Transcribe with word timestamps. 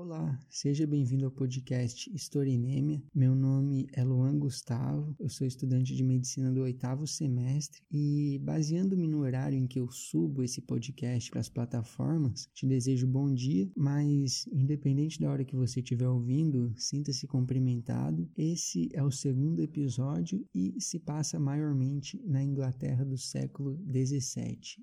Olá, 0.00 0.38
seja 0.48 0.86
bem-vindo 0.86 1.24
ao 1.24 1.30
podcast 1.32 2.08
Historinêmia. 2.14 3.02
Meu 3.12 3.34
nome 3.34 3.88
é 3.92 4.04
Luan 4.04 4.38
Gustavo, 4.38 5.12
eu 5.18 5.28
sou 5.28 5.44
estudante 5.44 5.92
de 5.96 6.04
medicina 6.04 6.52
do 6.52 6.60
oitavo 6.60 7.04
semestre 7.04 7.82
e, 7.90 8.38
baseando-me 8.40 9.08
no 9.08 9.18
horário 9.18 9.58
em 9.58 9.66
que 9.66 9.80
eu 9.80 9.90
subo 9.90 10.44
esse 10.44 10.60
podcast 10.62 11.28
para 11.32 11.40
as 11.40 11.48
plataformas, 11.48 12.48
te 12.54 12.64
desejo 12.64 13.08
bom 13.08 13.34
dia, 13.34 13.68
mas 13.76 14.46
independente 14.52 15.20
da 15.20 15.32
hora 15.32 15.44
que 15.44 15.56
você 15.56 15.80
estiver 15.80 16.08
ouvindo, 16.08 16.72
sinta-se 16.76 17.26
cumprimentado. 17.26 18.30
Esse 18.36 18.88
é 18.92 19.02
o 19.02 19.10
segundo 19.10 19.60
episódio 19.60 20.46
e 20.54 20.80
se 20.80 21.00
passa 21.00 21.40
maiormente 21.40 22.22
na 22.24 22.40
Inglaterra 22.40 23.04
do 23.04 23.18
século 23.18 23.76
17. 23.78 24.80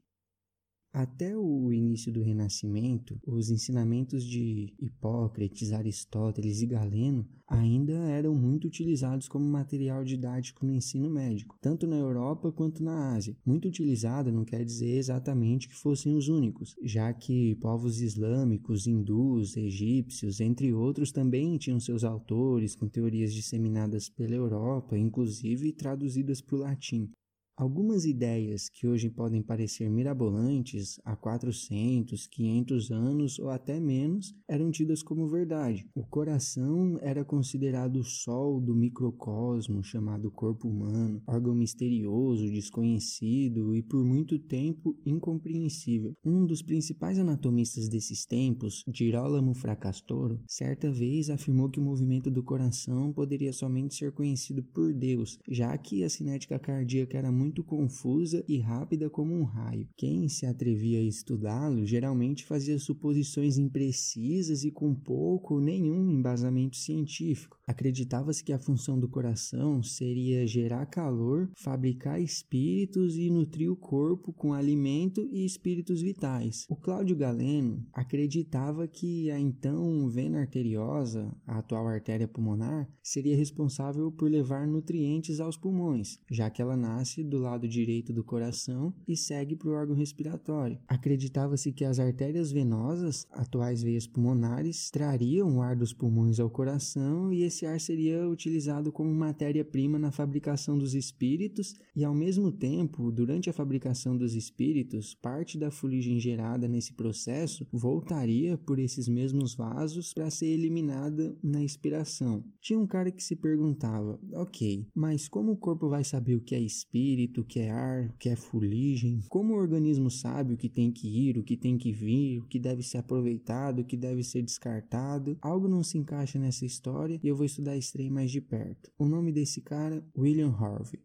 Até 0.97 1.35
o 1.35 1.73
início 1.73 2.09
do 2.09 2.23
Renascimento, 2.23 3.19
os 3.27 3.49
ensinamentos 3.49 4.23
de 4.23 4.73
Hipócrates, 4.79 5.73
Aristóteles 5.73 6.61
e 6.61 6.65
Galeno 6.65 7.27
ainda 7.45 7.91
eram 7.91 8.33
muito 8.33 8.65
utilizados 8.65 9.27
como 9.27 9.45
material 9.45 10.05
didático 10.05 10.65
no 10.65 10.73
ensino 10.73 11.09
médico, 11.09 11.57
tanto 11.61 11.85
na 11.85 11.97
Europa 11.97 12.49
quanto 12.49 12.81
na 12.81 13.13
Ásia. 13.13 13.35
Muito 13.45 13.67
utilizado 13.67 14.31
não 14.31 14.45
quer 14.45 14.63
dizer 14.63 14.95
exatamente 14.95 15.67
que 15.67 15.75
fossem 15.75 16.15
os 16.15 16.29
únicos, 16.29 16.73
já 16.81 17.11
que 17.13 17.55
povos 17.55 17.99
islâmicos, 17.99 18.87
hindus, 18.87 19.57
egípcios, 19.57 20.39
entre 20.39 20.73
outros, 20.73 21.11
também 21.11 21.57
tinham 21.57 21.77
seus 21.77 22.05
autores 22.05 22.73
com 22.73 22.87
teorias 22.87 23.33
disseminadas 23.33 24.07
pela 24.07 24.33
Europa, 24.33 24.97
inclusive 24.97 25.73
traduzidas 25.73 26.39
para 26.39 26.55
o 26.55 26.59
latim. 26.59 27.11
Algumas 27.57 28.03
ideias 28.03 28.67
que 28.67 28.85
hoje 28.85 29.09
podem 29.09 29.41
parecer 29.41 29.89
mirabolantes 29.89 30.99
há 31.05 31.15
400, 31.15 32.27
500 32.27 32.91
anos 32.91 33.39
ou 33.39 33.49
até 33.49 33.79
menos 33.79 34.35
eram 34.45 34.69
tidas 34.69 35.01
como 35.01 35.25
verdade. 35.25 35.87
O 35.95 36.03
coração 36.05 36.99
era 37.01 37.23
considerado 37.23 37.95
o 37.95 38.03
sol 38.03 38.59
do 38.59 38.75
microcosmo 38.75 39.81
chamado 39.81 40.29
corpo 40.29 40.67
humano, 40.67 41.23
órgão 41.25 41.55
misterioso, 41.55 42.51
desconhecido 42.51 43.73
e 43.73 43.81
por 43.81 44.03
muito 44.03 44.37
tempo 44.37 44.93
incompreensível. 45.05 46.13
Um 46.25 46.45
dos 46.45 46.61
principais 46.61 47.17
anatomistas 47.17 47.87
desses 47.87 48.25
tempos, 48.25 48.83
Girolamo 48.93 49.53
Fracastoro, 49.53 50.41
certa 50.45 50.91
vez 50.91 51.29
afirmou 51.29 51.69
que 51.69 51.79
o 51.79 51.83
movimento 51.83 52.29
do 52.29 52.43
coração 52.43 53.13
poderia 53.13 53.53
somente 53.53 53.95
ser 53.95 54.11
conhecido 54.11 54.61
por 54.61 54.93
Deus, 54.93 55.39
já 55.47 55.77
que 55.77 56.03
a 56.03 56.09
cinética 56.09 56.59
cardíaca 56.59 57.17
era 57.17 57.31
muito 57.31 57.44
muito 57.45 57.63
confusa 57.63 58.43
e 58.47 58.57
rápida 58.57 59.07
como 59.07 59.35
um 59.35 59.43
raio. 59.43 59.87
Quem 59.95 60.27
se 60.27 60.47
atrevia 60.47 60.99
a 60.99 61.03
estudá-lo 61.03 61.85
geralmente 61.85 62.43
fazia 62.43 62.79
suposições 62.79 63.59
imprecisas 63.59 64.63
e 64.63 64.71
com 64.71 64.95
pouco 64.95 65.53
ou 65.53 65.61
nenhum 65.61 66.09
embasamento 66.09 66.75
científico. 66.75 67.59
Acreditava-se 67.67 68.43
que 68.43 68.51
a 68.51 68.57
função 68.57 68.99
do 68.99 69.07
coração 69.07 69.83
seria 69.83 70.47
gerar 70.47 70.87
calor, 70.87 71.49
fabricar 71.55 72.19
espíritos 72.19 73.15
e 73.15 73.29
nutrir 73.29 73.71
o 73.71 73.75
corpo 73.75 74.33
com 74.33 74.51
alimento 74.51 75.21
e 75.31 75.45
espíritos 75.45 76.01
vitais. 76.01 76.65
O 76.67 76.75
Cláudio 76.75 77.15
Galeno 77.15 77.85
acreditava 77.93 78.87
que 78.87 79.29
a 79.29 79.39
então 79.39 80.09
vena 80.09 80.39
arteriosa, 80.39 81.31
a 81.45 81.59
atual 81.59 81.87
artéria 81.87 82.27
pulmonar, 82.27 82.89
seria 83.03 83.37
responsável 83.37 84.11
por 84.11 84.31
levar 84.31 84.65
nutrientes 84.65 85.39
aos 85.39 85.57
pulmões, 85.57 86.19
já 86.31 86.49
que 86.49 86.61
ela 86.61 86.75
nasce 86.75 87.23
do 87.23 87.34
do 87.35 87.41
lado 87.41 87.67
direito 87.67 88.13
do 88.13 88.23
coração 88.23 88.93
e 89.05 89.15
segue 89.17 89.55
para 89.55 89.69
o 89.69 89.73
órgão 89.73 89.95
respiratório. 89.95 90.79
Acreditava-se 90.87 91.71
que 91.73 91.83
as 91.83 91.99
artérias 91.99 92.51
venosas, 92.51 93.27
atuais 93.31 93.83
veias 93.83 94.07
pulmonares, 94.07 94.89
trariam 94.89 95.57
o 95.57 95.61
ar 95.61 95.75
dos 95.75 95.91
pulmões 95.91 96.39
ao 96.39 96.49
coração 96.49 97.33
e 97.33 97.43
esse 97.43 97.65
ar 97.65 97.79
seria 97.79 98.27
utilizado 98.27 98.91
como 98.91 99.13
matéria-prima 99.13 99.99
na 99.99 100.11
fabricação 100.11 100.77
dos 100.77 100.95
espíritos 100.95 101.73
e, 101.93 102.05
ao 102.05 102.15
mesmo 102.15 102.51
tempo, 102.51 103.11
durante 103.11 103.49
a 103.49 103.53
fabricação 103.53 104.17
dos 104.17 104.33
espíritos, 104.33 105.13
parte 105.13 105.57
da 105.57 105.69
fuligem 105.69 106.19
gerada 106.19 106.67
nesse 106.67 106.93
processo 106.93 107.67
voltaria 107.71 108.57
por 108.57 108.79
esses 108.79 109.09
mesmos 109.09 109.55
vasos 109.55 110.13
para 110.13 110.29
ser 110.29 110.47
eliminada 110.47 111.37
na 111.43 111.63
expiração. 111.63 112.43
Tinha 112.61 112.79
um 112.79 112.87
cara 112.87 113.11
que 113.11 113.23
se 113.23 113.35
perguntava: 113.35 114.19
ok, 114.33 114.87
mas 114.95 115.27
como 115.27 115.51
o 115.51 115.57
corpo 115.57 115.89
vai 115.89 116.03
saber 116.03 116.35
o 116.35 116.41
que 116.41 116.55
é 116.55 116.59
espírito? 116.59 117.24
Espírito, 117.25 117.41
o 117.41 117.43
que 117.43 117.59
é 117.59 117.71
ar, 117.71 118.09
o 118.09 118.17
que 118.17 118.29
é 118.29 118.35
fuligem, 118.35 119.21
como 119.29 119.53
o 119.53 119.57
organismo 119.57 120.09
sabe 120.09 120.53
o 120.53 120.57
que 120.57 120.69
tem 120.69 120.91
que 120.91 121.07
ir, 121.07 121.37
o 121.37 121.43
que 121.43 121.57
tem 121.57 121.77
que 121.77 121.91
vir, 121.91 122.39
o 122.39 122.47
que 122.47 122.59
deve 122.59 122.83
ser 122.83 122.99
aproveitado, 122.99 123.79
o 123.79 123.85
que 123.85 123.97
deve 123.97 124.23
ser 124.23 124.41
descartado. 124.41 125.37
Algo 125.41 125.67
não 125.67 125.83
se 125.83 125.97
encaixa 125.97 126.39
nessa 126.39 126.65
história 126.65 127.19
e 127.23 127.27
eu 127.27 127.35
vou 127.35 127.45
estudar 127.45 127.75
esse 127.75 127.91
trem 127.93 128.09
mais 128.09 128.31
de 128.31 128.41
perto. 128.41 128.91
O 128.97 129.05
nome 129.05 129.31
desse 129.31 129.61
cara, 129.61 130.05
William 130.17 130.51
Harvey. 130.51 130.99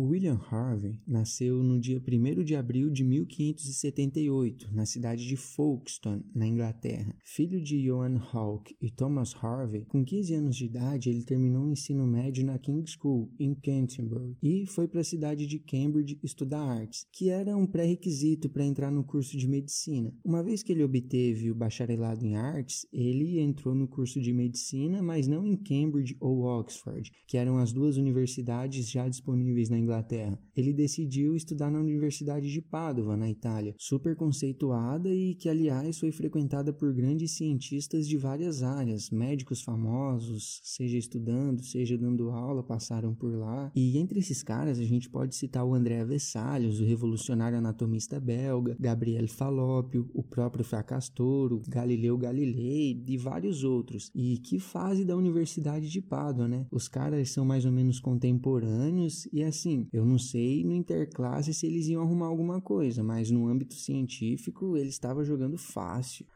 William 0.00 0.38
Harvey 0.48 1.00
nasceu 1.04 1.60
no 1.60 1.80
dia 1.80 2.00
1 2.00 2.44
de 2.44 2.54
abril 2.54 2.88
de 2.88 3.02
1578, 3.02 4.72
na 4.72 4.86
cidade 4.86 5.26
de 5.26 5.36
Folkestone, 5.36 6.24
na 6.32 6.46
Inglaterra. 6.46 7.16
Filho 7.24 7.60
de 7.60 7.82
Johan 7.82 8.16
Hawke 8.32 8.76
e 8.80 8.92
Thomas 8.92 9.34
Harvey, 9.34 9.84
com 9.86 10.04
15 10.04 10.34
anos 10.34 10.56
de 10.56 10.66
idade 10.66 11.10
ele 11.10 11.24
terminou 11.24 11.64
o 11.64 11.72
ensino 11.72 12.06
médio 12.06 12.46
na 12.46 12.56
King's 12.58 12.92
School, 12.92 13.28
em 13.40 13.56
Canterbury, 13.56 14.36
e 14.40 14.66
foi 14.66 14.86
para 14.86 15.00
a 15.00 15.04
cidade 15.04 15.48
de 15.48 15.58
Cambridge 15.58 16.20
estudar 16.22 16.62
artes, 16.62 17.04
que 17.12 17.28
era 17.28 17.56
um 17.56 17.66
pré-requisito 17.66 18.48
para 18.48 18.64
entrar 18.64 18.92
no 18.92 19.02
curso 19.02 19.36
de 19.36 19.48
medicina. 19.48 20.14
Uma 20.24 20.44
vez 20.44 20.62
que 20.62 20.70
ele 20.70 20.84
obteve 20.84 21.50
o 21.50 21.56
bacharelado 21.56 22.24
em 22.24 22.36
artes, 22.36 22.86
ele 22.92 23.40
entrou 23.40 23.74
no 23.74 23.88
curso 23.88 24.20
de 24.20 24.32
medicina, 24.32 25.02
mas 25.02 25.26
não 25.26 25.44
em 25.44 25.56
Cambridge 25.56 26.16
ou 26.20 26.42
Oxford, 26.42 27.10
que 27.26 27.36
eram 27.36 27.58
as 27.58 27.72
duas 27.72 27.96
universidades 27.96 28.88
já 28.88 29.08
disponíveis 29.08 29.68
na 29.68 29.76
Inglaterra 29.76 29.87
Inglaterra. 29.88 30.38
Ele 30.54 30.72
decidiu 30.72 31.34
estudar 31.34 31.70
na 31.70 31.80
Universidade 31.80 32.50
de 32.50 32.60
Padova, 32.60 33.16
na 33.16 33.30
Itália, 33.30 33.74
super 33.78 34.14
conceituada 34.14 35.08
e 35.08 35.34
que, 35.34 35.48
aliás, 35.48 35.98
foi 35.98 36.12
frequentada 36.12 36.72
por 36.72 36.92
grandes 36.92 37.32
cientistas 37.32 38.06
de 38.06 38.16
várias 38.16 38.62
áreas, 38.62 39.10
médicos 39.10 39.62
famosos, 39.62 40.60
seja 40.62 40.98
estudando, 40.98 41.64
seja 41.64 41.96
dando 41.96 42.30
aula, 42.30 42.62
passaram 42.62 43.14
por 43.14 43.34
lá. 43.34 43.72
E 43.74 43.98
entre 43.98 44.18
esses 44.18 44.42
caras 44.42 44.78
a 44.78 44.84
gente 44.84 45.08
pode 45.08 45.34
citar 45.34 45.64
o 45.64 45.74
André 45.74 46.04
Vesalius, 46.04 46.80
o 46.80 46.84
revolucionário 46.84 47.58
anatomista 47.58 48.20
belga, 48.20 48.76
Gabriel 48.78 49.26
Falloppio, 49.28 50.10
o 50.12 50.22
próprio 50.22 50.64
Fracastoro, 50.64 51.62
Galileu 51.68 52.18
Galilei 52.18 53.02
e 53.06 53.16
vários 53.16 53.64
outros. 53.64 54.10
E 54.14 54.38
que 54.38 54.58
fase 54.58 55.04
da 55.04 55.16
Universidade 55.16 55.88
de 55.88 56.00
Pádua, 56.02 56.46
né? 56.46 56.66
Os 56.70 56.88
caras 56.88 57.30
são 57.30 57.44
mais 57.44 57.64
ou 57.64 57.72
menos 57.72 58.00
contemporâneos 58.00 59.28
e 59.32 59.42
assim, 59.42 59.77
eu 59.92 60.04
não 60.04 60.18
sei 60.18 60.64
no 60.64 60.72
interclasse 60.72 61.52
se 61.52 61.66
eles 61.66 61.88
iam 61.88 62.02
arrumar 62.02 62.26
alguma 62.26 62.60
coisa, 62.60 63.02
mas 63.02 63.30
no 63.30 63.46
âmbito 63.46 63.74
científico 63.74 64.76
ele 64.76 64.88
estava 64.88 65.24
jogando 65.24 65.58
fácil. 65.58 66.26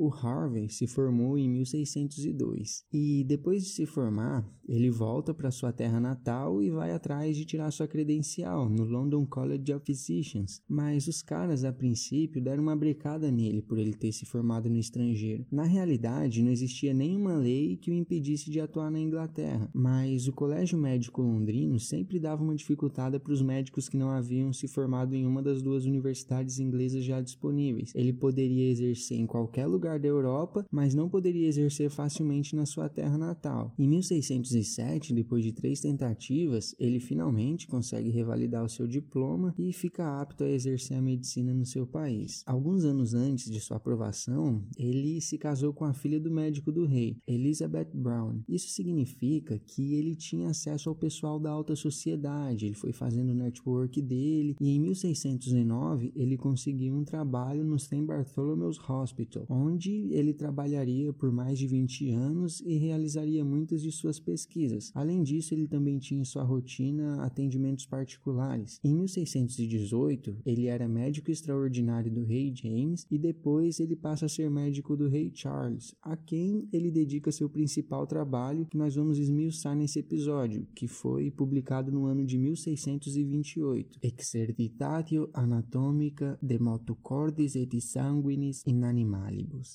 O 0.00 0.14
Harvey 0.14 0.68
se 0.68 0.86
formou 0.86 1.36
em 1.36 1.50
1602 1.50 2.84
e 2.92 3.24
depois 3.24 3.64
de 3.64 3.70
se 3.70 3.84
formar, 3.84 4.48
ele 4.68 4.90
volta 4.90 5.34
para 5.34 5.50
sua 5.50 5.72
terra 5.72 5.98
natal 5.98 6.62
e 6.62 6.70
vai 6.70 6.92
atrás 6.92 7.36
de 7.36 7.44
tirar 7.44 7.68
sua 7.72 7.88
credencial 7.88 8.68
no 8.68 8.84
London 8.84 9.26
College 9.26 9.74
of 9.74 9.84
Physicians. 9.84 10.62
Mas 10.68 11.08
os 11.08 11.20
caras 11.20 11.64
a 11.64 11.72
princípio 11.72 12.40
deram 12.40 12.62
uma 12.62 12.76
brecada 12.76 13.28
nele 13.28 13.60
por 13.60 13.76
ele 13.76 13.92
ter 13.92 14.12
se 14.12 14.24
formado 14.24 14.70
no 14.70 14.76
estrangeiro. 14.76 15.44
Na 15.50 15.64
realidade, 15.64 16.44
não 16.44 16.52
existia 16.52 16.94
nenhuma 16.94 17.34
lei 17.34 17.76
que 17.76 17.90
o 17.90 17.94
impedisse 17.94 18.52
de 18.52 18.60
atuar 18.60 18.92
na 18.92 19.00
Inglaterra, 19.00 19.68
mas 19.74 20.28
o 20.28 20.32
Colégio 20.32 20.78
Médico 20.78 21.22
Londrino 21.22 21.80
sempre 21.80 22.20
dava 22.20 22.44
uma 22.44 22.54
dificultada 22.54 23.18
para 23.18 23.32
os 23.32 23.42
médicos 23.42 23.88
que 23.88 23.96
não 23.96 24.10
haviam 24.10 24.52
se 24.52 24.68
formado 24.68 25.16
em 25.16 25.26
uma 25.26 25.42
das 25.42 25.60
duas 25.60 25.86
universidades 25.86 26.60
inglesas 26.60 27.02
já 27.02 27.20
disponíveis. 27.20 27.92
Ele 27.96 28.12
poderia 28.12 28.70
exercer 28.70 29.18
em 29.18 29.26
qualquer 29.26 29.66
lugar 29.66 29.87
lugar 29.88 29.98
da 29.98 30.08
Europa, 30.08 30.66
mas 30.70 30.94
não 30.94 31.08
poderia 31.08 31.48
exercer 31.48 31.88
facilmente 31.88 32.54
na 32.54 32.66
sua 32.66 32.88
terra 32.88 33.16
natal. 33.16 33.74
Em 33.78 33.88
1607, 33.88 35.14
depois 35.14 35.42
de 35.42 35.52
três 35.52 35.80
tentativas, 35.80 36.74
ele 36.78 37.00
finalmente 37.00 37.66
consegue 37.66 38.10
revalidar 38.10 38.64
o 38.64 38.68
seu 38.68 38.86
diploma 38.86 39.54
e 39.56 39.72
fica 39.72 40.20
apto 40.20 40.44
a 40.44 40.50
exercer 40.50 40.98
a 40.98 41.00
medicina 41.00 41.54
no 41.54 41.64
seu 41.64 41.86
país. 41.86 42.42
Alguns 42.46 42.84
anos 42.84 43.14
antes 43.14 43.50
de 43.50 43.60
sua 43.60 43.78
aprovação, 43.78 44.62
ele 44.76 45.20
se 45.20 45.38
casou 45.38 45.72
com 45.72 45.84
a 45.84 45.94
filha 45.94 46.20
do 46.20 46.30
médico 46.30 46.70
do 46.70 46.84
rei, 46.84 47.16
Elizabeth 47.26 47.90
Brown. 47.94 48.40
Isso 48.48 48.68
significa 48.68 49.58
que 49.58 49.94
ele 49.94 50.14
tinha 50.14 50.50
acesso 50.50 50.88
ao 50.88 50.94
pessoal 50.94 51.40
da 51.40 51.50
alta 51.50 51.74
sociedade, 51.74 52.66
ele 52.66 52.74
foi 52.74 52.92
fazendo 52.92 53.30
o 53.30 53.34
network 53.34 54.02
dele 54.02 54.56
e 54.60 54.70
em 54.70 54.80
1609 54.80 56.12
ele 56.14 56.36
conseguiu 56.36 56.94
um 56.94 57.04
trabalho 57.04 57.64
no 57.64 57.78
St. 57.78 58.02
Bartholomew's 58.02 58.78
Hospital, 58.88 59.46
onde 59.48 59.77
onde 59.78 60.08
ele 60.10 60.34
trabalharia 60.34 61.12
por 61.12 61.30
mais 61.30 61.56
de 61.56 61.68
20 61.68 62.10
anos 62.10 62.60
e 62.66 62.76
realizaria 62.78 63.44
muitas 63.44 63.80
de 63.80 63.92
suas 63.92 64.18
pesquisas. 64.18 64.90
Além 64.92 65.22
disso, 65.22 65.54
ele 65.54 65.68
também 65.68 66.00
tinha 66.00 66.20
em 66.20 66.24
sua 66.24 66.42
rotina 66.42 67.22
atendimentos 67.22 67.86
particulares. 67.86 68.80
Em 68.82 68.92
1618, 68.92 70.36
ele 70.44 70.66
era 70.66 70.88
médico 70.88 71.30
extraordinário 71.30 72.10
do 72.10 72.24
rei 72.24 72.52
James 72.52 73.06
e 73.08 73.16
depois 73.16 73.78
ele 73.78 73.94
passa 73.94 74.26
a 74.26 74.28
ser 74.28 74.50
médico 74.50 74.96
do 74.96 75.08
rei 75.08 75.30
Charles, 75.32 75.94
a 76.02 76.16
quem 76.16 76.68
ele 76.72 76.90
dedica 76.90 77.30
seu 77.30 77.48
principal 77.48 78.04
trabalho, 78.04 78.66
que 78.66 78.76
nós 78.76 78.96
vamos 78.96 79.16
esmiuçar 79.16 79.76
nesse 79.76 80.00
episódio, 80.00 80.66
que 80.74 80.88
foi 80.88 81.30
publicado 81.30 81.92
no 81.92 82.04
ano 82.04 82.26
de 82.26 82.36
1628, 82.36 84.00
Exercitatio 84.02 85.30
Anatomica 85.32 86.36
de 86.42 86.58
Motu 86.58 86.96
Cordis 86.96 87.54
et 87.54 87.80
Sanguinis 87.80 88.64
in 88.66 88.82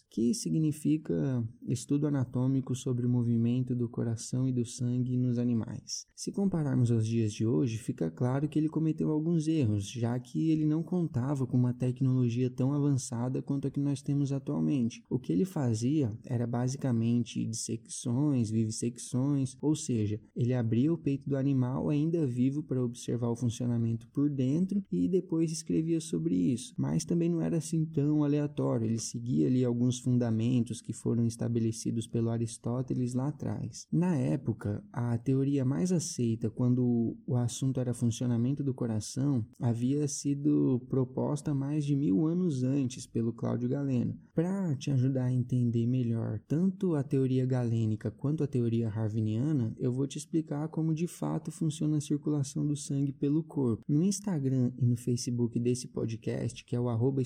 Que 0.09 0.33
significa 0.33 1.43
estudo 1.67 2.07
anatômico 2.07 2.75
sobre 2.75 3.05
o 3.05 3.09
movimento 3.09 3.75
do 3.75 3.89
coração 3.89 4.47
e 4.47 4.51
do 4.51 4.65
sangue 4.65 5.17
nos 5.17 5.37
animais. 5.37 6.07
Se 6.15 6.31
compararmos 6.31 6.91
aos 6.91 7.05
dias 7.05 7.33
de 7.33 7.45
hoje, 7.45 7.77
fica 7.77 8.09
claro 8.09 8.47
que 8.47 8.57
ele 8.57 8.69
cometeu 8.69 9.11
alguns 9.11 9.47
erros, 9.47 9.89
já 9.89 10.17
que 10.19 10.49
ele 10.49 10.65
não 10.65 10.81
contava 10.81 11.45
com 11.45 11.57
uma 11.57 11.73
tecnologia 11.73 12.49
tão 12.49 12.73
avançada 12.73 13.41
quanto 13.41 13.67
a 13.67 13.71
que 13.71 13.79
nós 13.79 14.01
temos 14.01 14.31
atualmente. 14.31 15.03
O 15.09 15.19
que 15.19 15.33
ele 15.33 15.45
fazia 15.45 16.11
era 16.25 16.47
basicamente 16.47 17.45
dissecções, 17.45 18.49
vivissecções, 18.49 19.57
ou 19.61 19.75
seja, 19.75 20.19
ele 20.35 20.53
abria 20.53 20.93
o 20.93 20.97
peito 20.97 21.29
do 21.29 21.37
animal 21.37 21.89
ainda 21.89 22.25
vivo 22.25 22.63
para 22.63 22.83
observar 22.83 23.29
o 23.29 23.35
funcionamento 23.35 24.07
por 24.07 24.29
dentro 24.29 24.83
e 24.91 25.07
depois 25.07 25.51
escrevia 25.51 25.99
sobre 25.99 26.35
isso. 26.35 26.73
Mas 26.77 27.05
também 27.05 27.29
não 27.29 27.41
era 27.41 27.57
assim 27.57 27.85
tão 27.85 28.23
aleatório, 28.23 28.85
ele 28.85 28.99
seguia 28.99 29.47
ali 29.47 29.63
alguns 29.73 29.99
fundamentos 29.99 30.79
que 30.79 30.93
foram 30.93 31.25
estabelecidos 31.25 32.07
pelo 32.07 32.29
Aristóteles 32.29 33.13
lá 33.13 33.27
atrás. 33.27 33.87
Na 33.91 34.15
época, 34.15 34.83
a 34.93 35.17
teoria 35.17 35.65
mais 35.65 35.91
aceita 35.91 36.49
quando 36.49 37.17
o 37.25 37.35
assunto 37.35 37.79
era 37.79 37.93
funcionamento 37.93 38.63
do 38.63 38.73
coração 38.73 39.45
havia 39.59 40.07
sido 40.07 40.79
proposta 40.89 41.53
mais 41.53 41.83
de 41.83 41.95
mil 41.95 42.25
anos 42.25 42.63
antes 42.63 43.07
pelo 43.07 43.33
Cláudio 43.33 43.67
Galeno. 43.67 44.15
Para 44.33 44.75
te 44.75 44.91
ajudar 44.91 45.25
a 45.25 45.33
entender 45.33 45.85
melhor 45.87 46.39
tanto 46.47 46.95
a 46.95 47.03
teoria 47.03 47.45
galênica 47.45 48.11
quanto 48.11 48.43
a 48.43 48.47
teoria 48.47 48.89
harviniana, 48.89 49.73
eu 49.77 49.91
vou 49.91 50.07
te 50.07 50.17
explicar 50.17 50.67
como 50.69 50.93
de 50.93 51.07
fato 51.07 51.51
funciona 51.51 51.97
a 51.97 52.01
circulação 52.01 52.65
do 52.65 52.75
sangue 52.75 53.11
pelo 53.11 53.43
corpo. 53.43 53.83
No 53.87 54.03
Instagram 54.03 54.71
e 54.79 54.85
no 54.85 54.95
Facebook 54.95 55.59
desse 55.59 55.87
podcast, 55.87 56.63
que 56.63 56.75
é 56.75 56.79
o 56.79 56.89
arroba 56.89 57.23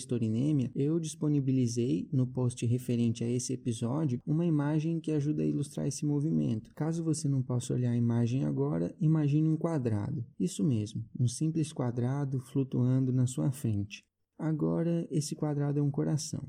eu 0.75 0.99
disponibilizei 0.99 2.07
no 2.11 2.27
post 2.37 2.63
referente 2.67 3.23
a 3.23 3.27
esse 3.27 3.51
episódio 3.51 4.21
uma 4.23 4.45
imagem 4.45 4.99
que 4.99 5.11
ajuda 5.11 5.41
a 5.41 5.45
ilustrar 5.47 5.87
esse 5.87 6.05
movimento. 6.05 6.71
Caso 6.75 7.03
você 7.03 7.27
não 7.27 7.41
possa 7.41 7.73
olhar 7.73 7.89
a 7.89 7.97
imagem 7.97 8.45
agora, 8.45 8.95
imagine 9.01 9.49
um 9.49 9.57
quadrado. 9.57 10.23
Isso 10.39 10.63
mesmo, 10.63 11.03
um 11.19 11.27
simples 11.27 11.73
quadrado 11.73 12.39
flutuando 12.39 13.11
na 13.11 13.25
sua 13.25 13.51
frente. 13.51 14.03
Agora, 14.37 15.07
esse 15.09 15.35
quadrado 15.35 15.79
é 15.79 15.81
um 15.81 15.89
coração. 15.89 16.47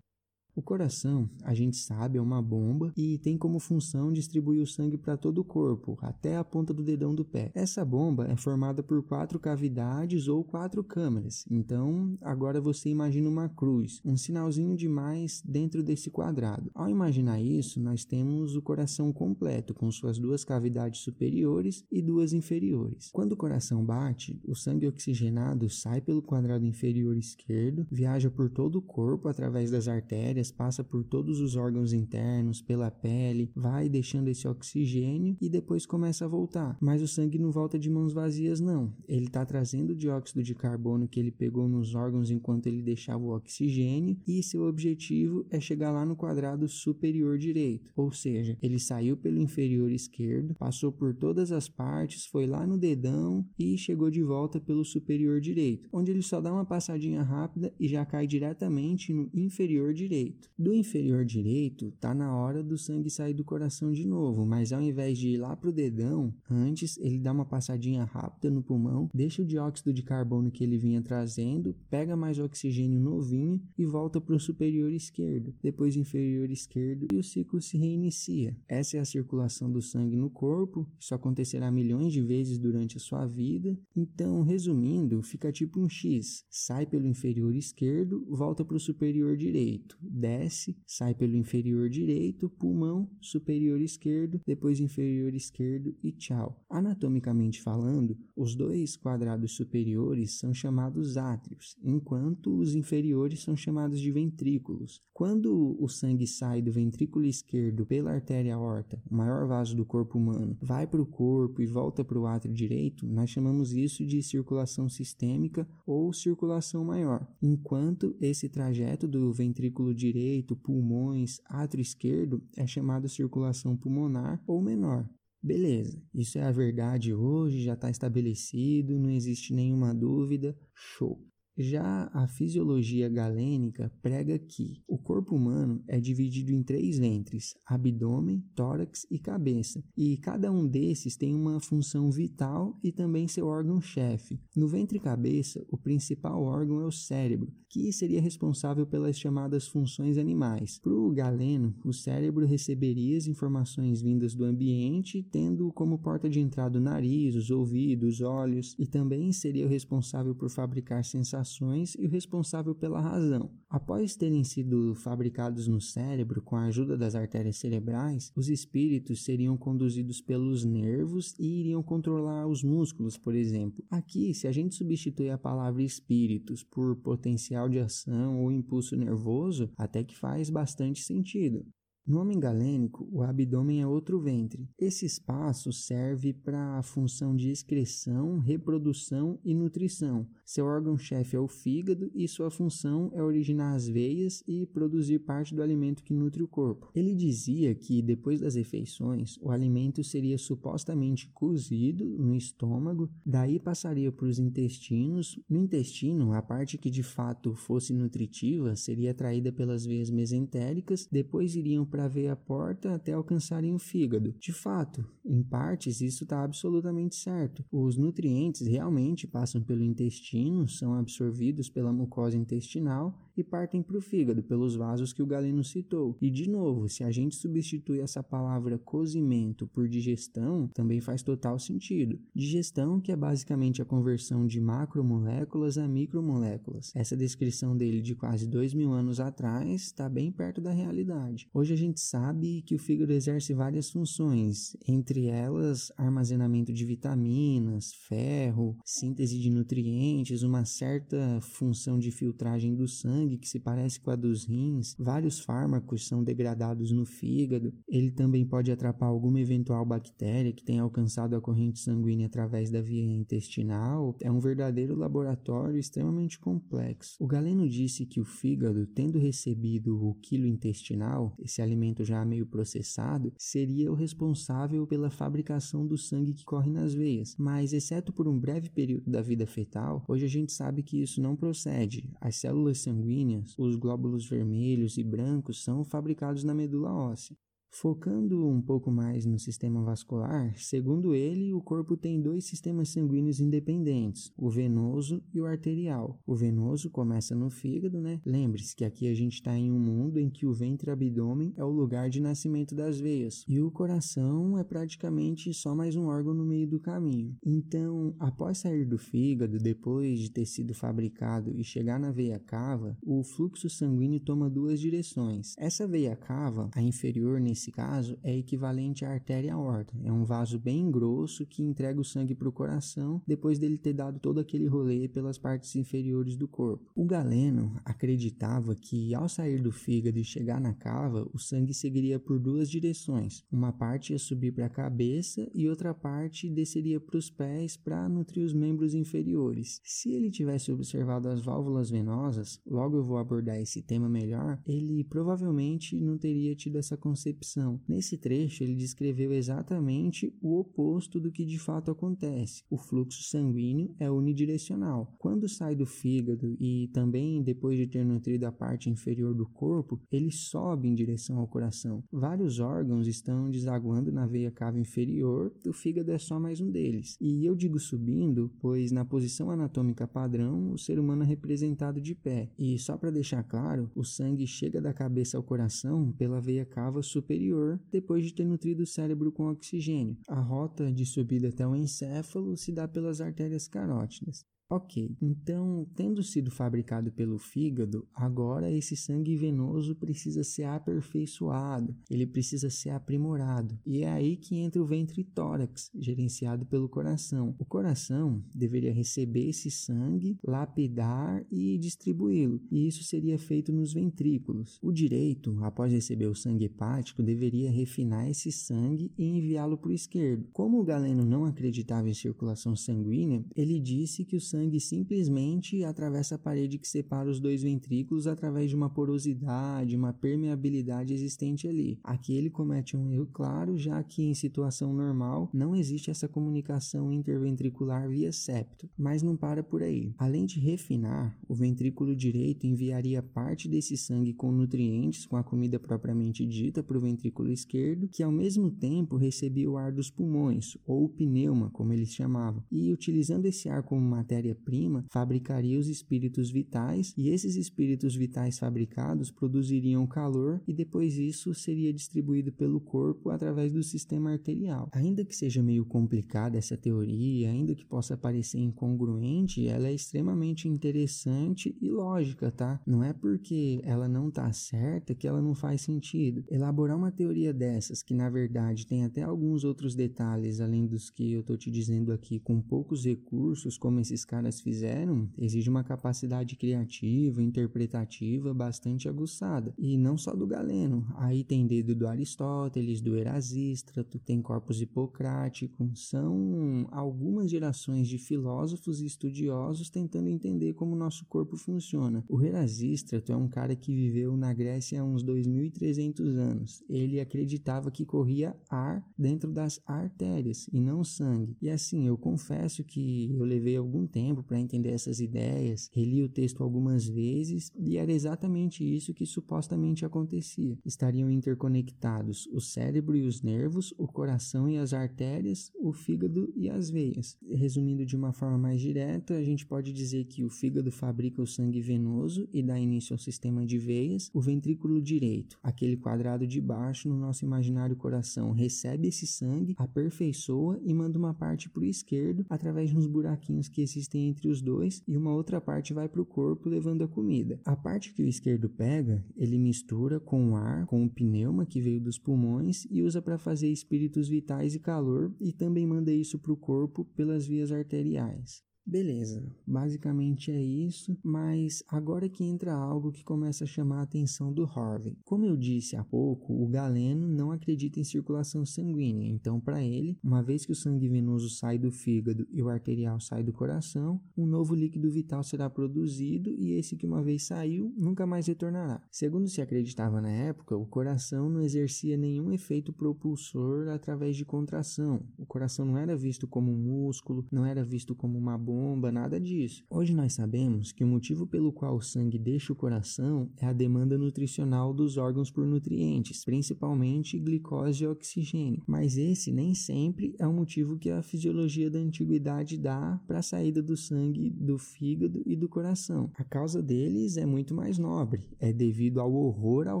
O 0.54 0.60
coração, 0.60 1.30
a 1.42 1.54
gente 1.54 1.78
sabe, 1.78 2.18
é 2.18 2.20
uma 2.20 2.42
bomba 2.42 2.92
e 2.94 3.16
tem 3.16 3.38
como 3.38 3.58
função 3.58 4.12
distribuir 4.12 4.62
o 4.62 4.66
sangue 4.66 4.98
para 4.98 5.16
todo 5.16 5.38
o 5.38 5.44
corpo, 5.44 5.96
até 6.02 6.36
a 6.36 6.44
ponta 6.44 6.74
do 6.74 6.84
dedão 6.84 7.14
do 7.14 7.24
pé. 7.24 7.50
Essa 7.54 7.82
bomba 7.86 8.26
é 8.30 8.36
formada 8.36 8.82
por 8.82 9.02
quatro 9.02 9.40
cavidades 9.40 10.28
ou 10.28 10.44
quatro 10.44 10.84
câmaras. 10.84 11.46
Então, 11.50 12.18
agora 12.20 12.60
você 12.60 12.90
imagina 12.90 13.30
uma 13.30 13.48
cruz, 13.48 14.02
um 14.04 14.14
sinalzinho 14.14 14.76
de 14.76 14.90
mais 14.90 15.42
dentro 15.42 15.82
desse 15.82 16.10
quadrado. 16.10 16.70
Ao 16.74 16.90
imaginar 16.90 17.40
isso, 17.40 17.80
nós 17.80 18.04
temos 18.04 18.54
o 18.54 18.60
coração 18.60 19.10
completo, 19.10 19.72
com 19.72 19.90
suas 19.90 20.18
duas 20.18 20.44
cavidades 20.44 21.00
superiores 21.00 21.82
e 21.90 22.02
duas 22.02 22.34
inferiores. 22.34 23.08
Quando 23.10 23.32
o 23.32 23.36
coração 23.38 23.82
bate, 23.82 24.38
o 24.44 24.54
sangue 24.54 24.86
oxigenado 24.86 25.70
sai 25.70 26.02
pelo 26.02 26.20
quadrado 26.20 26.66
inferior 26.66 27.16
esquerdo, 27.16 27.86
viaja 27.90 28.30
por 28.30 28.50
todo 28.50 28.76
o 28.76 28.82
corpo 28.82 29.28
através 29.28 29.70
das 29.70 29.88
artérias 29.88 30.41
passa 30.50 30.82
por 30.82 31.04
todos 31.04 31.40
os 31.40 31.56
órgãos 31.56 31.92
internos, 31.92 32.60
pela 32.60 32.90
pele, 32.90 33.50
vai 33.54 33.88
deixando 33.88 34.28
esse 34.28 34.48
oxigênio 34.48 35.36
e 35.40 35.48
depois 35.48 35.86
começa 35.86 36.24
a 36.24 36.28
voltar. 36.28 36.76
Mas 36.80 37.02
o 37.02 37.08
sangue 37.08 37.38
não 37.38 37.50
volta 37.50 37.78
de 37.78 37.90
mãos 37.90 38.12
vazias, 38.12 38.60
não. 38.60 38.94
Ele 39.06 39.26
está 39.26 39.44
trazendo 39.44 39.90
o 39.90 39.96
dióxido 39.96 40.42
de 40.42 40.54
carbono 40.54 41.06
que 41.06 41.20
ele 41.20 41.30
pegou 41.30 41.68
nos 41.68 41.94
órgãos 41.94 42.30
enquanto 42.30 42.66
ele 42.66 42.82
deixava 42.82 43.22
o 43.22 43.34
oxigênio 43.34 44.16
e 44.26 44.42
seu 44.42 44.62
objetivo 44.62 45.46
é 45.50 45.60
chegar 45.60 45.90
lá 45.90 46.04
no 46.04 46.16
quadrado 46.16 46.68
superior 46.68 47.38
direito. 47.38 47.92
Ou 47.96 48.10
seja, 48.10 48.56
ele 48.62 48.78
saiu 48.78 49.16
pelo 49.16 49.38
inferior 49.38 49.90
esquerdo, 49.90 50.54
passou 50.54 50.90
por 50.90 51.14
todas 51.14 51.52
as 51.52 51.68
partes, 51.68 52.26
foi 52.26 52.46
lá 52.46 52.66
no 52.66 52.78
dedão 52.78 53.46
e 53.58 53.76
chegou 53.76 54.10
de 54.10 54.22
volta 54.22 54.60
pelo 54.60 54.84
superior 54.84 55.40
direito, 55.40 55.88
onde 55.92 56.10
ele 56.10 56.22
só 56.22 56.40
dá 56.40 56.52
uma 56.52 56.64
passadinha 56.64 57.22
rápida 57.22 57.72
e 57.78 57.88
já 57.88 58.04
cai 58.04 58.26
diretamente 58.26 59.12
no 59.12 59.28
inferior 59.34 59.92
direito 59.92 60.31
direito. 60.32 60.50
Do 60.58 60.74
inferior 60.74 61.24
direito, 61.24 61.90
tá 62.00 62.14
na 62.14 62.34
hora 62.36 62.62
do 62.62 62.78
sangue 62.78 63.10
sair 63.10 63.34
do 63.34 63.44
coração 63.44 63.92
de 63.92 64.06
novo, 64.06 64.46
mas 64.46 64.72
ao 64.72 64.80
invés 64.80 65.18
de 65.18 65.30
ir 65.30 65.36
lá 65.36 65.56
pro 65.56 65.72
dedão, 65.72 66.32
antes 66.50 66.96
ele 66.98 67.18
dá 67.18 67.32
uma 67.32 67.44
passadinha 67.44 68.04
rápida 68.04 68.50
no 68.50 68.62
pulmão, 68.62 69.10
deixa 69.12 69.42
o 69.42 69.46
dióxido 69.46 69.92
de 69.92 70.02
carbono 70.02 70.50
que 70.50 70.64
ele 70.64 70.78
vinha 70.78 71.02
trazendo, 71.02 71.74
pega 71.90 72.16
mais 72.16 72.38
oxigênio 72.38 73.00
novinho 73.00 73.60
e 73.76 73.84
volta 73.84 74.20
pro 74.20 74.38
superior 74.38 74.92
esquerdo, 74.92 75.54
depois 75.62 75.96
inferior 75.96 76.50
esquerdo 76.50 77.06
e 77.12 77.16
o 77.16 77.22
ciclo 77.22 77.60
se 77.60 77.76
reinicia. 77.76 78.56
Essa 78.68 78.96
é 78.96 79.00
a 79.00 79.04
circulação 79.04 79.70
do 79.70 79.82
sangue 79.82 80.16
no 80.16 80.30
corpo, 80.30 80.88
isso 80.98 81.14
acontecerá 81.14 81.70
milhões 81.70 82.12
de 82.12 82.22
vezes 82.22 82.58
durante 82.58 82.96
a 82.96 83.00
sua 83.00 83.26
vida. 83.26 83.76
Então, 83.96 84.42
resumindo, 84.42 85.22
fica 85.22 85.52
tipo 85.52 85.80
um 85.80 85.88
X, 85.88 86.44
sai 86.48 86.86
pelo 86.86 87.06
inferior 87.06 87.54
esquerdo, 87.54 88.24
volta 88.28 88.64
pro 88.64 88.78
superior 88.78 89.36
direito 89.36 89.98
desce, 90.22 90.76
sai 90.86 91.14
pelo 91.14 91.36
inferior 91.36 91.90
direito, 91.90 92.48
pulmão, 92.48 93.10
superior 93.20 93.80
esquerdo, 93.80 94.40
depois 94.46 94.78
inferior 94.78 95.34
esquerdo 95.34 95.94
e 96.02 96.12
tchau. 96.12 96.64
Anatomicamente 96.70 97.60
falando, 97.60 98.16
os 98.36 98.54
dois 98.54 98.96
quadrados 98.96 99.56
superiores 99.56 100.38
são 100.38 100.54
chamados 100.54 101.16
átrios, 101.16 101.76
enquanto 101.82 102.56
os 102.56 102.76
inferiores 102.76 103.42
são 103.42 103.56
chamados 103.56 103.98
de 104.00 104.12
ventrículos. 104.12 105.02
Quando 105.12 105.76
o 105.78 105.88
sangue 105.88 106.26
sai 106.26 106.62
do 106.62 106.72
ventrículo 106.72 107.26
esquerdo 107.26 107.84
pela 107.84 108.12
artéria 108.12 108.54
aorta, 108.54 109.02
o 109.10 109.14
maior 109.14 109.46
vaso 109.46 109.76
do 109.76 109.84
corpo 109.84 110.18
humano, 110.18 110.56
vai 110.60 110.86
para 110.86 111.02
o 111.02 111.06
corpo 111.06 111.60
e 111.60 111.66
volta 111.66 112.04
para 112.04 112.18
o 112.18 112.26
átrio 112.26 112.54
direito, 112.54 113.06
nós 113.06 113.28
chamamos 113.28 113.72
isso 113.72 114.06
de 114.06 114.22
circulação 114.22 114.88
sistêmica 114.88 115.68
ou 115.84 116.12
circulação 116.12 116.84
maior. 116.84 117.26
Enquanto 117.42 118.16
esse 118.20 118.48
trajeto 118.48 119.08
do 119.08 119.32
ventrículo 119.32 119.92
direito 119.92 120.11
direito, 120.12 120.54
pulmões, 120.54 121.40
átrio 121.46 121.80
esquerdo 121.80 122.42
é 122.56 122.66
chamado 122.66 123.08
circulação 123.08 123.76
pulmonar 123.76 124.42
ou 124.46 124.60
menor. 124.60 125.08
Beleza, 125.42 126.00
isso 126.14 126.38
é 126.38 126.42
a 126.42 126.52
verdade 126.52 127.12
hoje, 127.12 127.64
já 127.64 127.72
está 127.72 127.90
estabelecido, 127.90 128.98
não 128.98 129.10
existe 129.10 129.52
nenhuma 129.52 129.94
dúvida, 129.94 130.56
show. 130.74 131.18
Já 131.56 132.10
a 132.14 132.26
fisiologia 132.26 133.10
galênica 133.10 133.92
prega 134.00 134.38
que 134.38 134.82
o 134.88 134.96
corpo 134.96 135.36
humano 135.36 135.84
é 135.86 136.00
dividido 136.00 136.50
em 136.50 136.62
três 136.62 136.98
ventres: 136.98 137.54
abdômen, 137.66 138.42
tórax 138.54 139.06
e 139.10 139.18
cabeça, 139.18 139.84
e 139.94 140.16
cada 140.16 140.50
um 140.50 140.66
desses 140.66 141.14
tem 141.14 141.34
uma 141.34 141.60
função 141.60 142.10
vital 142.10 142.78
e 142.82 142.90
também 142.90 143.28
seu 143.28 143.48
órgão-chefe. 143.48 144.40
No 144.56 144.66
ventre-cabeça, 144.66 145.62
o 145.68 145.76
principal 145.76 146.42
órgão 146.42 146.80
é 146.80 146.86
o 146.86 146.90
cérebro, 146.90 147.52
que 147.68 147.92
seria 147.92 148.20
responsável 148.20 148.86
pelas 148.86 149.18
chamadas 149.18 149.68
funções 149.68 150.16
animais. 150.16 150.78
Para 150.78 150.94
o 150.94 151.10
galeno, 151.10 151.74
o 151.84 151.92
cérebro 151.92 152.46
receberia 152.46 153.18
as 153.18 153.26
informações 153.26 154.00
vindas 154.00 154.34
do 154.34 154.44
ambiente, 154.44 155.22
tendo 155.30 155.70
como 155.72 155.98
porta 155.98 156.30
de 156.30 156.40
entrada 156.40 156.78
o 156.78 156.82
nariz, 156.82 157.34
os 157.34 157.50
ouvidos, 157.50 158.14
os 158.14 158.20
olhos, 158.22 158.74
e 158.78 158.86
também 158.86 159.32
seria 159.32 159.66
o 159.66 159.68
responsável 159.68 160.34
por 160.34 160.48
fabricar 160.48 161.04
sensações 161.04 161.41
ações 161.42 161.94
e 161.98 162.06
o 162.06 162.10
responsável 162.10 162.74
pela 162.74 163.00
razão. 163.00 163.50
Após 163.68 164.16
terem 164.16 164.42
sido 164.44 164.94
fabricados 164.94 165.68
no 165.68 165.80
cérebro 165.80 166.40
com 166.40 166.56
a 166.56 166.64
ajuda 166.64 166.96
das 166.96 167.14
artérias 167.14 167.56
cerebrais, 167.58 168.32
os 168.34 168.48
espíritos 168.48 169.24
seriam 169.24 169.56
conduzidos 169.56 170.20
pelos 170.20 170.64
nervos 170.64 171.34
e 171.38 171.60
iriam 171.60 171.82
controlar 171.82 172.46
os 172.46 172.62
músculos, 172.62 173.18
por 173.18 173.34
exemplo. 173.34 173.84
Aqui, 173.90 174.32
se 174.32 174.46
a 174.46 174.52
gente 174.52 174.74
substituir 174.74 175.30
a 175.30 175.38
palavra 175.38 175.82
espíritos 175.82 176.62
por 176.62 176.96
potencial 176.96 177.68
de 177.68 177.78
ação 177.78 178.40
ou 178.40 178.50
impulso 178.50 178.96
nervoso, 178.96 179.70
até 179.76 180.02
que 180.02 180.16
faz 180.16 180.48
bastante 180.48 181.02
sentido. 181.02 181.66
No 182.04 182.18
homem 182.18 182.40
galênico, 182.40 183.08
o 183.12 183.22
abdômen 183.22 183.80
é 183.80 183.86
outro 183.86 184.20
ventre. 184.20 184.68
Esse 184.76 185.06
espaço 185.06 185.72
serve 185.72 186.32
para 186.32 186.76
a 186.76 186.82
função 186.82 187.36
de 187.36 187.48
excreção, 187.48 188.40
reprodução 188.40 189.38
e 189.44 189.54
nutrição. 189.54 190.26
Seu 190.44 190.66
órgão-chefe 190.66 191.36
é 191.36 191.38
o 191.38 191.46
fígado 191.46 192.10
e 192.12 192.26
sua 192.26 192.50
função 192.50 193.08
é 193.14 193.22
originar 193.22 193.74
as 193.74 193.86
veias 193.86 194.42
e 194.48 194.66
produzir 194.66 195.20
parte 195.20 195.54
do 195.54 195.62
alimento 195.62 196.02
que 196.02 196.12
nutre 196.12 196.42
o 196.42 196.48
corpo. 196.48 196.90
Ele 196.92 197.14
dizia 197.14 197.72
que 197.72 198.02
depois 198.02 198.40
das 198.40 198.56
refeições, 198.56 199.38
o 199.40 199.52
alimento 199.52 200.02
seria 200.02 200.36
supostamente 200.38 201.28
cozido 201.28 202.04
no 202.18 202.34
estômago, 202.34 203.08
daí 203.24 203.60
passaria 203.60 204.10
para 204.10 204.26
os 204.26 204.40
intestinos. 204.40 205.38
No 205.48 205.60
intestino, 205.60 206.32
a 206.32 206.42
parte 206.42 206.76
que 206.76 206.90
de 206.90 207.04
fato 207.04 207.54
fosse 207.54 207.94
nutritiva 207.94 208.74
seria 208.74 209.12
atraída 209.12 209.52
pelas 209.52 209.86
veias 209.86 210.10
mesentéricas, 210.10 211.06
depois 211.10 211.54
iriam 211.54 211.86
para 211.92 212.06
a 212.06 212.08
veia 212.08 212.34
porta 212.34 212.94
até 212.94 213.12
alcançarem 213.12 213.74
o 213.74 213.78
fígado. 213.78 214.32
De 214.40 214.50
fato, 214.50 215.04
em 215.22 215.42
partes 215.42 216.00
isso 216.00 216.24
está 216.24 216.42
absolutamente 216.42 217.14
certo. 217.14 217.62
Os 217.70 217.98
nutrientes 217.98 218.66
realmente 218.66 219.26
passam 219.26 219.62
pelo 219.62 219.84
intestino, 219.84 220.66
são 220.66 220.94
absorvidos 220.94 221.68
pela 221.68 221.92
mucosa 221.92 222.36
intestinal 222.38 223.30
e 223.36 223.42
partem 223.42 223.82
para 223.82 223.96
o 223.96 224.00
fígado 224.00 224.42
pelos 224.42 224.74
vasos 224.74 225.12
que 225.12 225.22
o 225.22 225.26
Galeno 225.26 225.64
citou. 225.64 226.16
E 226.20 226.30
de 226.30 226.48
novo, 226.48 226.88
se 226.88 227.04
a 227.04 227.10
gente 227.10 227.36
substitui 227.36 228.00
essa 228.00 228.22
palavra 228.22 228.78
cozimento 228.78 229.66
por 229.66 229.88
digestão, 229.88 230.68
também 230.74 231.00
faz 231.00 231.22
total 231.22 231.58
sentido. 231.58 232.18
Digestão 232.34 233.00
que 233.00 233.12
é 233.12 233.16
basicamente 233.16 233.80
a 233.80 233.84
conversão 233.84 234.46
de 234.46 234.60
macromoléculas 234.60 235.78
a 235.78 235.88
micromoléculas. 235.88 236.92
Essa 236.94 237.16
descrição 237.16 237.76
dele 237.76 238.00
de 238.00 238.14
quase 238.14 238.46
dois 238.46 238.74
mil 238.74 238.92
anos 238.92 239.20
atrás 239.20 239.82
está 239.82 240.08
bem 240.08 240.30
perto 240.30 240.60
da 240.60 240.70
realidade. 240.70 241.48
Hoje 241.52 241.72
a 241.72 241.76
gente 241.76 242.00
sabe 242.00 242.62
que 242.62 242.74
o 242.74 242.78
fígado 242.78 243.12
exerce 243.12 243.54
várias 243.54 243.90
funções, 243.90 244.76
entre 244.86 245.26
elas 245.26 245.90
armazenamento 245.96 246.72
de 246.72 246.84
vitaminas, 246.84 247.92
ferro, 247.94 248.76
síntese 248.84 249.38
de 249.38 249.50
nutrientes, 249.50 250.42
uma 250.42 250.64
certa 250.64 251.40
função 251.40 251.98
de 251.98 252.10
filtragem 252.10 252.74
do 252.74 252.86
sangue 252.88 253.21
sangue 253.22 253.38
que 253.38 253.48
se 253.48 253.60
parece 253.60 254.00
com 254.00 254.10
a 254.10 254.16
dos 254.16 254.46
rins, 254.46 254.94
vários 254.98 255.40
fármacos 255.40 256.06
são 256.06 256.22
degradados 256.22 256.90
no 256.90 257.04
fígado. 257.04 257.72
Ele 257.88 258.10
também 258.10 258.44
pode 258.44 258.70
atrapar 258.70 259.08
alguma 259.08 259.40
eventual 259.40 259.84
bactéria 259.84 260.52
que 260.52 260.64
tenha 260.64 260.82
alcançado 260.82 261.36
a 261.36 261.40
corrente 261.40 261.78
sanguínea 261.78 262.26
através 262.26 262.70
da 262.70 262.80
via 262.80 263.02
intestinal. 263.02 264.16
É 264.20 264.30
um 264.30 264.40
verdadeiro 264.40 264.94
laboratório 264.96 265.78
extremamente 265.78 266.38
complexo. 266.38 267.16
O 267.20 267.26
Galeno 267.26 267.68
disse 267.68 268.04
que 268.06 268.20
o 268.20 268.24
fígado, 268.24 268.86
tendo 268.86 269.18
recebido 269.18 269.96
o 270.02 270.14
quilo 270.14 270.46
intestinal, 270.46 271.36
esse 271.38 271.62
alimento 271.62 272.04
já 272.04 272.24
meio 272.24 272.46
processado, 272.46 273.32
seria 273.38 273.90
o 273.90 273.94
responsável 273.94 274.86
pela 274.86 275.10
fabricação 275.10 275.86
do 275.86 275.96
sangue 275.96 276.34
que 276.34 276.44
corre 276.44 276.70
nas 276.70 276.94
veias. 276.94 277.36
Mas, 277.38 277.72
exceto 277.72 278.12
por 278.12 278.26
um 278.26 278.38
breve 278.38 278.70
período 278.70 279.10
da 279.10 279.22
vida 279.22 279.46
fetal, 279.46 280.04
hoje 280.08 280.24
a 280.24 280.28
gente 280.28 280.52
sabe 280.52 280.82
que 280.82 281.00
isso 281.00 281.20
não 281.20 281.36
procede. 281.36 282.10
As 282.20 282.36
células 282.36 282.78
sanguíneas 282.78 283.11
sanguíneas, 283.12 283.58
os 283.58 283.76
glóbulos 283.76 284.26
vermelhos 284.26 284.96
e 284.96 285.04
brancos 285.04 285.62
são 285.62 285.84
fabricados 285.84 286.42
na 286.42 286.54
medula 286.54 286.92
óssea. 286.92 287.36
Focando 287.74 288.46
um 288.46 288.60
pouco 288.60 288.92
mais 288.92 289.24
no 289.24 289.38
sistema 289.38 289.82
vascular, 289.82 290.54
segundo 290.58 291.14
ele, 291.14 291.54
o 291.54 291.60
corpo 291.60 291.96
tem 291.96 292.20
dois 292.20 292.44
sistemas 292.44 292.90
sanguíneos 292.90 293.40
independentes, 293.40 294.30
o 294.36 294.50
venoso 294.50 295.22
e 295.32 295.40
o 295.40 295.46
arterial. 295.46 296.20
O 296.26 296.34
venoso 296.34 296.90
começa 296.90 297.34
no 297.34 297.48
fígado, 297.48 297.98
né? 297.98 298.20
Lembre-se 298.26 298.76
que 298.76 298.84
aqui 298.84 299.08
a 299.08 299.14
gente 299.14 299.34
está 299.34 299.56
em 299.56 299.72
um 299.72 299.78
mundo 299.78 300.20
em 300.20 300.28
que 300.28 300.46
o 300.46 300.52
ventre-abdômen 300.52 301.54
é 301.56 301.64
o 301.64 301.70
lugar 301.70 302.10
de 302.10 302.20
nascimento 302.20 302.74
das 302.74 303.00
veias 303.00 303.42
e 303.48 303.58
o 303.58 303.70
coração 303.70 304.58
é 304.58 304.64
praticamente 304.64 305.52
só 305.54 305.74
mais 305.74 305.96
um 305.96 306.08
órgão 306.08 306.34
no 306.34 306.44
meio 306.44 306.68
do 306.68 306.78
caminho. 306.78 307.34
Então, 307.42 308.14
após 308.18 308.58
sair 308.58 308.84
do 308.84 308.98
fígado, 308.98 309.58
depois 309.58 310.20
de 310.20 310.30
ter 310.30 310.44
sido 310.44 310.74
fabricado 310.74 311.50
e 311.56 311.64
chegar 311.64 311.98
na 311.98 312.12
veia 312.12 312.38
cava, 312.38 312.98
o 313.02 313.24
fluxo 313.24 313.70
sanguíneo 313.70 314.20
toma 314.20 314.50
duas 314.50 314.78
direções. 314.78 315.54
Essa 315.56 315.88
veia 315.88 316.14
cava, 316.14 316.70
a 316.74 316.82
inferior 316.82 317.40
nesse 317.40 317.61
nesse 317.62 317.70
caso, 317.70 318.18
é 318.24 318.36
equivalente 318.36 319.04
à 319.04 319.12
artéria 319.12 319.54
aorta. 319.54 319.96
É 320.02 320.10
um 320.10 320.24
vaso 320.24 320.58
bem 320.58 320.90
grosso 320.90 321.46
que 321.46 321.62
entrega 321.62 322.00
o 322.00 322.04
sangue 322.04 322.34
para 322.34 322.48
o 322.48 322.52
coração 322.52 323.22
depois 323.24 323.58
dele 323.58 323.78
ter 323.78 323.92
dado 323.92 324.18
todo 324.18 324.40
aquele 324.40 324.66
rolê 324.66 325.06
pelas 325.06 325.38
partes 325.38 325.76
inferiores 325.76 326.36
do 326.36 326.48
corpo. 326.48 326.90
O 326.94 327.04
Galeno 327.04 327.80
acreditava 327.84 328.74
que 328.74 329.14
ao 329.14 329.28
sair 329.28 329.62
do 329.62 329.70
fígado 329.70 330.18
e 330.18 330.24
chegar 330.24 330.60
na 330.60 330.74
cava, 330.74 331.28
o 331.32 331.38
sangue 331.38 331.72
seguiria 331.72 332.18
por 332.18 332.40
duas 332.40 332.68
direções. 332.68 333.44
Uma 333.52 333.72
parte 333.72 334.12
ia 334.12 334.18
subir 334.18 334.52
para 334.52 334.66
a 334.66 334.70
cabeça 334.70 335.48
e 335.54 335.68
outra 335.68 335.94
parte 335.94 336.50
desceria 336.50 336.98
para 336.98 337.16
os 337.16 337.30
pés 337.30 337.76
para 337.76 338.08
nutrir 338.08 338.44
os 338.44 338.52
membros 338.52 338.92
inferiores. 338.92 339.80
Se 339.84 340.10
ele 340.10 340.30
tivesse 340.30 340.72
observado 340.72 341.28
as 341.28 341.40
válvulas 341.40 341.90
venosas, 341.90 342.60
logo 342.66 342.96
eu 342.96 343.04
vou 343.04 343.18
abordar 343.18 343.60
esse 343.60 343.82
tema 343.82 344.08
melhor, 344.08 344.60
ele 344.66 345.04
provavelmente 345.04 346.00
não 346.00 346.18
teria 346.18 346.56
tido 346.56 346.78
essa 346.78 346.96
concepção 346.96 347.51
Nesse 347.88 348.16
trecho, 348.16 348.62
ele 348.62 348.74
descreveu 348.74 349.32
exatamente 349.32 350.32
o 350.40 350.58
oposto 350.58 351.20
do 351.20 351.30
que 351.30 351.44
de 351.44 351.58
fato 351.58 351.90
acontece. 351.90 352.64
O 352.70 352.78
fluxo 352.78 353.22
sanguíneo 353.24 353.94
é 353.98 354.10
unidirecional. 354.10 355.14
Quando 355.18 355.48
sai 355.48 355.74
do 355.74 355.84
fígado 355.84 356.56
e 356.58 356.88
também 356.92 357.42
depois 357.42 357.76
de 357.76 357.86
ter 357.86 358.04
nutrido 358.04 358.46
a 358.46 358.52
parte 358.52 358.88
inferior 358.88 359.34
do 359.34 359.46
corpo, 359.46 360.00
ele 360.10 360.30
sobe 360.30 360.88
em 360.88 360.94
direção 360.94 361.38
ao 361.38 361.48
coração. 361.48 362.02
Vários 362.10 362.58
órgãos 362.58 363.06
estão 363.06 363.50
desaguando 363.50 364.10
na 364.10 364.26
veia 364.26 364.50
cava 364.50 364.78
inferior, 364.78 365.52
o 365.66 365.72
fígado 365.72 366.10
é 366.10 366.18
só 366.18 366.40
mais 366.40 366.60
um 366.60 366.70
deles. 366.70 367.16
E 367.20 367.44
eu 367.44 367.54
digo 367.54 367.78
subindo, 367.78 368.50
pois 368.60 368.92
na 368.92 369.04
posição 369.04 369.50
anatômica 369.50 370.06
padrão, 370.06 370.72
o 370.72 370.78
ser 370.78 370.98
humano 370.98 371.22
é 371.22 371.26
representado 371.26 372.00
de 372.00 372.14
pé. 372.14 372.50
E 372.58 372.78
só 372.78 372.96
para 372.96 373.10
deixar 373.10 373.42
claro, 373.42 373.90
o 373.94 374.04
sangue 374.04 374.46
chega 374.46 374.80
da 374.80 374.92
cabeça 374.92 375.36
ao 375.36 375.42
coração 375.42 376.12
pela 376.12 376.40
veia 376.40 376.64
cava 376.64 377.02
superior 377.02 377.41
depois 377.90 378.24
de 378.24 378.34
ter 378.34 378.44
nutrido 378.44 378.82
o 378.82 378.86
cérebro 378.86 379.32
com 379.32 379.50
oxigênio. 379.50 380.16
A 380.28 380.40
rota 380.40 380.92
de 380.92 381.04
subida 381.06 381.48
até 381.48 381.66
o 381.66 381.74
encéfalo 381.74 382.56
se 382.56 382.72
dá 382.72 382.86
pelas 382.86 383.20
artérias 383.20 383.66
carótidas. 383.66 384.44
Ok, 384.74 385.14
então, 385.20 385.86
tendo 385.94 386.22
sido 386.22 386.50
fabricado 386.50 387.12
pelo 387.12 387.36
fígado, 387.36 388.08
agora 388.14 388.72
esse 388.72 388.96
sangue 388.96 389.36
venoso 389.36 389.94
precisa 389.94 390.42
ser 390.42 390.62
aperfeiçoado, 390.62 391.94
ele 392.08 392.26
precisa 392.26 392.70
ser 392.70 392.88
aprimorado. 392.88 393.78
E 393.84 394.02
é 394.02 394.10
aí 394.10 394.34
que 394.34 394.56
entra 394.56 394.82
o 394.82 394.86
ventre 394.86 395.24
tórax, 395.24 395.90
gerenciado 395.94 396.64
pelo 396.64 396.88
coração. 396.88 397.54
O 397.58 397.66
coração 397.66 398.42
deveria 398.54 398.94
receber 398.94 399.50
esse 399.50 399.70
sangue, 399.70 400.38
lapidar 400.42 401.44
e 401.52 401.76
distribuí-lo, 401.76 402.58
e 402.70 402.86
isso 402.86 403.04
seria 403.04 403.38
feito 403.38 403.70
nos 403.74 403.92
ventrículos. 403.92 404.78
O 404.80 404.90
direito, 404.90 405.54
após 405.62 405.92
receber 405.92 406.28
o 406.28 406.34
sangue 406.34 406.64
hepático, 406.64 407.22
deveria 407.22 407.70
refinar 407.70 408.26
esse 408.26 408.50
sangue 408.50 409.12
e 409.18 409.36
enviá-lo 409.36 409.76
para 409.76 409.90
o 409.90 409.92
esquerdo. 409.92 410.48
Como 410.50 410.80
o 410.80 410.84
Galeno 410.84 411.26
não 411.26 411.44
acreditava 411.44 412.08
em 412.08 412.14
circulação 412.14 412.74
sanguínea, 412.74 413.44
ele 413.54 413.78
disse 413.78 414.24
que 414.24 414.34
o 414.34 414.40
sangue 414.40 414.61
sangue 414.62 414.78
simplesmente 414.78 415.82
atravessa 415.84 416.36
a 416.36 416.38
parede 416.38 416.78
que 416.78 416.86
separa 416.86 417.28
os 417.28 417.40
dois 417.40 417.62
ventrículos 417.62 418.26
através 418.26 418.70
de 418.70 418.76
uma 418.76 418.88
porosidade, 418.88 419.96
uma 419.96 420.12
permeabilidade 420.12 421.12
existente 421.12 421.66
ali. 421.66 421.98
Aqui 422.04 422.34
ele 422.34 422.48
comete 422.48 422.96
um 422.96 423.10
erro 423.10 423.26
claro, 423.32 423.76
já 423.76 424.02
que 424.02 424.22
em 424.22 424.34
situação 424.34 424.92
normal 424.92 425.50
não 425.52 425.74
existe 425.74 426.10
essa 426.10 426.28
comunicação 426.28 427.12
interventricular 427.12 428.08
via 428.08 428.32
septo. 428.32 428.88
Mas 428.96 429.22
não 429.22 429.36
para 429.36 429.62
por 429.62 429.82
aí. 429.82 430.14
Além 430.16 430.46
de 430.46 430.60
refinar, 430.60 431.36
o 431.48 431.54
ventrículo 431.54 432.14
direito 432.14 432.66
enviaria 432.66 433.22
parte 433.22 433.68
desse 433.68 433.96
sangue 433.96 434.32
com 434.32 434.52
nutrientes, 434.52 435.26
com 435.26 435.36
a 435.36 435.42
comida 435.42 435.78
propriamente 435.78 436.46
dita, 436.46 436.82
para 436.82 436.98
o 436.98 437.00
ventrículo 437.00 437.50
esquerdo, 437.50 438.08
que 438.08 438.22
ao 438.22 438.30
mesmo 438.30 438.70
tempo 438.70 439.16
recebia 439.16 439.70
o 439.70 439.76
ar 439.76 439.90
dos 439.92 440.10
pulmões, 440.10 440.76
ou 440.86 441.08
pneuma, 441.08 441.70
como 441.70 441.92
eles 441.92 442.10
chamavam. 442.10 442.62
E 442.70 442.92
utilizando 442.92 443.46
esse 443.46 443.68
ar 443.68 443.82
como 443.82 444.00
matéria 444.00 444.51
matéria-prima 444.52 445.04
fabricaria 445.10 445.78
os 445.78 445.88
espíritos 445.88 446.50
vitais 446.50 447.14
e 447.16 447.30
esses 447.30 447.56
espíritos 447.56 448.14
vitais 448.14 448.58
fabricados 448.58 449.30
produziriam 449.30 450.06
calor 450.06 450.60
e 450.66 450.72
depois 450.72 451.16
isso 451.16 451.54
seria 451.54 451.92
distribuído 451.92 452.52
pelo 452.52 452.80
corpo 452.80 453.30
através 453.30 453.72
do 453.72 453.82
sistema 453.82 454.32
arterial. 454.32 454.88
Ainda 454.92 455.24
que 455.24 455.34
seja 455.34 455.62
meio 455.62 455.84
complicada 455.84 456.58
essa 456.58 456.76
teoria, 456.76 457.50
ainda 457.50 457.74
que 457.74 457.84
possa 457.84 458.16
parecer 458.16 458.58
incongruente, 458.58 459.66
ela 459.66 459.88
é 459.88 459.94
extremamente 459.94 460.68
interessante 460.68 461.76
e 461.80 461.90
lógica, 461.90 462.50
tá? 462.50 462.80
Não 462.86 463.02
é 463.02 463.12
porque 463.12 463.80
ela 463.84 464.08
não 464.08 464.30
tá 464.30 464.52
certa 464.52 465.14
que 465.14 465.26
ela 465.26 465.40
não 465.40 465.54
faz 465.54 465.82
sentido. 465.82 466.44
Elaborar 466.50 466.96
uma 466.96 467.10
teoria 467.10 467.52
dessas, 467.52 468.02
que 468.02 468.14
na 468.14 468.28
verdade 468.28 468.86
tem 468.86 469.04
até 469.04 469.22
alguns 469.22 469.64
outros 469.64 469.94
detalhes 469.94 470.60
além 470.60 470.86
dos 470.86 471.10
que 471.10 471.32
eu 471.32 471.42
tô 471.42 471.56
te 471.56 471.70
dizendo 471.70 472.12
aqui, 472.12 472.38
com 472.38 472.60
poucos 472.60 473.04
recursos, 473.04 473.78
como 473.78 474.00
esses 474.00 474.24
caras 474.32 474.62
fizeram 474.62 475.28
exige 475.36 475.68
uma 475.68 475.84
capacidade 475.84 476.56
criativa, 476.56 477.42
interpretativa 477.42 478.54
bastante 478.54 479.06
aguçada. 479.06 479.74
E 479.76 479.98
não 479.98 480.16
só 480.16 480.34
do 480.34 480.46
Galeno. 480.46 481.06
Aí 481.16 481.44
tem 481.44 481.66
dedo 481.66 481.94
do 481.94 482.06
Aristóteles, 482.06 483.02
do 483.02 483.14
Erasístrato, 483.14 484.18
tem 484.18 484.40
corpus 484.40 484.80
hipocrático. 484.80 485.90
São 485.94 486.88
algumas 486.90 487.50
gerações 487.50 488.08
de 488.08 488.16
filósofos 488.16 489.02
e 489.02 489.06
estudiosos 489.06 489.90
tentando 489.90 490.30
entender 490.30 490.72
como 490.72 490.94
o 490.94 490.98
nosso 490.98 491.26
corpo 491.26 491.54
funciona. 491.58 492.24
O 492.26 492.40
Erasístrato 492.40 493.32
é 493.32 493.36
um 493.36 493.48
cara 493.48 493.76
que 493.76 493.94
viveu 493.94 494.34
na 494.34 494.54
Grécia 494.54 495.02
há 495.02 495.04
uns 495.04 495.22
2.300 495.22 496.20
anos. 496.38 496.82
Ele 496.88 497.20
acreditava 497.20 497.90
que 497.90 498.06
corria 498.06 498.56
ar 498.70 499.06
dentro 499.18 499.52
das 499.52 499.78
artérias 499.84 500.66
e 500.72 500.80
não 500.80 501.04
sangue. 501.04 501.54
E 501.60 501.68
assim, 501.68 502.06
eu 502.06 502.16
confesso 502.16 502.82
que 502.82 503.30
eu 503.34 503.44
levei 503.44 503.76
algum 503.76 504.06
tempo 504.06 504.21
para 504.44 504.60
entender 504.60 504.90
essas 504.90 505.20
ideias, 505.20 505.88
reli 505.92 506.22
o 506.22 506.28
texto 506.28 506.62
algumas 506.62 507.08
vezes 507.08 507.72
e 507.76 507.96
era 507.96 508.12
exatamente 508.12 508.84
isso 508.84 509.14
que 509.14 509.26
supostamente 509.26 510.04
acontecia. 510.04 510.78
Estariam 510.84 511.30
interconectados 511.30 512.46
o 512.52 512.60
cérebro 512.60 513.16
e 513.16 513.22
os 513.22 513.42
nervos, 513.42 513.92
o 513.98 514.06
coração 514.06 514.68
e 514.68 514.78
as 514.78 514.92
artérias, 514.92 515.72
o 515.80 515.92
fígado 515.92 516.52
e 516.54 516.68
as 516.68 516.90
veias. 516.90 517.36
Resumindo 517.48 518.04
de 518.04 518.14
uma 518.14 518.32
forma 518.32 518.58
mais 518.58 518.80
direta, 518.80 519.34
a 519.34 519.42
gente 519.42 519.66
pode 519.66 519.92
dizer 519.92 520.24
que 520.26 520.44
o 520.44 520.50
fígado 520.50 520.92
fabrica 520.92 521.40
o 521.42 521.46
sangue 521.46 521.80
venoso 521.80 522.48
e 522.52 522.62
dá 522.62 522.78
início 522.78 523.14
ao 523.14 523.18
sistema 523.18 523.64
de 523.64 523.78
veias, 523.78 524.30
o 524.34 524.40
ventrículo 524.40 525.00
direito, 525.00 525.58
aquele 525.62 525.96
quadrado 525.96 526.46
de 526.46 526.60
baixo 526.60 527.08
no 527.08 527.16
nosso 527.16 527.44
imaginário 527.44 527.96
coração, 527.96 528.52
recebe 528.52 529.08
esse 529.08 529.26
sangue, 529.26 529.74
aperfeiçoa 529.78 530.78
e 530.84 530.92
manda 530.92 531.18
uma 531.18 531.32
parte 531.32 531.68
para 531.70 531.82
o 531.82 531.86
esquerdo 531.86 532.44
através 532.48 532.90
de 532.90 532.96
uns 532.96 533.06
buraquinhos 533.06 533.68
que 533.68 533.80
existem 533.80 534.11
entre 534.18 534.48
os 534.48 534.60
dois 534.60 535.02
e 535.06 535.16
uma 535.16 535.32
outra 535.32 535.60
parte 535.60 535.92
vai 535.92 536.08
para 536.08 536.20
o 536.20 536.26
corpo 536.26 536.68
levando 536.68 537.02
a 537.02 537.08
comida. 537.08 537.60
A 537.64 537.76
parte 537.76 538.12
que 538.12 538.22
o 538.22 538.28
esquerdo 538.28 538.68
pega, 538.68 539.24
ele 539.36 539.58
mistura 539.58 540.18
com 540.18 540.52
o 540.52 540.56
ar, 540.56 540.86
com 540.86 541.04
o 541.04 541.10
pneuma 541.10 541.66
que 541.66 541.80
veio 541.80 542.00
dos 542.00 542.18
pulmões 542.18 542.86
e 542.90 543.02
usa 543.02 543.20
para 543.20 543.38
fazer 543.38 543.68
espíritos 543.68 544.28
vitais 544.28 544.74
e 544.74 544.80
calor 544.80 545.34
e 545.40 545.52
também 545.52 545.86
manda 545.86 546.12
isso 546.12 546.38
para 546.38 546.52
o 546.52 546.56
corpo 546.56 547.04
pelas 547.16 547.46
vias 547.46 547.72
arteriais. 547.72 548.62
Beleza, 548.84 549.40
basicamente 549.64 550.50
é 550.50 550.60
isso, 550.60 551.16
mas 551.22 551.84
agora 551.86 552.28
que 552.28 552.42
entra 552.42 552.74
algo 552.74 553.12
que 553.12 553.22
começa 553.22 553.62
a 553.62 553.66
chamar 553.66 554.00
a 554.00 554.02
atenção 554.02 554.52
do 554.52 554.64
Harvey. 554.64 555.16
Como 555.24 555.44
eu 555.44 555.56
disse 555.56 555.94
há 555.94 556.02
pouco, 556.02 556.52
o 556.52 556.66
Galeno 556.66 557.28
não 557.28 557.52
acredita 557.52 558.00
em 558.00 558.04
circulação 558.04 558.66
sanguínea, 558.66 559.30
então 559.30 559.60
para 559.60 559.82
ele, 559.84 560.18
uma 560.22 560.42
vez 560.42 560.66
que 560.66 560.72
o 560.72 560.74
sangue 560.74 561.08
venoso 561.08 561.48
sai 561.48 561.78
do 561.78 561.92
fígado 561.92 562.44
e 562.50 562.60
o 562.60 562.68
arterial 562.68 563.20
sai 563.20 563.44
do 563.44 563.52
coração, 563.52 564.20
um 564.36 564.44
novo 564.44 564.74
líquido 564.74 565.08
vital 565.12 565.44
será 565.44 565.70
produzido 565.70 566.50
e 566.50 566.72
esse 566.72 566.96
que 566.96 567.06
uma 567.06 567.22
vez 567.22 567.46
saiu 567.46 567.94
nunca 567.96 568.26
mais 568.26 568.48
retornará. 568.48 569.00
Segundo 569.12 569.48
se 569.48 569.62
acreditava 569.62 570.20
na 570.20 570.30
época, 570.30 570.76
o 570.76 570.86
coração 570.86 571.48
não 571.48 571.60
exercia 571.60 572.16
nenhum 572.16 572.50
efeito 572.50 572.92
propulsor 572.92 573.88
através 573.88 574.36
de 574.36 574.44
contração. 574.44 575.24
O 575.38 575.46
coração 575.46 575.86
não 575.86 575.96
era 575.96 576.16
visto 576.16 576.48
como 576.48 576.72
um 576.72 576.78
músculo, 576.78 577.46
não 577.50 577.64
era 577.64 577.84
visto 577.84 578.14
como 578.14 578.36
uma 578.36 578.58
bomba, 578.58 578.71
nada 579.12 579.38
disso. 579.38 579.84
Hoje 579.88 580.14
nós 580.14 580.32
sabemos 580.32 580.90
que 580.90 581.04
o 581.04 581.06
motivo 581.06 581.46
pelo 581.46 581.72
qual 581.72 581.96
o 581.96 582.02
sangue 582.02 582.38
deixa 582.38 582.72
o 582.72 582.76
coração 582.76 583.50
é 583.56 583.66
a 583.66 583.72
demanda 583.72 584.18
nutricional 584.18 584.92
dos 584.92 585.16
órgãos 585.16 585.50
por 585.50 585.66
nutrientes, 585.66 586.44
principalmente 586.44 587.38
glicose 587.38 588.04
e 588.04 588.06
oxigênio. 588.06 588.82
Mas 588.86 589.16
esse 589.16 589.52
nem 589.52 589.74
sempre 589.74 590.34
é 590.38 590.46
o 590.46 590.52
motivo 590.52 590.98
que 590.98 591.10
a 591.10 591.22
fisiologia 591.22 591.90
da 591.90 591.98
antiguidade 591.98 592.78
dá 592.78 593.20
para 593.26 593.38
a 593.38 593.42
saída 593.42 593.82
do 593.82 593.96
sangue 593.96 594.50
do 594.50 594.78
fígado 594.78 595.42
e 595.46 595.54
do 595.54 595.68
coração. 595.68 596.30
A 596.34 596.44
causa 596.44 596.82
deles 596.82 597.36
é 597.36 597.46
muito 597.46 597.74
mais 597.74 597.98
nobre, 597.98 598.48
é 598.58 598.72
devido 598.72 599.20
ao 599.20 599.32
horror 599.32 599.88
ao 599.88 600.00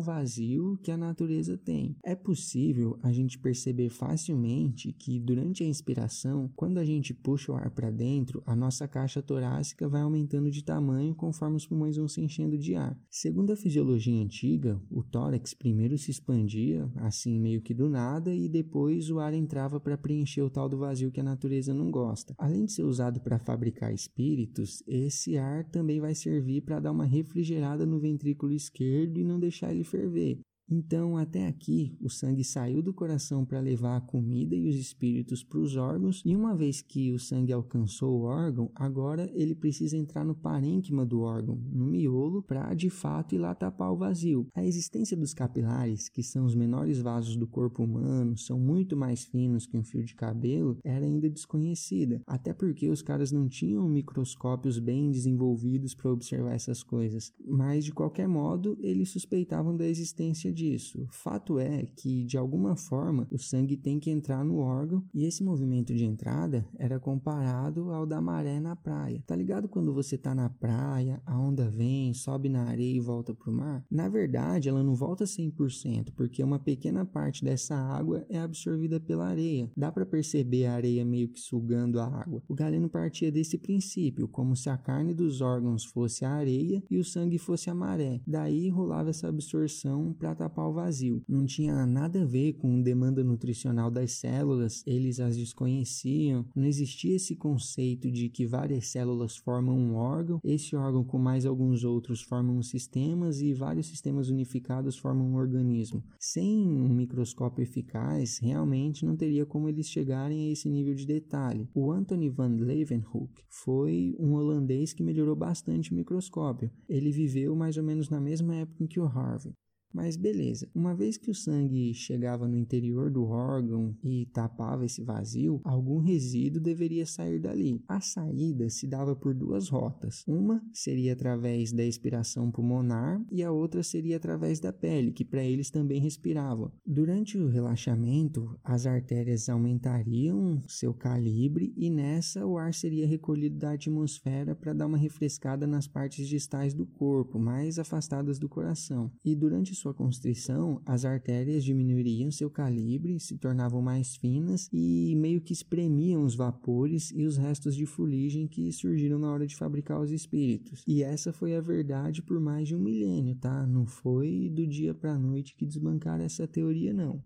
vazio 0.00 0.78
que 0.82 0.90
a 0.90 0.96
natureza 0.96 1.56
tem. 1.56 1.96
É 2.04 2.14
possível 2.14 2.98
a 3.02 3.12
gente 3.12 3.38
perceber 3.38 3.90
facilmente 3.90 4.92
que 4.92 5.18
durante 5.18 5.62
a 5.62 5.66
inspiração, 5.66 6.50
quando 6.56 6.78
a 6.78 6.84
gente 6.84 7.14
puxa 7.14 7.52
o 7.52 7.54
ar 7.54 7.70
para 7.70 7.90
dentro, 7.90 8.42
a 8.46 8.56
nossa 8.62 8.86
caixa 8.86 9.20
torácica 9.20 9.88
vai 9.88 10.02
aumentando 10.02 10.50
de 10.50 10.64
tamanho 10.64 11.14
conforme 11.14 11.56
os 11.56 11.66
pulmões 11.66 11.96
vão 11.96 12.06
se 12.06 12.20
enchendo 12.20 12.56
de 12.56 12.74
ar. 12.74 12.96
Segundo 13.10 13.52
a 13.52 13.56
fisiologia 13.56 14.22
antiga, 14.22 14.80
o 14.90 15.02
tórax 15.02 15.52
primeiro 15.52 15.98
se 15.98 16.10
expandia, 16.10 16.88
assim 16.96 17.40
meio 17.40 17.60
que 17.60 17.74
do 17.74 17.88
nada, 17.88 18.34
e 18.34 18.48
depois 18.48 19.10
o 19.10 19.18
ar 19.18 19.34
entrava 19.34 19.80
para 19.80 19.98
preencher 19.98 20.42
o 20.42 20.50
tal 20.50 20.68
do 20.68 20.78
vazio 20.78 21.10
que 21.10 21.20
a 21.20 21.24
natureza 21.24 21.74
não 21.74 21.90
gosta. 21.90 22.34
Além 22.38 22.64
de 22.64 22.72
ser 22.72 22.84
usado 22.84 23.20
para 23.20 23.38
fabricar 23.38 23.92
espíritos, 23.92 24.82
esse 24.86 25.36
ar 25.36 25.64
também 25.64 26.00
vai 26.00 26.14
servir 26.14 26.62
para 26.62 26.78
dar 26.78 26.92
uma 26.92 27.04
refrigerada 27.04 27.84
no 27.84 27.98
ventrículo 27.98 28.52
esquerdo 28.52 29.18
e 29.18 29.24
não 29.24 29.40
deixar 29.40 29.72
ele 29.72 29.84
ferver. 29.84 30.38
Então, 30.70 31.16
até 31.16 31.46
aqui, 31.46 31.96
o 32.00 32.08
sangue 32.08 32.44
saiu 32.44 32.82
do 32.82 32.94
coração 32.94 33.44
para 33.44 33.60
levar 33.60 33.96
a 33.96 34.00
comida 34.00 34.54
e 34.54 34.68
os 34.68 34.76
espíritos 34.76 35.44
para 35.44 35.58
os 35.58 35.76
órgãos, 35.76 36.22
e 36.24 36.34
uma 36.34 36.54
vez 36.54 36.80
que 36.80 37.12
o 37.12 37.18
sangue 37.18 37.52
alcançou 37.52 38.20
o 38.20 38.22
órgão, 38.22 38.70
agora 38.74 39.30
ele 39.34 39.54
precisa 39.54 39.96
entrar 39.96 40.24
no 40.24 40.34
parênquima 40.34 41.04
do 41.04 41.20
órgão, 41.20 41.56
no 41.70 41.86
miolo, 41.86 42.42
para 42.42 42.72
de 42.74 42.88
fato 42.88 43.34
ir 43.34 43.38
lá 43.38 43.54
tapar 43.54 43.92
o 43.92 43.96
vazio. 43.96 44.46
A 44.54 44.64
existência 44.64 45.16
dos 45.16 45.34
capilares, 45.34 46.08
que 46.08 46.22
são 46.22 46.44
os 46.44 46.54
menores 46.54 47.00
vasos 47.00 47.36
do 47.36 47.46
corpo 47.46 47.82
humano, 47.82 48.36
são 48.38 48.58
muito 48.58 48.96
mais 48.96 49.24
finos 49.24 49.66
que 49.66 49.76
um 49.76 49.84
fio 49.84 50.04
de 50.04 50.14
cabelo, 50.14 50.78
era 50.84 51.04
ainda 51.04 51.28
desconhecida, 51.28 52.22
até 52.26 52.52
porque 52.52 52.88
os 52.88 53.02
caras 53.02 53.30
não 53.30 53.48
tinham 53.48 53.88
microscópios 53.88 54.78
bem 54.78 55.10
desenvolvidos 55.10 55.94
para 55.94 56.12
observar 56.12 56.54
essas 56.54 56.82
coisas. 56.82 57.32
Mas, 57.46 57.84
de 57.84 57.92
qualquer 57.92 58.28
modo, 58.28 58.76
eles 58.80 59.10
suspeitavam 59.10 59.76
da 59.76 59.86
existência 59.86 60.52
de 60.52 60.61
disso. 60.62 61.06
Fato 61.10 61.58
é 61.58 61.86
que, 61.96 62.24
de 62.24 62.38
alguma 62.38 62.76
forma, 62.76 63.26
o 63.30 63.38
sangue 63.38 63.76
tem 63.76 63.98
que 63.98 64.10
entrar 64.10 64.44
no 64.44 64.58
órgão 64.58 65.02
e 65.12 65.24
esse 65.24 65.42
movimento 65.42 65.92
de 65.92 66.04
entrada 66.04 66.64
era 66.78 67.00
comparado 67.00 67.90
ao 67.90 68.06
da 68.06 68.20
maré 68.20 68.60
na 68.60 68.76
praia. 68.76 69.22
Tá 69.26 69.34
ligado 69.34 69.68
quando 69.68 69.92
você 69.92 70.16
tá 70.16 70.34
na 70.34 70.48
praia, 70.48 71.20
a 71.26 71.38
onda 71.38 71.68
vem, 71.68 72.14
sobe 72.14 72.48
na 72.48 72.64
areia 72.64 72.96
e 72.96 73.00
volta 73.00 73.34
pro 73.34 73.52
mar? 73.52 73.84
Na 73.90 74.08
verdade, 74.08 74.68
ela 74.68 74.82
não 74.82 74.94
volta 74.94 75.24
100%, 75.24 76.12
porque 76.14 76.42
uma 76.42 76.58
pequena 76.58 77.04
parte 77.04 77.44
dessa 77.44 77.74
água 77.74 78.24
é 78.28 78.38
absorvida 78.38 79.00
pela 79.00 79.26
areia. 79.26 79.70
Dá 79.76 79.90
para 79.90 80.06
perceber 80.06 80.66
a 80.66 80.74
areia 80.74 81.04
meio 81.04 81.28
que 81.28 81.40
sugando 81.40 81.98
a 81.98 82.06
água. 82.06 82.42
O 82.48 82.54
Galeno 82.54 82.88
partia 82.88 83.32
desse 83.32 83.58
princípio, 83.58 84.28
como 84.28 84.54
se 84.54 84.70
a 84.70 84.76
carne 84.76 85.12
dos 85.12 85.40
órgãos 85.40 85.84
fosse 85.84 86.24
a 86.24 86.30
areia 86.30 86.82
e 86.90 86.98
o 86.98 87.04
sangue 87.04 87.38
fosse 87.38 87.68
a 87.68 87.74
maré. 87.74 88.20
Daí 88.26 88.68
rolava 88.68 89.10
essa 89.10 89.28
absorção 89.28 90.12
para 90.12 90.34
tapar 90.42 90.68
o 90.68 90.72
vazio. 90.72 91.22
Não 91.28 91.46
tinha 91.46 91.86
nada 91.86 92.22
a 92.22 92.24
ver 92.24 92.54
com 92.54 92.82
demanda 92.82 93.22
nutricional 93.22 93.90
das 93.90 94.12
células, 94.12 94.82
eles 94.86 95.20
as 95.20 95.36
desconheciam. 95.36 96.44
Não 96.54 96.64
existia 96.64 97.14
esse 97.14 97.36
conceito 97.36 98.10
de 98.10 98.28
que 98.28 98.44
várias 98.44 98.88
células 98.88 99.36
formam 99.36 99.78
um 99.78 99.94
órgão, 99.94 100.40
esse 100.42 100.74
órgão 100.74 101.04
com 101.04 101.18
mais 101.18 101.46
alguns 101.46 101.84
outros 101.84 102.22
formam 102.22 102.60
sistemas 102.62 103.40
e 103.40 103.54
vários 103.54 103.86
sistemas 103.86 104.28
unificados 104.28 104.98
formam 104.98 105.28
um 105.28 105.36
organismo. 105.36 106.02
Sem 106.18 106.66
um 106.68 106.88
microscópio 106.88 107.62
eficaz, 107.62 108.38
realmente 108.38 109.04
não 109.06 109.16
teria 109.16 109.46
como 109.46 109.68
eles 109.68 109.88
chegarem 109.88 110.48
a 110.48 110.52
esse 110.52 110.68
nível 110.68 110.94
de 110.94 111.06
detalhe. 111.06 111.68
O 111.74 111.92
Anthony 111.92 112.28
van 112.28 112.56
Leeuwenhoek 112.56 113.44
foi 113.48 114.16
um 114.18 114.32
holandês 114.32 114.92
que 114.92 115.02
melhorou 115.02 115.36
bastante 115.36 115.92
o 115.92 115.94
microscópio. 115.94 116.70
Ele 116.88 117.12
viveu 117.12 117.54
mais 117.54 117.76
ou 117.76 117.84
menos 117.84 118.08
na 118.08 118.20
mesma 118.20 118.56
época 118.56 118.82
em 118.82 118.86
que 118.86 118.98
o 118.98 119.04
Harvey. 119.04 119.52
Mas 119.92 120.16
beleza, 120.16 120.68
uma 120.74 120.94
vez 120.94 121.16
que 121.16 121.30
o 121.30 121.34
sangue 121.34 121.92
chegava 121.92 122.48
no 122.48 122.56
interior 122.56 123.10
do 123.10 123.24
órgão 123.24 123.94
e 124.02 124.26
tapava 124.26 124.84
esse 124.84 125.02
vazio, 125.02 125.60
algum 125.64 125.98
resíduo 125.98 126.62
deveria 126.62 127.04
sair 127.04 127.38
dali. 127.38 127.82
A 127.86 128.00
saída 128.00 128.68
se 128.70 128.86
dava 128.86 129.14
por 129.14 129.34
duas 129.34 129.68
rotas. 129.68 130.24
Uma 130.26 130.62
seria 130.72 131.12
através 131.12 131.72
da 131.72 131.84
expiração 131.84 132.50
pulmonar 132.50 133.22
e 133.30 133.42
a 133.42 133.52
outra 133.52 133.82
seria 133.82 134.16
através 134.16 134.60
da 134.60 134.72
pele, 134.72 135.12
que 135.12 135.24
para 135.24 135.44
eles 135.44 135.70
também 135.70 136.00
respiravam. 136.00 136.72
Durante 136.86 137.36
o 137.36 137.48
relaxamento, 137.48 138.58
as 138.64 138.86
artérias 138.86 139.48
aumentariam 139.48 140.60
seu 140.66 140.94
calibre 140.94 141.72
e 141.76 141.90
nessa 141.90 142.46
o 142.46 142.56
ar 142.56 142.72
seria 142.72 143.06
recolhido 143.06 143.58
da 143.58 143.72
atmosfera 143.72 144.54
para 144.54 144.72
dar 144.72 144.86
uma 144.86 144.98
refrescada 144.98 145.66
nas 145.66 145.86
partes 145.86 146.26
distais 146.28 146.74
do 146.74 146.86
corpo, 146.86 147.38
mais 147.38 147.78
afastadas 147.78 148.38
do 148.38 148.48
coração. 148.48 149.10
E 149.24 149.34
durante 149.34 149.74
sua 149.82 149.92
constrição, 149.92 150.80
as 150.86 151.04
artérias 151.04 151.64
diminuiriam 151.64 152.30
seu 152.30 152.48
calibre, 152.48 153.18
se 153.18 153.36
tornavam 153.36 153.82
mais 153.82 154.14
finas 154.14 154.68
e 154.72 155.14
meio 155.16 155.40
que 155.40 155.52
espremiam 155.52 156.22
os 156.22 156.36
vapores 156.36 157.10
e 157.10 157.24
os 157.24 157.36
restos 157.36 157.74
de 157.74 157.84
fuligem 157.84 158.46
que 158.46 158.70
surgiram 158.72 159.18
na 159.18 159.30
hora 159.30 159.46
de 159.46 159.56
fabricar 159.56 160.00
os 160.00 160.12
espíritos. 160.12 160.84
E 160.86 161.02
essa 161.02 161.32
foi 161.32 161.56
a 161.56 161.60
verdade 161.60 162.22
por 162.22 162.38
mais 162.40 162.68
de 162.68 162.76
um 162.76 162.78
milênio, 162.78 163.34
tá? 163.34 163.66
Não 163.66 163.84
foi 163.84 164.48
do 164.48 164.66
dia 164.66 164.94
para 164.94 165.14
a 165.14 165.18
noite 165.18 165.56
que 165.56 165.66
desbancaram 165.66 166.24
essa 166.24 166.46
teoria, 166.46 166.94
não. 166.94 167.22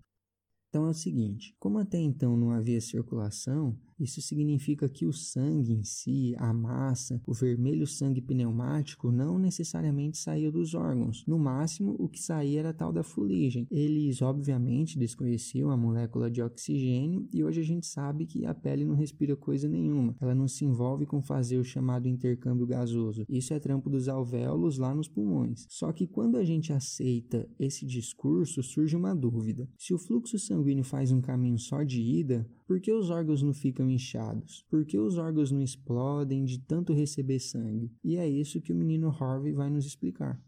Então 0.69 0.87
é 0.87 0.91
o 0.91 0.95
seguinte: 0.95 1.55
como 1.59 1.79
até 1.79 1.99
então 1.99 2.37
não 2.37 2.51
havia 2.51 2.81
circulação, 2.81 3.79
Isso 3.99 4.21
significa 4.21 4.89
que 4.89 5.07
o 5.07 5.13
sangue 5.13 5.73
em 5.73 5.83
si, 5.83 6.35
a 6.39 6.53
massa, 6.53 7.21
o 7.27 7.33
vermelho 7.33 7.87
sangue 7.87 8.21
pneumático 8.21 9.11
não 9.11 9.39
necessariamente 9.39 10.19
saía 10.19 10.51
dos 10.51 10.75
órgãos. 10.75 11.25
No 11.27 11.39
máximo, 11.39 11.97
o 11.99 12.09
que 12.09 12.21
saía 12.21 12.61
era 12.61 12.75
tal 12.75 12.93
da 12.93 13.03
fuligem. 13.03 13.67
Eles, 13.71 14.21
obviamente, 14.21 14.99
desconheciam 14.99 15.71
a 15.71 15.77
molécula 15.77 16.31
de 16.31 16.43
oxigênio 16.43 17.27
e 17.33 17.43
hoje 17.43 17.61
a 17.61 17.65
gente 17.65 17.87
sabe 17.87 18.27
que 18.27 18.45
a 18.45 18.55
pele 18.55 18.85
não 18.85 18.95
respira 18.95 19.35
coisa 19.35 19.69
nenhuma. 19.69 20.15
Ela 20.21 20.35
não 20.35 20.47
se 20.47 20.65
envolve 20.65 21.07
com 21.07 21.23
fazer 21.23 21.59
o 21.59 21.65
chamado 21.65 22.07
intercâmbio 22.07 22.67
gasoso. 22.67 23.25
Isso 23.29 23.55
é 23.55 23.59
trampo 23.59 23.89
dos 23.89 24.09
alvéolos 24.09 24.79
lá 24.79 24.95
nos 24.95 25.09
pulmões. 25.09 25.67
Só 25.69 25.93
que 25.93 26.07
quando 26.07 26.37
a 26.37 26.45
gente 26.45 26.73
aceita 26.73 27.49
esse 27.59 27.87
discurso, 27.87 28.63
surge 28.63 28.97
uma 28.97 29.15
dúvida. 29.15 29.69
Se 29.79 29.95
o 29.95 29.99
fluxo 29.99 30.39
sanguíneo 30.39 30.85
faz 30.85 31.11
um 31.11 31.21
caminho 31.21 31.59
só 31.59 31.83
de 31.83 32.03
ida, 32.03 32.47
por 32.67 32.81
que 32.81 32.93
os 32.93 33.11
órgãos 33.11 33.43
não 33.43 33.55
ficam 33.55 33.86
inchados? 33.91 34.65
Por 34.69 34.85
que 34.85 34.99
os 34.99 35.19
órgãos 35.19 35.51
não 35.51 35.63
explodem 35.63 36.45
de 36.45 36.59
tanto 36.59 36.93
receber 36.93 37.39
sangue? 37.39 37.93
E 38.03 38.17
é 38.17 38.29
isso 38.29 38.61
que 38.61 38.73
o 38.73 38.77
menino 38.77 39.09
Harvey 39.09 39.53
vai 39.53 39.71
nos 39.71 39.87
explicar. 39.87 40.41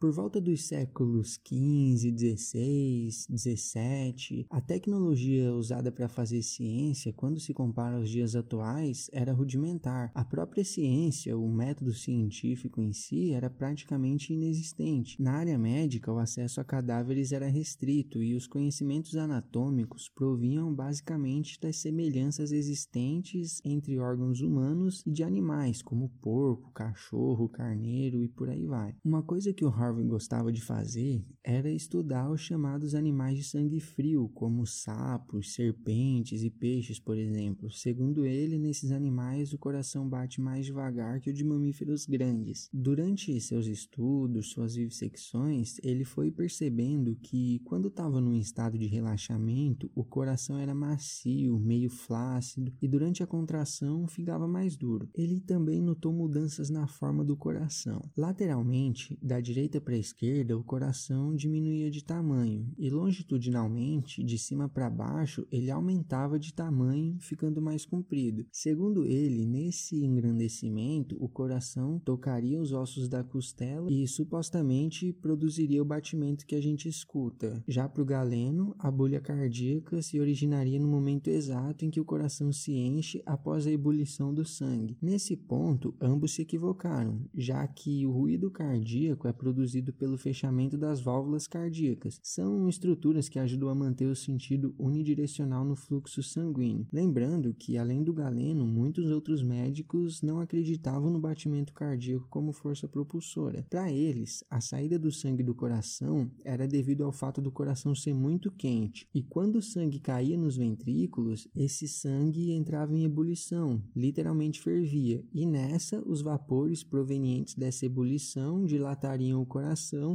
Por 0.00 0.12
volta 0.12 0.40
dos 0.40 0.68
séculos 0.68 1.40
XV, 1.44 2.14
XVI, 2.16 3.10
XVII, 3.36 4.46
a 4.48 4.60
tecnologia 4.60 5.52
usada 5.52 5.90
para 5.90 6.08
fazer 6.08 6.40
ciência, 6.40 7.12
quando 7.12 7.40
se 7.40 7.52
compara 7.52 7.96
aos 7.96 8.08
dias 8.08 8.36
atuais, 8.36 9.10
era 9.12 9.32
rudimentar. 9.32 10.12
A 10.14 10.24
própria 10.24 10.64
ciência, 10.64 11.36
o 11.36 11.50
método 11.50 11.92
científico 11.92 12.80
em 12.80 12.92
si, 12.92 13.32
era 13.32 13.50
praticamente 13.50 14.32
inexistente. 14.32 15.20
Na 15.20 15.32
área 15.32 15.58
médica, 15.58 16.12
o 16.12 16.20
acesso 16.20 16.60
a 16.60 16.64
cadáveres 16.64 17.32
era 17.32 17.48
restrito 17.48 18.22
e 18.22 18.36
os 18.36 18.46
conhecimentos 18.46 19.16
anatômicos 19.16 20.08
provinham 20.08 20.72
basicamente 20.72 21.60
das 21.60 21.78
semelhanças 21.78 22.52
existentes 22.52 23.60
entre 23.64 23.98
órgãos 23.98 24.40
humanos 24.42 25.02
e 25.04 25.10
de 25.10 25.24
animais, 25.24 25.82
como 25.82 26.08
porco, 26.22 26.70
cachorro, 26.70 27.48
carneiro 27.48 28.22
e 28.22 28.28
por 28.28 28.48
aí 28.48 28.64
vai. 28.64 28.94
Uma 29.04 29.24
coisa 29.24 29.52
que 29.52 29.64
o 29.64 29.68
Harvey 29.88 30.04
gostava 30.04 30.52
de 30.52 30.60
fazer 30.60 31.24
era 31.42 31.70
estudar 31.70 32.30
os 32.30 32.42
chamados 32.42 32.94
animais 32.94 33.38
de 33.38 33.44
sangue 33.44 33.80
frio, 33.80 34.28
como 34.34 34.66
sapos, 34.66 35.54
serpentes 35.54 36.42
e 36.42 36.50
peixes, 36.50 37.00
por 37.00 37.16
exemplo. 37.16 37.70
Segundo 37.70 38.26
ele, 38.26 38.58
nesses 38.58 38.92
animais 38.92 39.54
o 39.54 39.58
coração 39.58 40.06
bate 40.06 40.42
mais 40.42 40.66
devagar 40.66 41.20
que 41.20 41.30
o 41.30 41.32
de 41.32 41.42
mamíferos 41.42 42.04
grandes. 42.04 42.68
Durante 42.70 43.40
seus 43.40 43.66
estudos, 43.66 44.50
suas 44.50 44.74
vivissecções, 44.74 45.78
ele 45.82 46.04
foi 46.04 46.30
percebendo 46.30 47.16
que 47.16 47.60
quando 47.64 47.88
estava 47.88 48.20
num 48.20 48.34
estado 48.34 48.76
de 48.76 48.86
relaxamento, 48.86 49.90
o 49.94 50.04
coração 50.04 50.58
era 50.58 50.74
macio, 50.74 51.58
meio 51.58 51.88
flácido 51.88 52.70
e 52.82 52.86
durante 52.86 53.22
a 53.22 53.26
contração 53.26 54.06
ficava 54.06 54.46
mais 54.46 54.76
duro. 54.76 55.08
Ele 55.14 55.40
também 55.40 55.80
notou 55.80 56.12
mudanças 56.12 56.68
na 56.68 56.86
forma 56.86 57.24
do 57.24 57.38
coração. 57.38 58.02
Lateralmente, 58.14 59.18
da 59.22 59.40
direita 59.40 59.77
direita 59.78 59.80
para 59.80 59.94
a 59.94 59.98
esquerda, 59.98 60.58
o 60.58 60.64
coração 60.64 61.34
diminuía 61.34 61.90
de 61.90 62.04
tamanho, 62.04 62.70
e 62.76 62.90
longitudinalmente, 62.90 64.22
de 64.22 64.38
cima 64.38 64.68
para 64.68 64.90
baixo, 64.90 65.46
ele 65.50 65.70
aumentava 65.70 66.38
de 66.38 66.52
tamanho, 66.52 67.16
ficando 67.20 67.62
mais 67.62 67.84
comprido. 67.86 68.44
Segundo 68.52 69.04
ele, 69.04 69.46
nesse 69.46 70.04
engrandecimento, 70.04 71.16
o 71.20 71.28
coração 71.28 71.98
tocaria 72.00 72.60
os 72.60 72.72
ossos 72.72 73.08
da 73.08 73.22
costela 73.22 73.90
e 73.90 74.06
supostamente 74.06 75.12
produziria 75.12 75.82
o 75.82 75.86
batimento 75.86 76.46
que 76.46 76.54
a 76.54 76.60
gente 76.60 76.88
escuta. 76.88 77.62
Já 77.66 77.88
para 77.88 78.02
o 78.02 78.06
Galeno, 78.06 78.74
a 78.78 78.90
bolha 78.90 79.20
cardíaca 79.20 80.02
se 80.02 80.20
originaria 80.20 80.78
no 80.78 80.88
momento 80.88 81.28
exato 81.28 81.84
em 81.84 81.90
que 81.90 82.00
o 82.00 82.04
coração 82.04 82.52
se 82.52 82.72
enche 82.72 83.22
após 83.24 83.66
a 83.66 83.70
ebulição 83.70 84.34
do 84.34 84.44
sangue. 84.44 84.96
Nesse 85.00 85.36
ponto, 85.36 85.94
ambos 86.00 86.32
se 86.32 86.42
equivocaram, 86.42 87.22
já 87.34 87.66
que 87.66 88.04
o 88.06 88.12
ruído 88.12 88.50
cardíaco 88.50 89.28
é 89.28 89.32
produzido 89.32 89.67
produzido 89.68 89.92
pelo 89.92 90.16
fechamento 90.16 90.78
das 90.78 91.00
válvulas 91.00 91.46
cardíacas. 91.46 92.18
São 92.22 92.68
estruturas 92.68 93.28
que 93.28 93.38
ajudam 93.38 93.68
a 93.68 93.74
manter 93.74 94.06
o 94.06 94.16
sentido 94.16 94.74
unidirecional 94.78 95.64
no 95.64 95.76
fluxo 95.76 96.22
sanguíneo. 96.22 96.86
Lembrando 96.90 97.52
que, 97.52 97.76
além 97.76 98.02
do 98.02 98.12
galeno, 98.12 98.66
muitos 98.66 99.10
outros 99.10 99.42
médicos 99.42 100.22
não 100.22 100.40
acreditavam 100.40 101.10
no 101.10 101.20
batimento 101.20 101.74
cardíaco 101.74 102.26
como 102.30 102.52
força 102.52 102.88
propulsora. 102.88 103.66
Para 103.68 103.92
eles, 103.92 104.42
a 104.48 104.60
saída 104.60 104.98
do 104.98 105.12
sangue 105.12 105.42
do 105.42 105.54
coração 105.54 106.30
era 106.44 106.66
devido 106.66 107.04
ao 107.04 107.12
fato 107.12 107.42
do 107.42 107.52
coração 107.52 107.94
ser 107.94 108.14
muito 108.14 108.50
quente, 108.50 109.06
e 109.14 109.22
quando 109.22 109.56
o 109.56 109.62
sangue 109.62 110.00
caía 110.00 110.36
nos 110.36 110.56
ventrículos, 110.56 111.46
esse 111.54 111.86
sangue 111.86 112.52
entrava 112.52 112.94
em 112.94 113.04
ebulição, 113.04 113.82
literalmente 113.94 114.60
fervia, 114.60 115.22
e 115.32 115.44
nessa 115.44 116.02
os 116.06 116.22
vapores 116.22 116.82
provenientes 116.82 117.54
dessa 117.54 117.84
ebulição 117.84 118.64
dilatariam 118.64 119.42
o 119.42 119.46
coração 119.46 119.57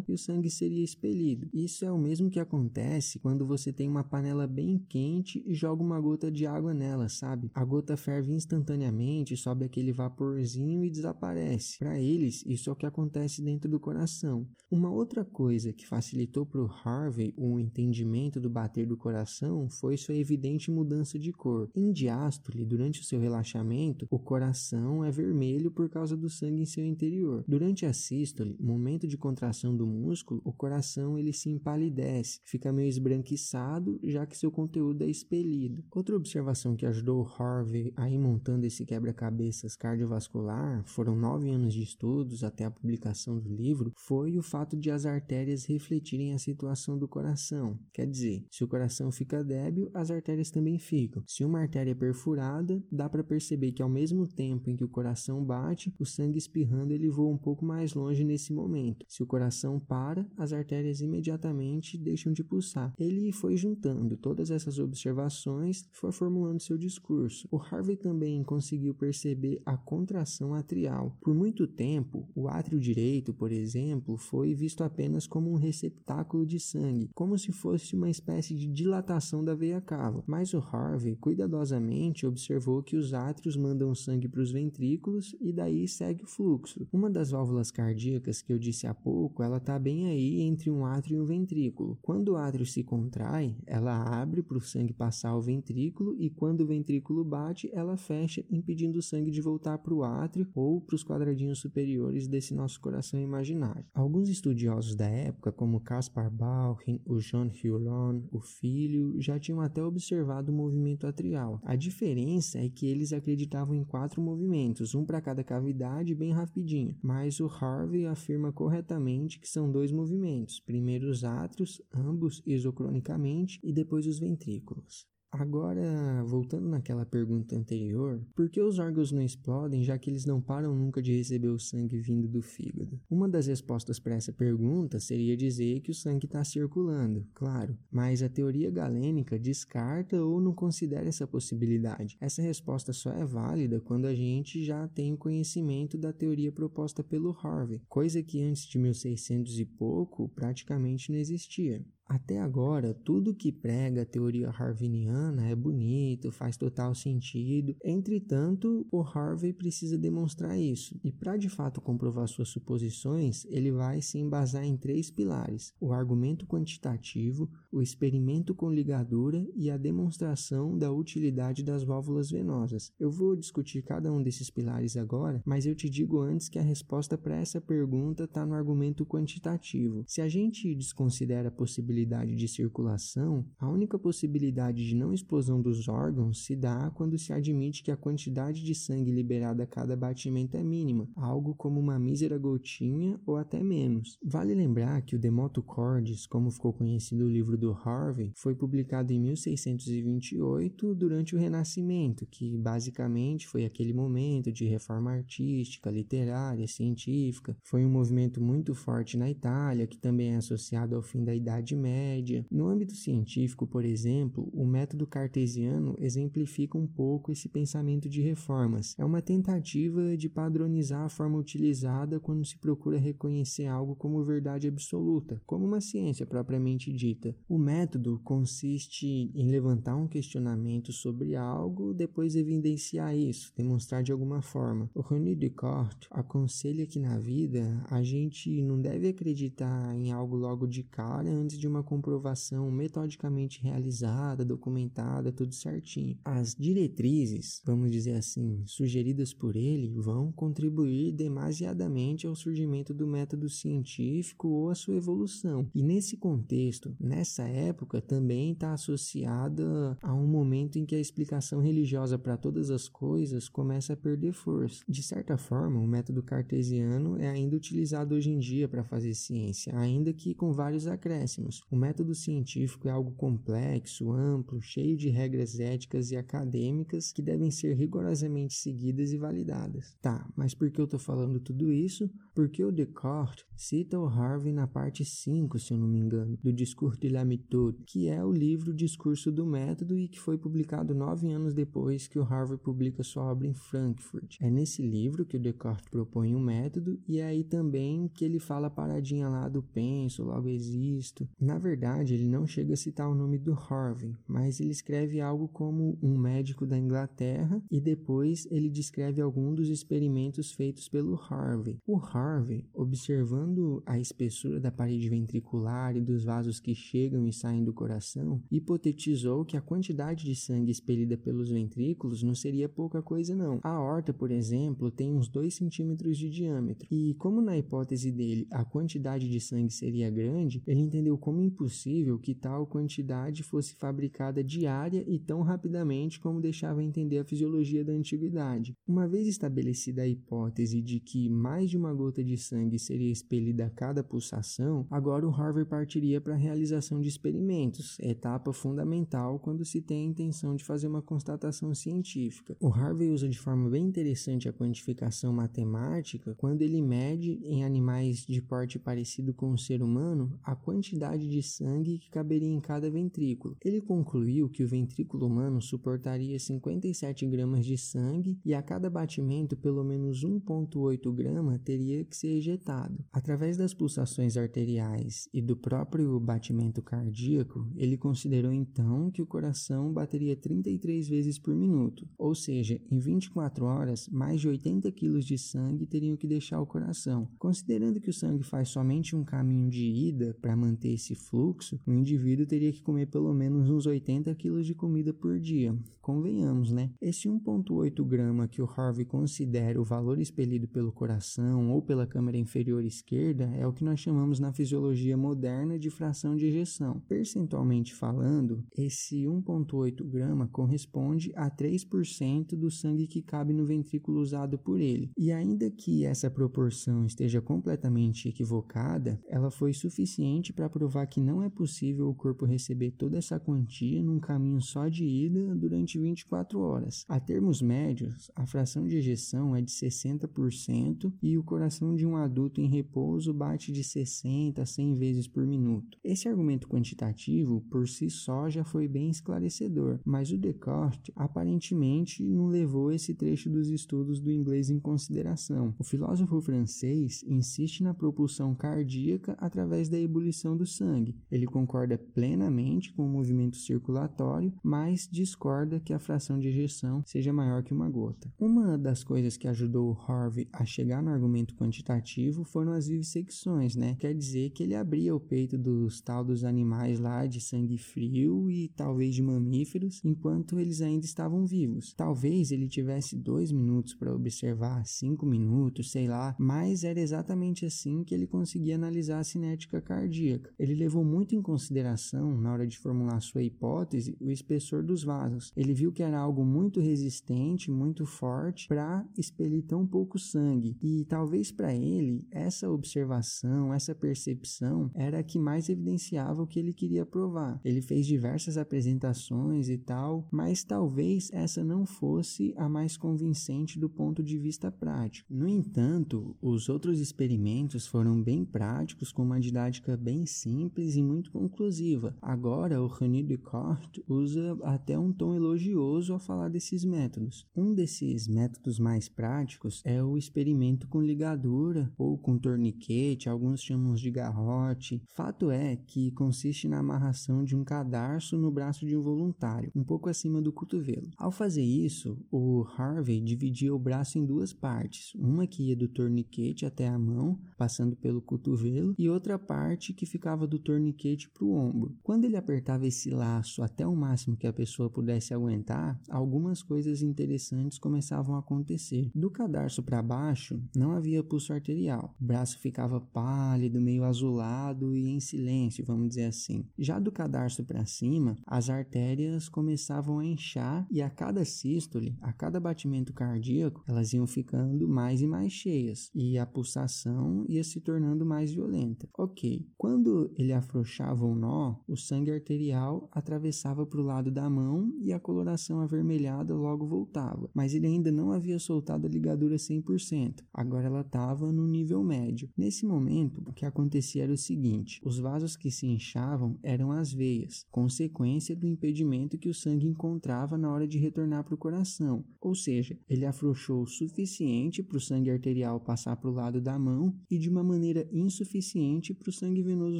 e 0.08 0.14
o 0.14 0.18
sangue 0.18 0.50
seria 0.50 0.84
expelido. 0.84 1.48
Isso 1.54 1.86
é 1.86 1.92
o 1.92 1.98
mesmo 1.98 2.30
que 2.30 2.40
acontece 2.40 3.20
quando 3.20 3.46
você 3.46 3.72
tem 3.72 3.88
uma 3.88 4.04
panela 4.04 4.48
bem 4.48 4.78
quente 4.90 5.44
e 5.46 5.54
joga 5.54 5.84
uma 5.84 6.00
gota 6.00 6.32
de 6.32 6.46
água 6.46 6.74
nela, 6.74 7.10
sabe? 7.10 7.50
A 7.54 7.64
gota 7.64 7.98
ferve 7.98 8.32
instantaneamente, 8.34 9.38
sobe 9.38 9.66
aquele 9.66 9.92
vaporzinho 9.92 10.84
e 10.84 10.90
desaparece. 10.90 11.78
Para 11.80 12.00
eles, 12.00 12.44
isso 12.46 12.70
é 12.70 12.74
o 12.74 12.76
que 12.76 12.86
acontece 12.86 13.42
dentro 13.42 13.70
do 13.70 13.80
coração. 13.80 14.48
Uma 14.70 14.92
outra 14.92 15.24
coisa 15.24 15.72
que 15.72 15.88
facilitou 15.88 16.46
para 16.46 16.62
o 16.62 16.72
Harvey 16.84 17.34
o 17.38 17.60
entendimento 17.60 18.40
do 18.40 18.50
bater 18.50 18.88
do 18.88 18.98
coração 18.98 19.70
foi 19.70 19.98
sua 19.98 20.16
evidente 20.16 20.72
mudança 20.72 21.20
de 21.20 21.32
cor. 21.32 21.70
Em 21.76 21.92
diástole, 21.92 22.66
durante 22.66 23.02
o 23.02 23.04
seu 23.04 23.20
relaxamento, 23.20 24.08
o 24.10 24.20
coração 24.20 25.04
é 25.04 25.12
vermelho 25.12 25.72
por 25.72 25.90
causa 25.90 26.18
do 26.18 26.30
sangue 26.30 26.62
em 26.62 26.66
seu 26.66 26.86
interior. 26.86 27.44
Durante 27.48 27.86
a 27.86 27.94
sístole, 27.94 28.58
momento 28.60 29.08
de 29.08 29.18
contração 29.34 29.76
do 29.76 29.88
músculo, 29.88 30.40
o 30.46 30.54
coração 30.54 31.18
ele 31.18 31.34
se 31.34 31.50
empalidece, 31.50 32.40
fica 32.46 32.72
meio 32.72 32.88
esbranquiçado, 32.88 34.00
já 34.04 34.28
que 34.28 34.38
seu 34.38 34.52
conteúdo 34.52 35.04
é 35.04 35.10
expelido. 35.10 35.84
Outra 35.92 36.16
observação 36.16 36.76
que 36.76 36.86
ajudou 36.86 37.28
Harvey 37.40 37.92
a 37.98 38.08
ir 38.08 38.20
montando 38.20 38.68
esse 38.68 38.86
quebra-cabeças 38.86 39.76
cardiovascular, 39.76 40.84
foram 40.86 41.16
nove 41.16 41.50
anos 41.50 41.74
de 41.74 41.82
estudos 41.82 42.44
até 42.44 42.66
a 42.66 42.72
publicação 42.72 43.40
do 43.40 43.52
livro, 43.52 43.92
foi 43.98 44.38
o 44.38 44.44
fato 44.44 44.78
de 44.78 44.92
as 44.92 45.04
artérias 45.04 45.66
refletirem 45.66 46.34
a 46.34 46.38
situação 46.38 46.96
do 46.96 47.08
coração. 47.08 47.80
Quer 47.92 48.06
dizer, 48.06 48.46
se 48.52 48.64
o 48.64 48.68
coração 48.68 49.12
fica 49.12 49.44
débil, 49.44 49.90
as 49.96 50.12
artérias 50.12 50.52
também 50.52 50.78
ficam. 50.78 51.24
Se 51.26 51.44
uma 51.44 51.60
artéria 51.60 51.92
é 51.92 51.96
perfurada, 51.96 52.84
dá 52.92 53.10
para 53.10 53.24
perceber 53.24 53.72
que 53.72 53.82
ao 53.82 53.90
mesmo 53.90 54.28
tempo 54.28 54.70
em 54.70 54.76
que 54.76 54.84
o 54.84 54.90
coração 54.90 55.44
bate, 55.44 55.92
o 56.00 56.06
sangue 56.06 56.38
espirrando 56.38 56.94
ele 56.94 57.10
voa 57.10 57.34
um 57.34 57.38
pouco 57.38 57.66
mais 57.66 57.96
longe 57.96 58.24
nesse 58.24 58.54
momento. 58.54 59.04
Se 59.10 59.23
o 59.24 59.28
coração 59.28 59.80
para, 59.80 60.26
as 60.38 60.54
artérias 60.54 61.02
imediatamente 61.02 61.98
deixam 61.98 62.32
de 62.32 62.44
pulsar. 62.44 62.94
Ele 63.00 63.32
foi 63.32 63.58
juntando 63.58 64.18
todas 64.18 64.52
essas 64.52 64.80
observações 64.80 65.88
foi 65.92 66.12
formulando 66.12 66.62
seu 66.62 66.78
discurso. 66.78 67.48
O 67.52 67.58
Harvey 67.58 67.96
também 67.96 68.44
conseguiu 68.44 68.94
perceber 68.94 69.62
a 69.66 69.78
contração 69.78 70.54
atrial. 70.54 71.18
Por 71.22 71.34
muito 71.34 71.66
tempo, 71.68 72.28
o 72.36 72.48
átrio 72.48 72.80
direito, 72.80 73.34
por 73.34 73.52
exemplo, 73.52 74.18
foi 74.18 74.54
visto 74.54 74.84
apenas 74.84 75.26
como 75.26 75.52
um 75.52 75.56
receptáculo 75.56 76.46
de 76.46 76.60
sangue, 76.60 77.10
como 77.14 77.38
se 77.38 77.52
fosse 77.52 77.96
uma 77.96 78.10
espécie 78.10 78.56
de 78.56 78.68
dilatação 78.68 79.44
da 79.44 79.56
veia 79.56 79.82
cava. 79.82 80.24
Mas 80.28 80.54
o 80.54 80.60
Harvey 80.60 81.16
cuidadosamente 81.16 82.26
observou 82.26 82.84
que 82.84 82.96
os 82.96 83.14
átrios 83.14 83.56
mandam 83.56 83.94
sangue 83.96 84.28
para 84.28 84.42
os 84.42 84.52
ventrículos 84.52 85.36
e 85.40 85.52
daí 85.52 85.88
segue 85.88 86.24
o 86.24 86.28
fluxo. 86.28 86.88
Uma 86.92 87.10
das 87.10 87.32
válvulas 87.32 87.72
cardíacas 87.72 88.42
que 88.42 88.52
eu 88.52 88.60
disse 88.60 88.88
há 88.88 88.94
pouco, 89.04 89.44
ela 89.44 89.58
está 89.58 89.78
bem 89.78 90.08
aí 90.08 90.42
entre 90.42 90.72
um 90.72 90.86
átrio 90.86 91.18
e 91.18 91.22
um 91.22 91.26
ventrículo. 91.26 91.98
Quando 92.02 92.30
o 92.30 92.36
átrio 92.38 92.66
se 92.66 92.84
contrai, 92.84 93.58
ela 93.68 94.22
abre 94.22 94.42
para 94.42 94.58
o 94.58 94.62
sangue 94.62 94.94
passar 94.94 95.30
ao 95.30 95.42
ventrículo 95.42 96.16
e 96.18 96.30
quando 96.30 96.62
o 96.62 96.66
ventrículo 96.66 97.24
bate, 97.24 97.70
ela 97.74 97.98
fecha, 97.98 98.44
impedindo 98.50 99.00
o 99.00 99.02
sangue 99.02 99.30
de 99.30 99.42
voltar 99.42 99.78
para 99.80 99.94
o 99.94 100.04
átrio 100.04 100.48
ou 100.56 100.80
para 100.80 100.96
os 100.96 101.04
quadradinhos 101.04 101.60
superiores 101.60 102.28
desse 102.28 102.54
nosso 102.54 102.80
coração 102.80 103.20
imaginário. 103.20 103.86
Alguns 103.94 104.30
estudiosos 104.30 104.96
da 104.96 105.08
época, 105.08 105.52
como 105.52 105.82
Caspar 105.82 106.32
Bauchin, 106.32 107.02
o 107.06 107.18
John 107.18 107.52
Huron, 107.64 108.24
o 108.32 108.40
filho, 108.40 109.20
já 109.20 109.38
tinham 109.38 109.60
até 109.60 109.84
observado 109.84 110.52
o 110.52 110.56
movimento 110.56 111.06
atrial. 111.06 111.60
A 111.64 111.76
diferença 111.76 112.60
é 112.60 112.70
que 112.70 112.88
eles 112.88 113.12
acreditavam 113.12 113.76
em 113.76 113.84
quatro 113.84 114.22
movimentos, 114.22 114.96
um 114.96 115.04
para 115.04 115.22
cada 115.22 115.44
cavidade, 115.44 116.16
bem 116.16 116.32
rapidinho, 116.32 116.96
mas 117.02 117.40
o 117.40 117.48
Harvey 117.48 118.06
afirma 118.06 118.52
corretamente 118.52 118.93
que 119.40 119.50
são 119.50 119.72
dois 119.72 119.92
movimentos, 119.92 120.60
primeiro 120.60 121.10
os 121.10 121.24
átrios, 121.24 121.82
ambos 121.94 122.42
isocronicamente, 122.46 123.60
e 123.64 123.72
depois 123.72 124.08
os 124.08 124.20
ventrículos. 124.20 125.08
Agora, 125.34 126.24
voltando 126.26 126.70
naquela 126.70 127.08
pergunta 127.08 127.56
anterior, 127.58 128.24
por 128.36 128.48
que 128.52 128.62
os 128.62 128.78
órgãos 128.78 129.12
não 129.12 129.24
explodem 129.24 129.84
já 129.84 129.98
que 129.98 130.08
eles 130.08 130.28
não 130.28 130.40
param 130.40 130.76
nunca 130.76 131.02
de 131.02 131.18
receber 131.18 131.48
o 131.48 131.58
sangue 131.58 131.98
vindo 131.98 132.28
do 132.28 132.40
fígado? 132.40 133.02
Uma 133.10 133.28
das 133.28 133.48
respostas 133.48 134.00
para 134.00 134.14
essa 134.14 134.32
pergunta 134.32 135.00
seria 135.00 135.36
dizer 135.36 135.82
que 135.82 135.90
o 135.90 135.94
sangue 135.94 136.28
está 136.28 136.44
circulando, 136.44 137.28
claro, 137.34 137.76
mas 137.92 138.22
a 138.22 138.30
teoria 138.30 138.70
galênica 138.70 139.40
descarta 139.40 140.22
ou 140.24 140.40
não 140.40 140.54
considera 140.54 141.10
essa 141.10 141.26
possibilidade. 141.26 142.16
Essa 142.22 142.44
resposta 142.44 142.94
só 142.94 143.12
é 143.12 143.26
válida 143.26 143.82
quando 143.82 144.06
a 144.06 144.14
gente 144.14 144.64
já 144.64 144.88
tem 144.90 145.14
o 145.14 145.18
conhecimento 145.18 145.98
da 145.98 146.14
teoria 146.14 146.52
proposta 146.52 147.04
pelo 147.04 147.36
Harvey, 147.44 147.82
coisa 147.90 148.22
que 148.22 148.40
antes 148.44 148.68
de 148.68 148.78
1600 148.78 149.60
e 149.60 149.66
pouco 149.66 150.30
praticamente 150.30 151.12
não 151.12 151.18
existia. 151.18 151.84
Até 152.06 152.40
agora, 152.40 152.94
tudo 152.94 153.34
que 153.34 153.52
prega 153.52 154.02
a 154.02 154.06
teoria 154.06 154.50
harviniana 154.50 155.48
é 155.48 155.56
bonito, 155.56 156.32
faz 156.32 156.58
total 156.58 156.94
sentido. 156.94 157.76
Entretanto, 157.84 158.86
o 158.92 159.02
Harvey 159.02 159.54
precisa 159.54 159.98
demonstrar 159.98 160.60
isso. 160.60 161.00
E 161.04 161.12
para 161.12 161.38
de 161.38 161.50
fato 161.50 161.82
comprovar 161.82 162.28
suas 162.28 162.50
suposições, 162.50 163.46
ele 163.46 163.72
vai 163.72 164.02
se 164.02 164.18
embasar 164.18 164.66
em 164.66 164.78
três 164.78 165.10
pilares: 165.10 165.74
o 165.80 165.94
argumento 165.94 166.46
quantitativo, 166.46 167.50
o 167.72 167.82
experimento 167.82 168.54
com 168.54 168.70
ligadura 168.70 169.46
e 169.56 169.72
a 169.72 169.78
demonstração 169.78 170.78
da 170.78 170.92
utilidade 170.92 171.64
das 171.64 171.84
válvulas 171.84 172.30
venosas. 172.30 172.92
Eu 173.00 173.10
vou 173.10 173.36
discutir 173.36 173.82
cada 173.82 174.12
um 174.12 174.22
desses 174.22 174.50
pilares 174.50 174.98
agora, 174.98 175.42
mas 175.46 175.66
eu 175.66 175.74
te 175.74 175.90
digo 175.90 176.20
antes 176.20 176.50
que 176.50 176.60
a 176.60 176.64
resposta 176.64 177.18
para 177.18 177.38
essa 177.38 177.62
pergunta 177.62 178.26
está 178.26 178.46
no 178.46 178.54
argumento 178.54 179.06
quantitativo. 179.06 180.04
Se 180.06 180.22
a 180.22 180.28
gente 180.28 180.76
desconsidera 180.76 181.48
a 181.48 181.52
possibilidade 181.52 181.93
possibilidade 181.94 182.36
de 182.36 182.48
circulação, 182.48 183.46
a 183.60 183.70
única 183.70 184.00
possibilidade 184.00 184.84
de 184.84 184.96
não 184.96 185.14
explosão 185.14 185.62
dos 185.62 185.88
órgãos 185.88 186.44
se 186.44 186.56
dá 186.56 186.90
quando 186.96 187.20
se 187.20 187.32
admite 187.32 187.84
que 187.84 187.92
a 187.92 187.98
quantidade 187.98 188.64
de 188.64 188.74
sangue 188.74 189.12
liberada 189.12 189.64
a 189.64 189.68
cada 189.68 189.96
batimento 189.96 190.58
é 190.58 190.64
mínima, 190.64 191.08
algo 191.16 191.54
como 191.54 191.80
uma 191.80 192.00
mísera 192.00 192.38
gotinha 192.38 193.20
ou 193.28 193.38
até 193.38 193.64
menos. 193.64 194.18
Vale 194.26 194.56
lembrar 194.56 195.04
que 195.04 195.16
o 195.16 195.20
Demoto 195.20 195.62
Cordis, 195.62 196.26
como 196.26 196.50
ficou 196.50 196.74
conhecido 196.74 197.26
o 197.26 197.30
livro 197.30 197.58
do 197.58 197.72
Harvey, 197.72 198.32
foi 198.36 198.56
publicado 198.56 199.14
em 199.14 199.20
1628 199.20 200.96
durante 200.96 201.36
o 201.36 201.40
Renascimento, 201.40 202.26
que 202.26 202.58
basicamente 202.58 203.48
foi 203.48 203.66
aquele 203.66 203.94
momento 203.94 204.52
de 204.52 204.66
reforma 204.66 205.12
artística, 205.12 205.92
literária, 205.92 206.68
científica. 206.68 207.56
Foi 207.64 207.86
um 207.86 207.90
movimento 207.90 208.42
muito 208.42 208.74
forte 208.74 209.16
na 209.16 209.30
Itália, 209.30 209.86
que 209.86 210.00
também 210.00 210.34
é 210.34 210.38
associado 210.38 210.96
ao 210.96 211.04
fim 211.04 211.24
da 211.24 211.36
Idade 211.36 211.76
Média. 211.84 212.46
No 212.50 212.70
âmbito 212.70 212.96
científico, 212.96 213.68
por 213.68 213.84
exemplo, 213.84 214.50
o 214.54 214.66
método 214.66 215.06
cartesiano 215.06 215.96
exemplifica 216.00 216.78
um 216.78 216.88
pouco 216.88 217.32
esse 217.32 217.50
pensamento 217.50 218.08
de 218.08 218.22
reformas. 218.22 218.96
É 218.98 219.04
uma 219.04 219.22
tentativa 219.22 220.16
de 220.16 220.30
padronizar 220.30 221.02
a 221.02 221.10
forma 221.10 221.38
utilizada 221.38 222.22
quando 222.22 222.46
se 222.46 222.58
procura 222.58 222.98
reconhecer 222.98 223.66
algo 223.66 223.96
como 223.96 224.24
verdade 224.24 224.68
absoluta, 224.68 225.42
como 225.46 225.66
uma 225.66 225.82
ciência 225.82 226.26
propriamente 226.26 226.94
dita. 226.94 227.36
O 227.50 227.58
método 227.58 228.22
consiste 228.24 229.30
em 229.36 229.50
levantar 229.50 229.98
um 229.98 230.08
questionamento 230.08 230.94
sobre 230.94 231.36
algo, 231.36 231.94
depois 231.94 232.36
evidenciar 232.36 233.16
isso, 233.18 233.52
demonstrar 233.58 234.04
de 234.04 234.12
alguma 234.12 234.42
forma. 234.42 234.90
O 234.94 235.02
René 235.02 235.36
Descartes 235.36 236.08
aconselha 236.12 236.86
que 236.86 237.00
na 237.00 237.18
vida 237.18 237.84
a 237.90 238.02
gente 238.04 238.62
não 238.62 238.80
deve 238.80 239.08
acreditar 239.08 239.96
em 239.96 240.12
algo 240.12 240.36
logo 240.36 240.68
de 240.68 240.84
cara 240.84 241.30
antes 241.30 241.58
de 241.58 241.68
uma 241.68 241.73
comprovação 241.82 242.70
metodicamente 242.70 243.62
realizada, 243.64 244.44
documentada, 244.44 245.32
tudo 245.32 245.56
certinho. 245.56 246.18
As 246.26 246.54
diretrizes, 246.54 247.62
vamos 247.66 247.90
dizer 247.90 248.16
assim, 248.16 248.62
sugeridas 248.66 249.34
por 249.34 249.56
ele 249.56 249.94
vão 249.96 250.32
contribuir 250.32 251.14
demasiadamente 251.14 252.28
ao 252.28 252.36
surgimento 252.36 252.94
do 252.94 253.08
método 253.08 253.50
científico 253.50 254.50
ou 254.50 254.70
à 254.70 254.76
sua 254.76 254.96
evolução. 254.96 255.70
E 255.74 255.82
nesse 255.82 256.18
contexto, 256.18 256.96
nessa 257.00 257.44
época, 257.44 258.02
também 258.02 258.52
está 258.52 258.74
associada 258.74 259.98
a 260.02 260.14
um 260.14 260.28
momento 260.28 260.78
em 260.78 260.86
que 260.86 260.96
a 260.96 261.00
explicação 261.00 261.62
religiosa 261.62 262.18
para 262.18 262.36
todas 262.36 262.70
as 262.70 262.90
coisas 262.90 263.48
começa 263.48 263.94
a 263.94 263.98
perder 263.98 264.34
força. 264.34 264.84
De 264.88 265.02
certa 265.02 265.38
forma, 265.38 265.80
o 265.80 265.88
método 265.88 266.22
cartesiano 266.22 267.18
é 267.18 267.30
ainda 267.30 267.56
utilizado 267.56 268.16
hoje 268.16 268.32
em 268.32 268.40
dia 268.40 268.68
para 268.68 268.84
fazer 268.84 269.14
ciência, 269.14 269.78
ainda 269.78 270.12
que 270.12 270.34
com 270.34 270.52
vários 270.52 270.88
acréscimos. 270.88 271.63
O 271.72 271.76
método 271.76 272.14
científico 272.14 272.88
é 272.88 272.92
algo 272.92 273.12
complexo, 273.12 274.12
amplo, 274.12 274.62
cheio 274.62 274.96
de 274.96 275.10
regras 275.10 275.60
éticas 275.60 276.12
e 276.12 276.16
acadêmicas 276.16 277.12
que 277.12 277.22
devem 277.22 277.52
ser 277.52 277.76
rigorosamente 277.76 278.54
seguidas 278.54 279.12
e 279.12 279.18
validadas. 279.18 279.96
Tá, 280.02 280.28
mas 280.36 280.54
por 280.54 280.70
que 280.70 280.80
eu 280.80 280.86
estou 280.86 281.00
falando 281.00 281.40
tudo 281.40 281.72
isso? 281.72 282.10
Porque 282.36 282.64
o 282.64 282.72
Descartes 282.72 283.46
cita 283.56 284.00
o 284.00 284.08
Harvey 284.08 284.52
na 284.52 284.68
parte 284.68 285.06
5, 285.06 285.60
se 285.60 285.74
eu 285.74 285.78
não 285.78 285.88
me 285.88 286.00
engano, 286.00 286.38
do 286.44 286.52
Discours 286.52 286.98
de 286.98 287.10
la 287.10 287.24
Méthode, 287.24 287.78
que 287.86 288.08
é 288.08 288.24
o 288.24 288.32
livro 288.32 288.74
Discurso 288.74 289.32
do 289.32 289.46
Método 289.46 289.98
e 289.98 290.08
que 290.08 290.20
foi 290.20 290.38
publicado 290.38 290.94
nove 290.94 291.32
anos 291.32 291.54
depois 291.54 292.08
que 292.08 292.20
o 292.20 292.24
Harvey 292.24 292.58
publica 292.58 293.04
sua 293.04 293.24
obra 293.24 293.48
em 293.48 293.54
Frankfurt. 293.54 294.38
É 294.42 294.50
nesse 294.50 294.82
livro 294.82 295.26
que 295.26 295.38
o 295.38 295.40
Descartes 295.40 295.90
propõe 295.90 296.36
um 296.36 296.40
método 296.40 297.00
e 297.08 297.20
é 297.20 297.26
aí 297.26 297.44
também 297.44 298.08
que 298.08 298.26
ele 298.26 298.40
fala 298.40 298.68
a 298.68 298.72
paradinha 298.72 299.30
lá 299.30 299.48
do 299.48 299.62
penso, 299.62 300.24
logo 300.24 300.50
existo. 300.50 301.28
Na 301.40 301.53
verdade, 301.58 302.14
ele 302.14 302.28
não 302.28 302.46
chega 302.46 302.74
a 302.74 302.78
citar 302.78 303.10
o 303.10 303.16
nome 303.16 303.38
do 303.38 303.54
Harvey, 303.54 304.16
mas 304.28 304.60
ele 304.60 304.72
escreve 304.72 305.20
algo 305.20 305.48
como 305.48 305.98
um 306.02 306.18
médico 306.18 306.66
da 306.66 306.78
Inglaterra 306.78 307.62
e 307.70 307.80
depois 307.80 308.48
ele 308.52 308.70
descreve 308.70 309.22
algum 309.22 309.54
dos 309.54 309.70
experimentos 309.70 310.52
feitos 310.52 310.88
pelo 310.88 311.16
Harvey. 311.16 311.78
O 311.86 311.98
Harvey, 311.98 312.66
observando 312.74 313.82
a 313.86 314.00
espessura 314.00 314.60
da 314.60 314.72
parede 314.72 315.10
ventricular 315.10 315.96
e 315.96 316.02
dos 316.02 316.24
vasos 316.24 316.60
que 316.60 316.74
chegam 316.74 317.28
e 317.28 317.34
saem 317.34 317.64
do 317.64 317.74
coração, 317.74 318.42
hipotetizou 318.52 319.46
que 319.46 319.58
a 319.58 319.62
quantidade 319.62 320.26
de 320.26 320.36
sangue 320.36 320.72
expelida 320.72 321.18
pelos 321.18 321.50
ventrículos 321.50 322.24
não 322.24 322.36
seria 322.36 322.70
pouca 322.70 323.02
coisa 323.02 323.36
não. 323.36 323.60
A 323.64 323.70
aorta, 323.70 324.14
por 324.14 324.32
exemplo, 324.32 324.90
tem 324.92 325.12
uns 325.12 325.28
2 325.28 325.54
centímetros 325.54 326.18
de 326.18 326.30
diâmetro 326.30 326.88
e 326.92 327.14
como 327.16 327.42
na 327.42 327.58
hipótese 327.58 328.12
dele 328.12 328.48
a 328.52 328.64
quantidade 328.64 329.30
de 329.30 329.40
sangue 329.40 329.74
seria 329.74 330.10
grande, 330.10 330.62
ele 330.66 330.82
entendeu 330.82 331.18
como 331.18 331.43
impossível 331.44 332.18
que 332.18 332.34
tal 332.34 332.66
quantidade 332.66 333.44
fosse 333.44 333.76
fabricada 333.76 334.44
diária 334.44 335.04
e 335.08 335.20
tão 335.20 335.42
rapidamente 335.42 336.20
como 336.20 336.42
deixava 336.42 336.84
entender 336.84 337.20
a 337.20 337.26
fisiologia 337.26 337.84
da 337.84 337.94
antiguidade. 337.94 338.74
Uma 338.88 339.08
vez 339.08 339.28
estabelecida 339.28 340.04
a 340.04 340.08
hipótese 340.08 340.82
de 340.82 341.00
que 341.00 341.30
mais 341.30 341.70
de 341.70 341.78
uma 341.78 341.94
gota 341.94 342.24
de 342.24 342.38
sangue 342.38 342.80
seria 342.80 343.12
expelida 343.12 343.66
a 343.66 343.70
cada 343.70 344.04
pulsação, 344.04 344.88
agora 344.90 345.28
o 345.28 345.32
Harvey 345.32 345.66
partiria 345.66 346.22
para 346.22 346.34
a 346.34 346.38
realização 346.38 347.02
de 347.02 347.10
experimentos, 347.10 347.98
etapa 348.00 348.54
fundamental 348.54 349.40
quando 349.40 349.66
se 349.66 349.82
tem 349.82 350.06
a 350.06 350.10
intenção 350.10 350.56
de 350.56 350.64
fazer 350.64 350.88
uma 350.88 351.02
constatação 351.02 351.74
científica. 351.74 352.56
O 352.60 352.70
Harvey 352.70 353.10
usa 353.10 353.28
de 353.28 353.40
forma 353.40 353.70
bem 353.70 353.86
interessante 353.86 354.48
a 354.48 354.54
quantificação 354.54 355.34
matemática 355.34 356.36
quando 356.38 356.62
ele 356.62 356.82
mede 356.82 357.40
em 357.44 357.64
animais 357.64 358.26
de 358.26 358.42
porte 358.42 358.80
parecido 358.80 359.34
com 359.34 359.52
o 359.52 359.58
ser 359.58 359.82
humano 359.82 360.38
a 360.44 360.56
quantidade 360.56 361.28
de 361.34 361.44
sangue 361.44 361.98
que 361.98 362.10
caberia 362.10 362.50
em 362.50 362.60
cada 362.60 362.90
ventrículo. 362.90 363.58
Ele 363.64 363.82
concluiu 363.82 364.50
que 364.50 364.64
o 364.64 364.68
ventrículo 364.68 365.28
humano 365.28 365.62
suportaria 365.62 366.40
57 366.40 367.26
gramas 367.28 367.66
de 367.66 367.78
sangue 367.78 368.40
e 368.46 368.54
a 368.54 368.62
cada 368.62 368.90
batimento 368.90 369.58
pelo 369.58 369.84
menos 369.84 370.24
1,8 370.24 371.14
grama 371.14 371.60
teria 371.60 372.06
que 372.06 372.16
ser 372.16 372.38
ejetado. 372.38 373.04
Através 373.12 373.58
das 373.58 373.74
pulsações 373.74 374.38
arteriais 374.38 375.28
e 375.34 375.42
do 375.42 375.58
próprio 375.58 376.20
batimento 376.20 376.82
cardíaco, 376.82 377.68
ele 377.76 377.98
considerou 377.98 378.54
então 378.54 379.10
que 379.12 379.22
o 379.22 379.26
coração 379.26 379.92
bateria 379.92 380.36
33 380.36 381.08
vezes 381.08 381.40
por 381.40 381.56
minuto, 381.56 382.08
ou 382.18 382.36
seja, 382.36 382.80
em 382.92 383.00
24 383.00 383.66
horas, 383.66 384.08
mais 384.10 384.42
de 384.42 384.48
80 384.48 384.92
quilos 384.92 385.26
de 385.26 385.38
sangue 385.38 385.86
teriam 385.86 386.16
que 386.16 386.28
deixar 386.28 386.62
o 386.62 386.66
coração. 386.66 387.28
Considerando 387.40 388.00
que 388.00 388.10
o 388.10 388.14
sangue 388.14 388.44
faz 388.44 388.70
somente 388.70 389.16
um 389.16 389.24
caminho 389.24 389.70
de 389.70 389.86
ida 389.86 390.38
para 390.42 390.56
manter 390.56 390.94
esse 390.94 391.16
fluxo, 391.30 391.80
o 391.86 391.92
indivíduo 391.92 392.46
teria 392.46 392.72
que 392.72 392.82
comer 392.82 393.08
pelo 393.08 393.34
menos 393.34 393.70
uns 393.70 393.86
80 393.86 394.34
quilos 394.36 394.66
de 394.66 394.74
comida 394.74 395.14
por 395.14 395.40
dia. 395.40 395.76
Convenhamos, 396.02 396.72
né? 396.72 396.92
Esse 397.02 397.30
1,8 397.30 398.04
grama 398.06 398.48
que 398.48 398.62
o 398.62 398.70
Harvey 398.70 399.06
considera 399.06 399.80
o 399.80 399.86
valor 399.86 400.20
expelido 400.20 400.68
pelo 400.68 400.92
coração 400.92 401.72
ou 401.72 401.82
pela 401.82 402.06
câmara 402.06 402.38
inferior 402.38 402.84
esquerda 402.84 403.46
é 403.56 403.66
o 403.66 403.72
que 403.72 403.84
nós 403.86 404.00
chamamos 404.00 404.40
na 404.40 404.52
fisiologia 404.52 405.16
moderna 405.16 405.80
de 405.80 405.90
fração 405.90 406.36
de 406.36 406.48
ejeção. 406.48 407.02
Percentualmente 407.08 407.96
falando, 407.96 408.66
esse 408.78 409.24
1,8 409.24 410.04
grama 410.06 410.48
corresponde 410.48 411.32
a 411.36 411.50
3% 411.50 412.56
do 412.56 412.70
sangue 412.70 413.08
que 413.08 413.22
cabe 413.22 413.54
no 413.54 413.66
ventrículo 413.66 414.20
usado 414.20 414.58
por 414.58 414.82
ele. 414.82 415.12
E 415.18 415.32
ainda 415.32 415.72
que 415.72 416.06
essa 416.06 416.30
proporção 416.30 417.06
esteja 417.06 417.42
completamente 417.42 418.28
equivocada, 418.28 419.22
ela 419.28 419.50
foi 419.50 419.74
suficiente 419.74 420.52
para 420.52 420.70
provar 420.70 421.03
provar 421.04 421.08
que 421.08 421.22
não 421.22 421.44
é 421.44 421.50
possível 421.50 422.10
o 422.10 422.16
corpo 422.16 422.46
receber 422.46 422.92
toda 422.92 423.18
essa 423.18 423.40
quantia 423.40 424.02
num 424.02 424.20
caminho 424.20 424.62
só 424.62 424.88
de 424.88 425.06
ida 425.06 425.56
durante 425.56 426.00
24 426.00 426.60
horas. 426.60 427.06
A 427.08 427.20
termos 427.20 427.62
médios, 427.62 428.32
a 428.36 428.46
fração 428.46 428.88
de 428.88 428.98
ejeção 428.98 429.56
é 429.56 429.62
de 429.62 429.72
60% 429.72 431.14
e 431.22 431.38
o 431.38 431.44
coração 431.44 431.96
de 431.96 432.06
um 432.06 432.16
adulto 432.16 432.62
em 432.62 432.68
repouso 432.68 433.34
bate 433.34 433.72
de 433.72 433.84
60 433.84 434.62
a 434.62 434.66
100 434.66 434.96
vezes 434.96 435.28
por 435.28 435.46
minuto. 435.46 435.98
Esse 436.04 436.28
argumento 436.28 436.68
quantitativo, 436.68 437.62
por 437.70 437.88
si 437.88 438.10
só, 438.10 438.50
já 438.50 438.64
foi 438.64 438.88
bem 438.88 439.10
esclarecedor, 439.10 440.00
mas 440.06 440.32
o 440.32 440.38
Descartes 440.38 441.14
aparentemente 441.16 442.24
não 442.24 442.48
levou 442.48 442.92
esse 442.92 443.14
trecho 443.14 443.50
dos 443.50 443.70
estudos 443.70 444.20
do 444.20 444.32
inglês 444.32 444.70
em 444.70 444.80
consideração. 444.80 445.74
O 445.78 445.84
filósofo 445.84 446.40
francês 446.42 447.24
insiste 447.28 447.84
na 447.84 447.94
propulsão 447.94 448.56
cardíaca 448.56 449.36
através 449.40 449.90
da 449.90 450.00
ebulição 450.00 450.56
do 450.56 450.66
sangue. 450.66 450.93
Ele 451.32 451.46
concorda 451.46 451.98
plenamente 451.98 452.94
com 452.94 453.06
o 453.06 453.10
movimento 453.10 453.58
circulatório, 453.58 454.54
mas 454.64 455.08
discorda 455.12 455.80
que 455.80 455.94
a 455.94 456.00
fração 456.00 456.40
de 456.40 456.48
ejeção 456.48 457.04
seja 457.06 457.34
maior 457.34 457.64
que 457.64 457.74
uma 457.74 457.90
gota. 457.90 458.32
Uma 458.40 458.78
das 458.78 459.04
coisas 459.04 459.38
que 459.38 459.48
ajudou 459.48 459.98
Harvey 460.08 460.48
a 460.52 460.66
chegar 460.66 461.02
no 461.02 461.10
argumento 461.10 461.56
quantitativo 461.56 462.44
foram 462.44 462.74
as 462.74 462.88
vivissecções, 462.88 463.76
né? 463.76 463.96
Quer 464.00 464.14
dizer 464.14 464.52
que 464.52 464.64
ele 464.64 464.76
abria 464.76 465.16
o 465.16 465.20
peito 465.20 465.58
dos 465.58 466.02
tal 466.02 466.24
dos 466.24 466.44
animais 466.44 467.00
lá 467.00 467.26
de 467.26 467.40
sangue 467.40 467.78
frio 467.78 468.50
e 468.50 468.70
talvez 468.70 469.16
de 469.16 469.22
mamíferos, 469.22 470.02
enquanto 470.04 470.60
eles 470.60 470.82
ainda 470.82 471.06
estavam 471.06 471.46
vivos. 471.46 471.94
Talvez 471.94 472.52
ele 472.52 472.68
tivesse 472.68 473.16
dois 473.16 473.52
minutos 473.52 473.94
para 473.94 474.14
observar, 474.14 474.86
cinco 474.86 475.26
minutos, 475.26 475.92
sei 475.92 476.08
lá, 476.08 476.36
mas 476.40 476.84
era 476.84 477.00
exatamente 477.00 477.66
assim 477.66 478.04
que 478.04 478.14
ele 478.14 478.28
conseguia 478.28 478.76
analisar 478.76 479.20
a 479.20 479.24
cinética 479.24 479.82
cardíaca. 479.82 480.54
Ele 480.58 480.76
levou 480.84 481.06
muito 481.06 481.34
em 481.34 481.42
consideração, 481.42 482.38
na 482.38 482.52
hora 482.52 482.68
de 482.68 482.78
formular 482.78 483.22
sua 483.22 483.42
hipótese, 483.42 484.18
o 484.20 484.30
espessor 484.30 484.84
dos 484.84 485.02
vasos. 485.02 485.54
Ele 485.56 485.74
viu 485.74 485.94
que 485.94 486.04
era 486.04 486.20
algo 486.20 486.44
muito 486.44 486.82
resistente, 486.82 487.72
muito 487.72 488.06
forte, 488.06 488.68
para 488.68 489.06
expelir 489.18 489.64
tão 489.64 489.88
pouco 489.88 490.20
sangue. 490.20 490.76
E 490.82 491.06
talvez 491.06 491.54
para 491.54 491.74
ele, 491.74 492.28
essa 492.30 492.70
observação, 492.70 493.74
essa 493.74 493.96
percepção, 493.96 494.92
era 494.94 495.20
a 495.20 495.24
que 495.24 495.40
mais 495.40 495.70
evidenciava 495.70 496.44
o 496.44 496.48
que 496.48 496.60
ele 496.60 496.74
queria 496.74 497.06
provar. 497.06 497.62
Ele 497.64 497.82
fez 497.82 498.06
diversas 498.06 498.58
apresentações 498.58 499.70
e 499.70 499.78
tal, 499.78 500.28
mas 500.30 500.66
talvez 500.66 501.30
essa 501.32 501.64
não 501.64 501.86
fosse 501.86 502.54
a 502.58 502.68
mais 502.68 502.98
convincente 502.98 503.80
do 503.80 503.90
ponto 503.90 504.22
de 504.22 504.38
vista 504.38 504.70
prático. 504.70 505.34
No 505.34 505.48
entanto, 505.48 506.36
os 506.42 506.68
outros 506.68 507.00
experimentos 507.00 507.88
foram 507.88 508.22
bem 508.22 508.44
práticos, 508.44 509.14
com 509.14 509.24
uma 509.24 509.40
didática 509.40 509.96
bem 509.96 510.26
simples 510.26 510.73
e 510.82 511.04
muito 511.04 511.32
conclusiva. 511.32 512.16
Agora, 512.22 512.82
o 512.82 512.88
René 512.88 513.22
Descartes 513.22 514.04
usa 514.08 514.58
até 514.64 514.98
um 514.98 515.12
tom 515.12 515.34
elogioso 515.34 516.14
ao 516.14 516.20
falar 516.20 516.50
desses 516.50 516.84
métodos. 516.84 517.46
Um 517.56 517.74
desses 517.74 518.28
métodos 518.28 518.80
mais 518.80 519.08
práticos 519.08 519.82
é 519.86 520.04
o 520.04 520.18
experimento 520.18 520.88
com 520.88 521.02
ligadura 521.02 521.92
ou 521.98 522.18
com 522.18 522.38
torniquete, 522.38 523.30
alguns 523.30 523.62
chamam 523.62 523.96
de 523.96 524.12
garrote. 524.12 525.02
Fato 525.08 525.52
é 525.52 525.76
que 525.76 526.12
consiste 526.12 526.68
na 526.68 526.80
amarração 526.80 527.44
de 527.44 527.56
um 527.56 527.64
cadarço 527.64 528.38
no 528.38 528.52
braço 528.52 528.86
de 528.86 528.96
um 528.96 529.02
voluntário, 529.02 529.72
um 529.76 529.84
pouco 529.84 530.10
acima 530.10 530.42
do 530.42 530.52
cotovelo. 530.52 531.10
Ao 531.18 531.32
fazer 531.32 531.64
isso, 531.64 532.18
o 532.32 532.66
Harvey 532.78 533.22
dividia 533.22 533.74
o 533.74 533.80
braço 533.80 534.18
em 534.18 534.26
duas 534.26 534.54
partes, 534.54 535.14
uma 535.16 535.48
que 535.48 535.70
ia 535.70 535.76
do 535.76 535.88
torniquete 535.88 536.66
até 536.66 536.88
a 536.88 536.98
mão, 536.98 537.40
passando 537.58 537.96
pelo 537.96 538.22
cotovelo, 538.22 538.96
e 538.98 539.10
outra 539.10 539.38
parte 539.38 539.94
que 539.94 540.06
ficava 540.06 540.48
do 540.48 540.60
torniquete 540.64 541.30
para 541.30 541.46
o 541.46 541.54
ombro. 541.54 541.96
Quando 542.02 542.26
ele 542.26 542.38
apertava 542.38 542.88
esse 542.88 543.10
laço 543.10 543.62
até 543.62 543.86
o 543.86 543.96
máximo 543.96 544.38
que 544.38 544.48
a 544.48 544.54
pessoa 544.54 544.90
pudesse 544.90 545.34
aguentar, 545.34 546.00
algumas 546.10 546.64
coisas 546.64 547.02
interessantes 547.02 547.78
começavam 547.78 548.36
a 548.36 548.40
acontecer. 548.40 549.12
Do 549.14 549.30
cadarço 549.30 549.84
para 549.84 550.02
baixo, 550.02 550.62
não 550.76 550.92
havia 550.92 551.24
pulso 551.24 551.54
arterial. 551.54 552.16
O 552.20 552.26
braço 552.26 552.60
ficava 552.60 553.00
pálido, 553.02 553.82
meio 553.82 554.04
azulado 554.04 554.96
e 554.96 555.10
em 555.10 555.20
silêncio, 555.20 555.86
vamos 555.86 556.10
dizer 556.10 556.26
assim. 556.26 556.66
Já 556.78 557.00
do 557.00 557.12
cadarço 557.12 557.64
para 557.64 557.86
cima, 557.86 558.38
as 558.46 558.70
artérias 558.70 559.50
começavam 559.50 560.20
a 560.20 560.26
inchar 560.26 560.88
e 560.90 561.02
a 561.02 561.10
cada 561.10 561.44
sístole, 561.44 562.18
a 562.22 562.32
cada 562.32 562.60
batimento 562.60 563.14
cardíaco, 563.14 563.84
elas 563.88 564.14
iam 564.14 564.26
ficando 564.26 564.88
mais 564.88 565.22
e 565.22 565.28
mais 565.28 565.52
cheias 565.52 566.10
e 566.14 566.38
a 566.38 566.46
pulsação 566.46 567.46
ia 567.48 567.64
se 567.64 567.82
tornando 567.82 568.26
mais 568.26 568.54
violenta. 568.54 569.10
Ok, 569.18 569.68
quando 569.78 570.32
ele 570.38 570.53
afrouxava 570.54 571.26
o 571.26 571.36
nó, 571.36 571.76
o 571.88 571.98
sangue 571.98 572.32
arterial 572.32 573.10
atravessava 573.12 573.86
para 573.86 574.00
o 574.00 574.04
lado 574.04 574.32
da 574.32 574.50
mão 574.50 574.94
e 575.02 575.12
a 575.12 575.20
coloração 575.20 575.80
avermelhada 575.80 576.54
logo 576.56 576.86
voltava, 576.86 577.50
mas 577.54 577.74
ele 577.74 577.88
ainda 577.88 578.12
não 578.12 578.32
havia 578.32 578.60
soltado 578.60 579.08
a 579.08 579.10
ligadura 579.10 579.56
100%, 579.56 580.44
agora 580.54 580.88
ela 580.88 581.02
estava 581.02 581.52
no 581.52 581.68
nível 581.68 582.04
médio. 582.04 582.50
Nesse 582.58 582.86
momento, 582.86 583.44
o 583.48 583.54
que 583.54 583.66
acontecia 583.66 584.24
era 584.24 584.34
o 584.34 584.38
seguinte: 584.38 585.02
os 585.04 585.20
vasos 585.20 585.56
que 585.56 585.72
se 585.72 585.88
inchavam 585.88 586.58
eram 586.62 586.92
as 586.92 587.12
veias, 587.12 587.66
consequência 587.72 588.56
do 588.56 588.68
impedimento 588.68 589.38
que 589.38 589.50
o 589.50 589.54
sangue 589.54 589.88
encontrava 589.88 590.58
na 590.58 590.72
hora 590.72 590.88
de 590.88 590.98
retornar 590.98 591.44
para 591.44 591.56
o 591.56 591.58
coração, 591.58 592.24
ou 592.40 592.56
seja, 592.56 592.98
ele 593.10 593.26
afrouxou 593.26 593.84
o 593.84 593.88
suficiente 593.88 594.84
para 594.84 594.98
o 594.98 595.02
sangue 595.02 595.32
arterial 595.32 595.80
passar 595.80 596.16
para 596.18 596.30
o 596.30 596.34
lado 596.34 596.62
da 596.62 596.78
mão 596.78 597.16
e 597.30 597.38
de 597.38 597.50
uma 597.50 597.64
maneira 597.64 598.08
insuficiente 598.12 599.14
para 599.14 599.30
o 599.30 599.34
sangue 599.34 599.62
venoso 599.62 600.00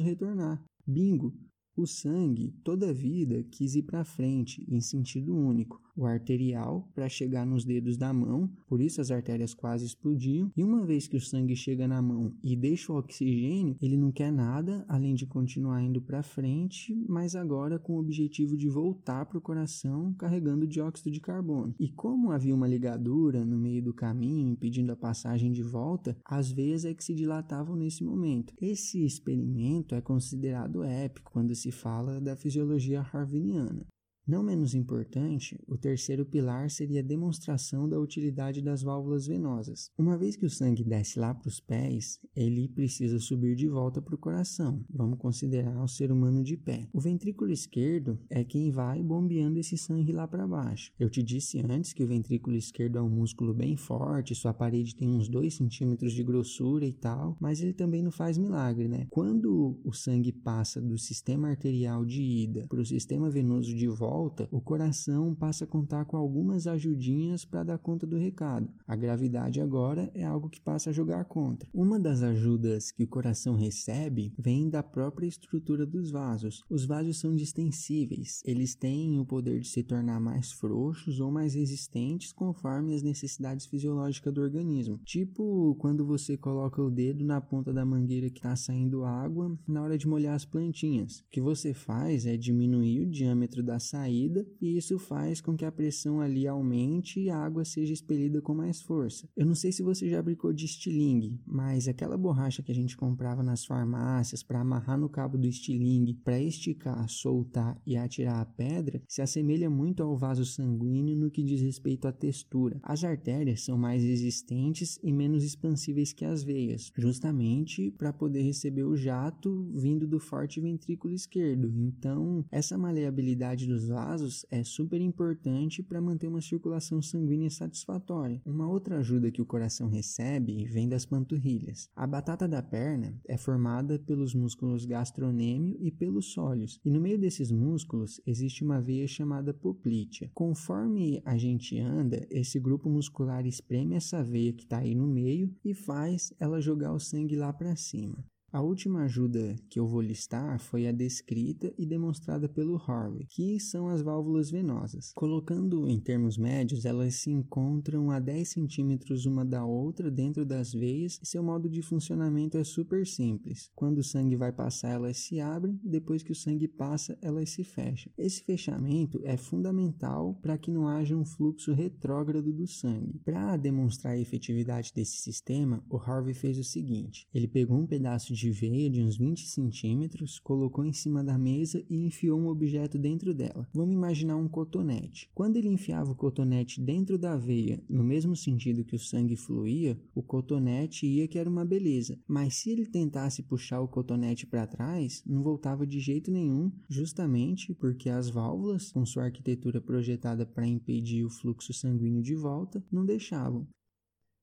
retornar. 0.00 0.43
Bingo! 0.86 1.32
O 1.76 1.86
sangue, 1.86 2.52
toda 2.62 2.90
a 2.90 2.92
vida, 2.92 3.42
quis 3.50 3.74
ir 3.74 3.82
para 3.82 4.04
frente, 4.04 4.64
em 4.68 4.80
sentido 4.80 5.36
único, 5.36 5.80
o 5.96 6.06
arterial 6.06 6.88
para 6.94 7.08
chegar 7.08 7.46
nos 7.46 7.64
dedos 7.64 7.96
da 7.96 8.12
mão, 8.12 8.50
por 8.66 8.80
isso 8.80 9.00
as 9.00 9.10
artérias 9.10 9.54
quase 9.54 9.86
explodiam. 9.86 10.50
E 10.56 10.62
uma 10.62 10.84
vez 10.84 11.06
que 11.06 11.16
o 11.16 11.20
sangue 11.20 11.56
chega 11.56 11.86
na 11.86 12.02
mão 12.02 12.34
e 12.42 12.56
deixa 12.56 12.92
o 12.92 12.96
oxigênio, 12.96 13.76
ele 13.80 13.96
não 13.96 14.10
quer 14.10 14.32
nada 14.32 14.84
além 14.88 15.14
de 15.14 15.26
continuar 15.26 15.82
indo 15.82 16.00
para 16.00 16.22
frente, 16.22 16.94
mas 17.08 17.34
agora 17.34 17.78
com 17.78 17.94
o 17.94 18.00
objetivo 18.00 18.56
de 18.56 18.68
voltar 18.68 19.26
para 19.26 19.38
o 19.38 19.42
coração 19.42 20.14
carregando 20.14 20.66
dióxido 20.66 21.10
de 21.10 21.20
carbono. 21.20 21.74
E 21.78 21.88
como 21.88 22.32
havia 22.32 22.54
uma 22.54 22.68
ligadura 22.68 23.44
no 23.44 23.58
meio 23.58 23.82
do 23.82 23.94
caminho 23.94 24.50
impedindo 24.50 24.92
a 24.92 24.96
passagem 24.96 25.52
de 25.52 25.62
volta, 25.62 26.16
as 26.24 26.50
veias 26.50 26.84
é 26.84 26.94
que 26.94 27.04
se 27.04 27.14
dilatavam 27.14 27.76
nesse 27.76 28.02
momento. 28.02 28.54
Esse 28.60 29.04
experimento 29.04 29.94
é 29.94 30.00
considerado 30.00 30.82
épico 30.82 31.30
quando 31.32 31.54
se 31.54 31.70
fala 31.70 32.20
da 32.20 32.36
fisiologia 32.36 33.00
harviniana. 33.00 33.86
Não 34.26 34.42
menos 34.42 34.74
importante, 34.74 35.60
o 35.68 35.76
terceiro 35.76 36.24
pilar 36.24 36.70
seria 36.70 37.00
a 37.00 37.04
demonstração 37.04 37.86
da 37.86 38.00
utilidade 38.00 38.62
das 38.62 38.82
válvulas 38.82 39.26
venosas. 39.26 39.90
Uma 39.98 40.16
vez 40.16 40.34
que 40.34 40.46
o 40.46 40.50
sangue 40.50 40.82
desce 40.82 41.18
lá 41.18 41.34
para 41.34 41.46
os 41.46 41.60
pés, 41.60 42.18
ele 42.34 42.66
precisa 42.66 43.18
subir 43.18 43.54
de 43.54 43.68
volta 43.68 44.00
para 44.00 44.14
o 44.14 44.18
coração. 44.18 44.82
Vamos 44.88 45.18
considerar 45.18 45.78
o 45.82 45.86
ser 45.86 46.10
humano 46.10 46.42
de 46.42 46.56
pé. 46.56 46.88
O 46.90 47.00
ventrículo 47.00 47.50
esquerdo 47.50 48.18
é 48.30 48.42
quem 48.42 48.70
vai 48.70 49.02
bombeando 49.02 49.58
esse 49.58 49.76
sangue 49.76 50.10
lá 50.10 50.26
para 50.26 50.48
baixo. 50.48 50.90
Eu 50.98 51.10
te 51.10 51.22
disse 51.22 51.60
antes 51.60 51.92
que 51.92 52.02
o 52.02 52.08
ventrículo 52.08 52.56
esquerdo 52.56 52.96
é 52.96 53.02
um 53.02 53.10
músculo 53.10 53.52
bem 53.52 53.76
forte, 53.76 54.34
sua 54.34 54.54
parede 54.54 54.96
tem 54.96 55.10
uns 55.10 55.28
2 55.28 55.52
centímetros 55.52 56.14
de 56.14 56.24
grossura 56.24 56.86
e 56.86 56.94
tal, 56.94 57.36
mas 57.38 57.60
ele 57.60 57.74
também 57.74 58.02
não 58.02 58.10
faz 58.10 58.38
milagre, 58.38 58.88
né? 58.88 59.06
Quando 59.10 59.78
o 59.84 59.92
sangue 59.92 60.32
passa 60.32 60.80
do 60.80 60.96
sistema 60.96 61.48
arterial 61.48 62.06
de 62.06 62.22
ida 62.22 62.66
para 62.70 62.80
o 62.80 62.86
sistema 62.86 63.28
venoso 63.28 63.74
de 63.74 63.86
volta, 63.86 64.13
volta, 64.14 64.48
o 64.52 64.60
coração 64.60 65.34
passa 65.34 65.64
a 65.64 65.66
contar 65.66 66.04
com 66.04 66.16
algumas 66.16 66.68
ajudinhas 66.68 67.44
para 67.44 67.64
dar 67.64 67.78
conta 67.78 68.06
do 68.06 68.16
recado. 68.16 68.68
A 68.86 68.94
gravidade 68.94 69.60
agora 69.60 70.08
é 70.14 70.24
algo 70.24 70.48
que 70.48 70.60
passa 70.60 70.90
a 70.90 70.92
jogar 70.92 71.24
contra. 71.24 71.68
Uma 71.74 71.98
das 71.98 72.22
ajudas 72.22 72.92
que 72.92 73.02
o 73.02 73.08
coração 73.08 73.56
recebe 73.56 74.32
vem 74.38 74.70
da 74.70 74.84
própria 74.84 75.26
estrutura 75.26 75.84
dos 75.84 76.12
vasos. 76.12 76.62
Os 76.70 76.86
vasos 76.86 77.18
são 77.18 77.34
distensíveis, 77.34 78.40
eles 78.44 78.76
têm 78.76 79.18
o 79.18 79.26
poder 79.26 79.58
de 79.58 79.68
se 79.68 79.82
tornar 79.82 80.20
mais 80.20 80.52
frouxos 80.52 81.18
ou 81.18 81.32
mais 81.32 81.54
resistentes 81.54 82.32
conforme 82.32 82.94
as 82.94 83.02
necessidades 83.02 83.66
fisiológicas 83.66 84.32
do 84.32 84.40
organismo. 84.40 85.00
Tipo 85.04 85.74
quando 85.80 86.06
você 86.06 86.36
coloca 86.36 86.80
o 86.80 86.90
dedo 86.90 87.24
na 87.24 87.40
ponta 87.40 87.72
da 87.72 87.84
mangueira 87.84 88.30
que 88.30 88.38
está 88.38 88.54
saindo 88.54 89.04
água 89.04 89.58
na 89.66 89.82
hora 89.82 89.98
de 89.98 90.06
molhar 90.06 90.36
as 90.36 90.44
plantinhas. 90.44 91.18
O 91.18 91.30
que 91.30 91.40
você 91.40 91.74
faz 91.74 92.26
é 92.26 92.36
diminuir 92.36 93.00
o 93.00 93.10
diâmetro 93.10 93.60
da 93.60 93.80
saída 93.80 94.03
saída 94.04 94.46
e 94.60 94.76
isso 94.76 94.98
faz 94.98 95.40
com 95.40 95.56
que 95.56 95.64
a 95.64 95.72
pressão 95.72 96.20
ali 96.20 96.46
aumente 96.46 97.20
e 97.20 97.30
a 97.30 97.38
água 97.38 97.64
seja 97.64 97.92
expelida 97.92 98.40
com 98.42 98.54
mais 98.54 98.82
força. 98.82 99.28
Eu 99.36 99.46
não 99.46 99.54
sei 99.54 99.72
se 99.72 99.82
você 99.82 100.08
já 100.10 100.22
brincou 100.22 100.52
de 100.52 100.66
estilingue, 100.66 101.40
mas 101.46 101.88
aquela 101.88 102.16
borracha 102.16 102.62
que 102.62 102.70
a 102.70 102.74
gente 102.74 102.96
comprava 102.96 103.42
nas 103.42 103.64
farmácias 103.64 104.42
para 104.42 104.60
amarrar 104.60 104.98
no 104.98 105.08
cabo 105.08 105.38
do 105.38 105.46
estilingue, 105.46 106.14
para 106.14 106.40
esticar, 106.40 107.08
soltar 107.08 107.80
e 107.86 107.96
atirar 107.96 108.40
a 108.40 108.44
pedra, 108.44 109.02
se 109.08 109.22
assemelha 109.22 109.70
muito 109.70 110.02
ao 110.02 110.16
vaso 110.16 110.44
sanguíneo 110.44 111.16
no 111.16 111.30
que 111.30 111.42
diz 111.42 111.60
respeito 111.60 112.06
à 112.06 112.12
textura. 112.12 112.78
As 112.82 113.04
artérias 113.04 113.62
são 113.62 113.78
mais 113.78 114.02
resistentes 114.02 114.98
e 115.02 115.12
menos 115.12 115.42
expansíveis 115.44 116.12
que 116.12 116.24
as 116.24 116.42
veias, 116.42 116.92
justamente 116.96 117.90
para 117.92 118.12
poder 118.12 118.42
receber 118.42 118.84
o 118.84 118.96
jato 118.96 119.66
vindo 119.72 120.06
do 120.06 120.18
forte 120.18 120.60
ventrículo 120.60 121.14
esquerdo. 121.14 121.72
Então, 121.74 122.44
essa 122.50 122.76
maleabilidade 122.76 123.66
dos 123.66 123.90
vasos 123.94 124.44
é 124.50 124.64
super 124.64 125.00
importante 125.00 125.80
para 125.80 126.00
manter 126.00 126.26
uma 126.26 126.40
circulação 126.40 127.00
sanguínea 127.00 127.48
satisfatória. 127.48 128.42
Uma 128.44 128.68
outra 128.68 128.98
ajuda 128.98 129.30
que 129.30 129.40
o 129.40 129.46
coração 129.46 129.88
recebe 129.88 130.64
vem 130.66 130.88
das 130.88 131.06
panturrilhas. 131.06 131.88
A 131.94 132.04
batata 132.04 132.48
da 132.48 132.60
perna 132.60 133.14
é 133.24 133.36
formada 133.36 133.96
pelos 134.00 134.34
músculos 134.34 134.84
gastronêmio 134.84 135.76
e 135.78 135.92
pelos 135.92 136.32
sólios, 136.32 136.80
e 136.84 136.90
no 136.90 137.00
meio 137.00 137.18
desses 137.18 137.52
músculos 137.52 138.20
existe 138.26 138.64
uma 138.64 138.80
veia 138.80 139.06
chamada 139.06 139.54
poplítea. 139.54 140.28
Conforme 140.34 141.22
a 141.24 141.36
gente 141.36 141.78
anda, 141.78 142.26
esse 142.30 142.58
grupo 142.58 142.90
muscular 142.90 143.46
espreme 143.46 143.94
essa 143.94 144.24
veia 144.24 144.52
que 144.52 144.64
está 144.64 144.78
aí 144.78 144.94
no 144.94 145.06
meio 145.06 145.54
e 145.64 145.72
faz 145.72 146.32
ela 146.40 146.60
jogar 146.60 146.92
o 146.92 146.98
sangue 146.98 147.36
lá 147.36 147.52
para 147.52 147.76
cima. 147.76 148.24
A 148.54 148.62
última 148.62 149.02
ajuda 149.02 149.56
que 149.68 149.80
eu 149.80 149.84
vou 149.84 150.00
listar 150.00 150.60
foi 150.60 150.86
a 150.86 150.92
descrita 150.92 151.74
e 151.76 151.84
demonstrada 151.84 152.48
pelo 152.48 152.76
Harvey, 152.76 153.26
que 153.26 153.58
são 153.58 153.88
as 153.88 154.00
válvulas 154.00 154.48
venosas. 154.48 155.10
Colocando 155.12 155.88
em 155.88 155.98
termos 155.98 156.38
médios, 156.38 156.84
elas 156.84 157.16
se 157.16 157.32
encontram 157.32 158.12
a 158.12 158.20
10 158.20 158.48
centímetros 158.48 159.26
uma 159.26 159.44
da 159.44 159.64
outra 159.64 160.08
dentro 160.08 160.46
das 160.46 160.72
veias 160.72 161.18
e 161.20 161.26
seu 161.26 161.42
modo 161.42 161.68
de 161.68 161.82
funcionamento 161.82 162.56
é 162.56 162.62
super 162.62 163.04
simples. 163.04 163.72
Quando 163.74 163.98
o 163.98 164.04
sangue 164.04 164.36
vai 164.36 164.52
passar, 164.52 164.90
elas 164.90 165.16
se 165.16 165.40
abrem, 165.40 165.80
depois 165.82 166.22
que 166.22 166.30
o 166.30 166.36
sangue 166.36 166.68
passa, 166.68 167.18
elas 167.20 167.50
se 167.50 167.64
fecham. 167.64 168.12
Esse 168.16 168.44
fechamento 168.44 169.20
é 169.24 169.36
fundamental 169.36 170.38
para 170.40 170.56
que 170.56 170.70
não 170.70 170.86
haja 170.86 171.16
um 171.16 171.24
fluxo 171.24 171.72
retrógrado 171.72 172.52
do 172.52 172.68
sangue. 172.68 173.20
Para 173.24 173.56
demonstrar 173.56 174.12
a 174.12 174.20
efetividade 174.20 174.92
desse 174.94 175.16
sistema, 175.16 175.84
o 175.90 175.96
Harvey 175.96 176.34
fez 176.34 176.56
o 176.56 176.62
seguinte: 176.62 177.26
ele 177.34 177.48
pegou 177.48 177.76
um 177.76 177.86
pedaço 177.88 178.32
de 178.32 178.43
de 178.44 178.50
veia 178.50 178.90
de 178.90 179.00
uns 179.00 179.16
20 179.16 179.46
centímetros, 179.46 180.38
colocou 180.38 180.84
em 180.84 180.92
cima 180.92 181.24
da 181.24 181.38
mesa 181.38 181.82
e 181.88 181.96
enfiou 182.04 182.38
um 182.38 182.48
objeto 182.48 182.98
dentro 182.98 183.32
dela. 183.32 183.66
Vamos 183.72 183.94
imaginar 183.94 184.36
um 184.36 184.46
cotonete. 184.46 185.30
Quando 185.34 185.56
ele 185.56 185.68
enfiava 185.68 186.12
o 186.12 186.14
cotonete 186.14 186.78
dentro 186.78 187.16
da 187.16 187.38
veia, 187.38 187.82
no 187.88 188.04
mesmo 188.04 188.36
sentido 188.36 188.84
que 188.84 188.94
o 188.94 188.98
sangue 188.98 189.34
fluía, 189.34 189.98
o 190.14 190.22
cotonete 190.22 191.06
ia 191.06 191.26
que 191.26 191.38
era 191.38 191.48
uma 191.48 191.64
beleza. 191.64 192.18
Mas 192.28 192.56
se 192.56 192.68
ele 192.68 192.84
tentasse 192.84 193.42
puxar 193.42 193.80
o 193.80 193.88
cotonete 193.88 194.46
para 194.46 194.66
trás, 194.66 195.22
não 195.26 195.42
voltava 195.42 195.86
de 195.86 195.98
jeito 195.98 196.30
nenhum, 196.30 196.70
justamente 196.86 197.72
porque 197.72 198.10
as 198.10 198.28
válvulas, 198.28 198.92
com 198.92 199.06
sua 199.06 199.24
arquitetura 199.24 199.80
projetada 199.80 200.44
para 200.44 200.66
impedir 200.66 201.24
o 201.24 201.30
fluxo 201.30 201.72
sanguíneo 201.72 202.22
de 202.22 202.34
volta, 202.34 202.84
não 202.92 203.06
deixavam. 203.06 203.66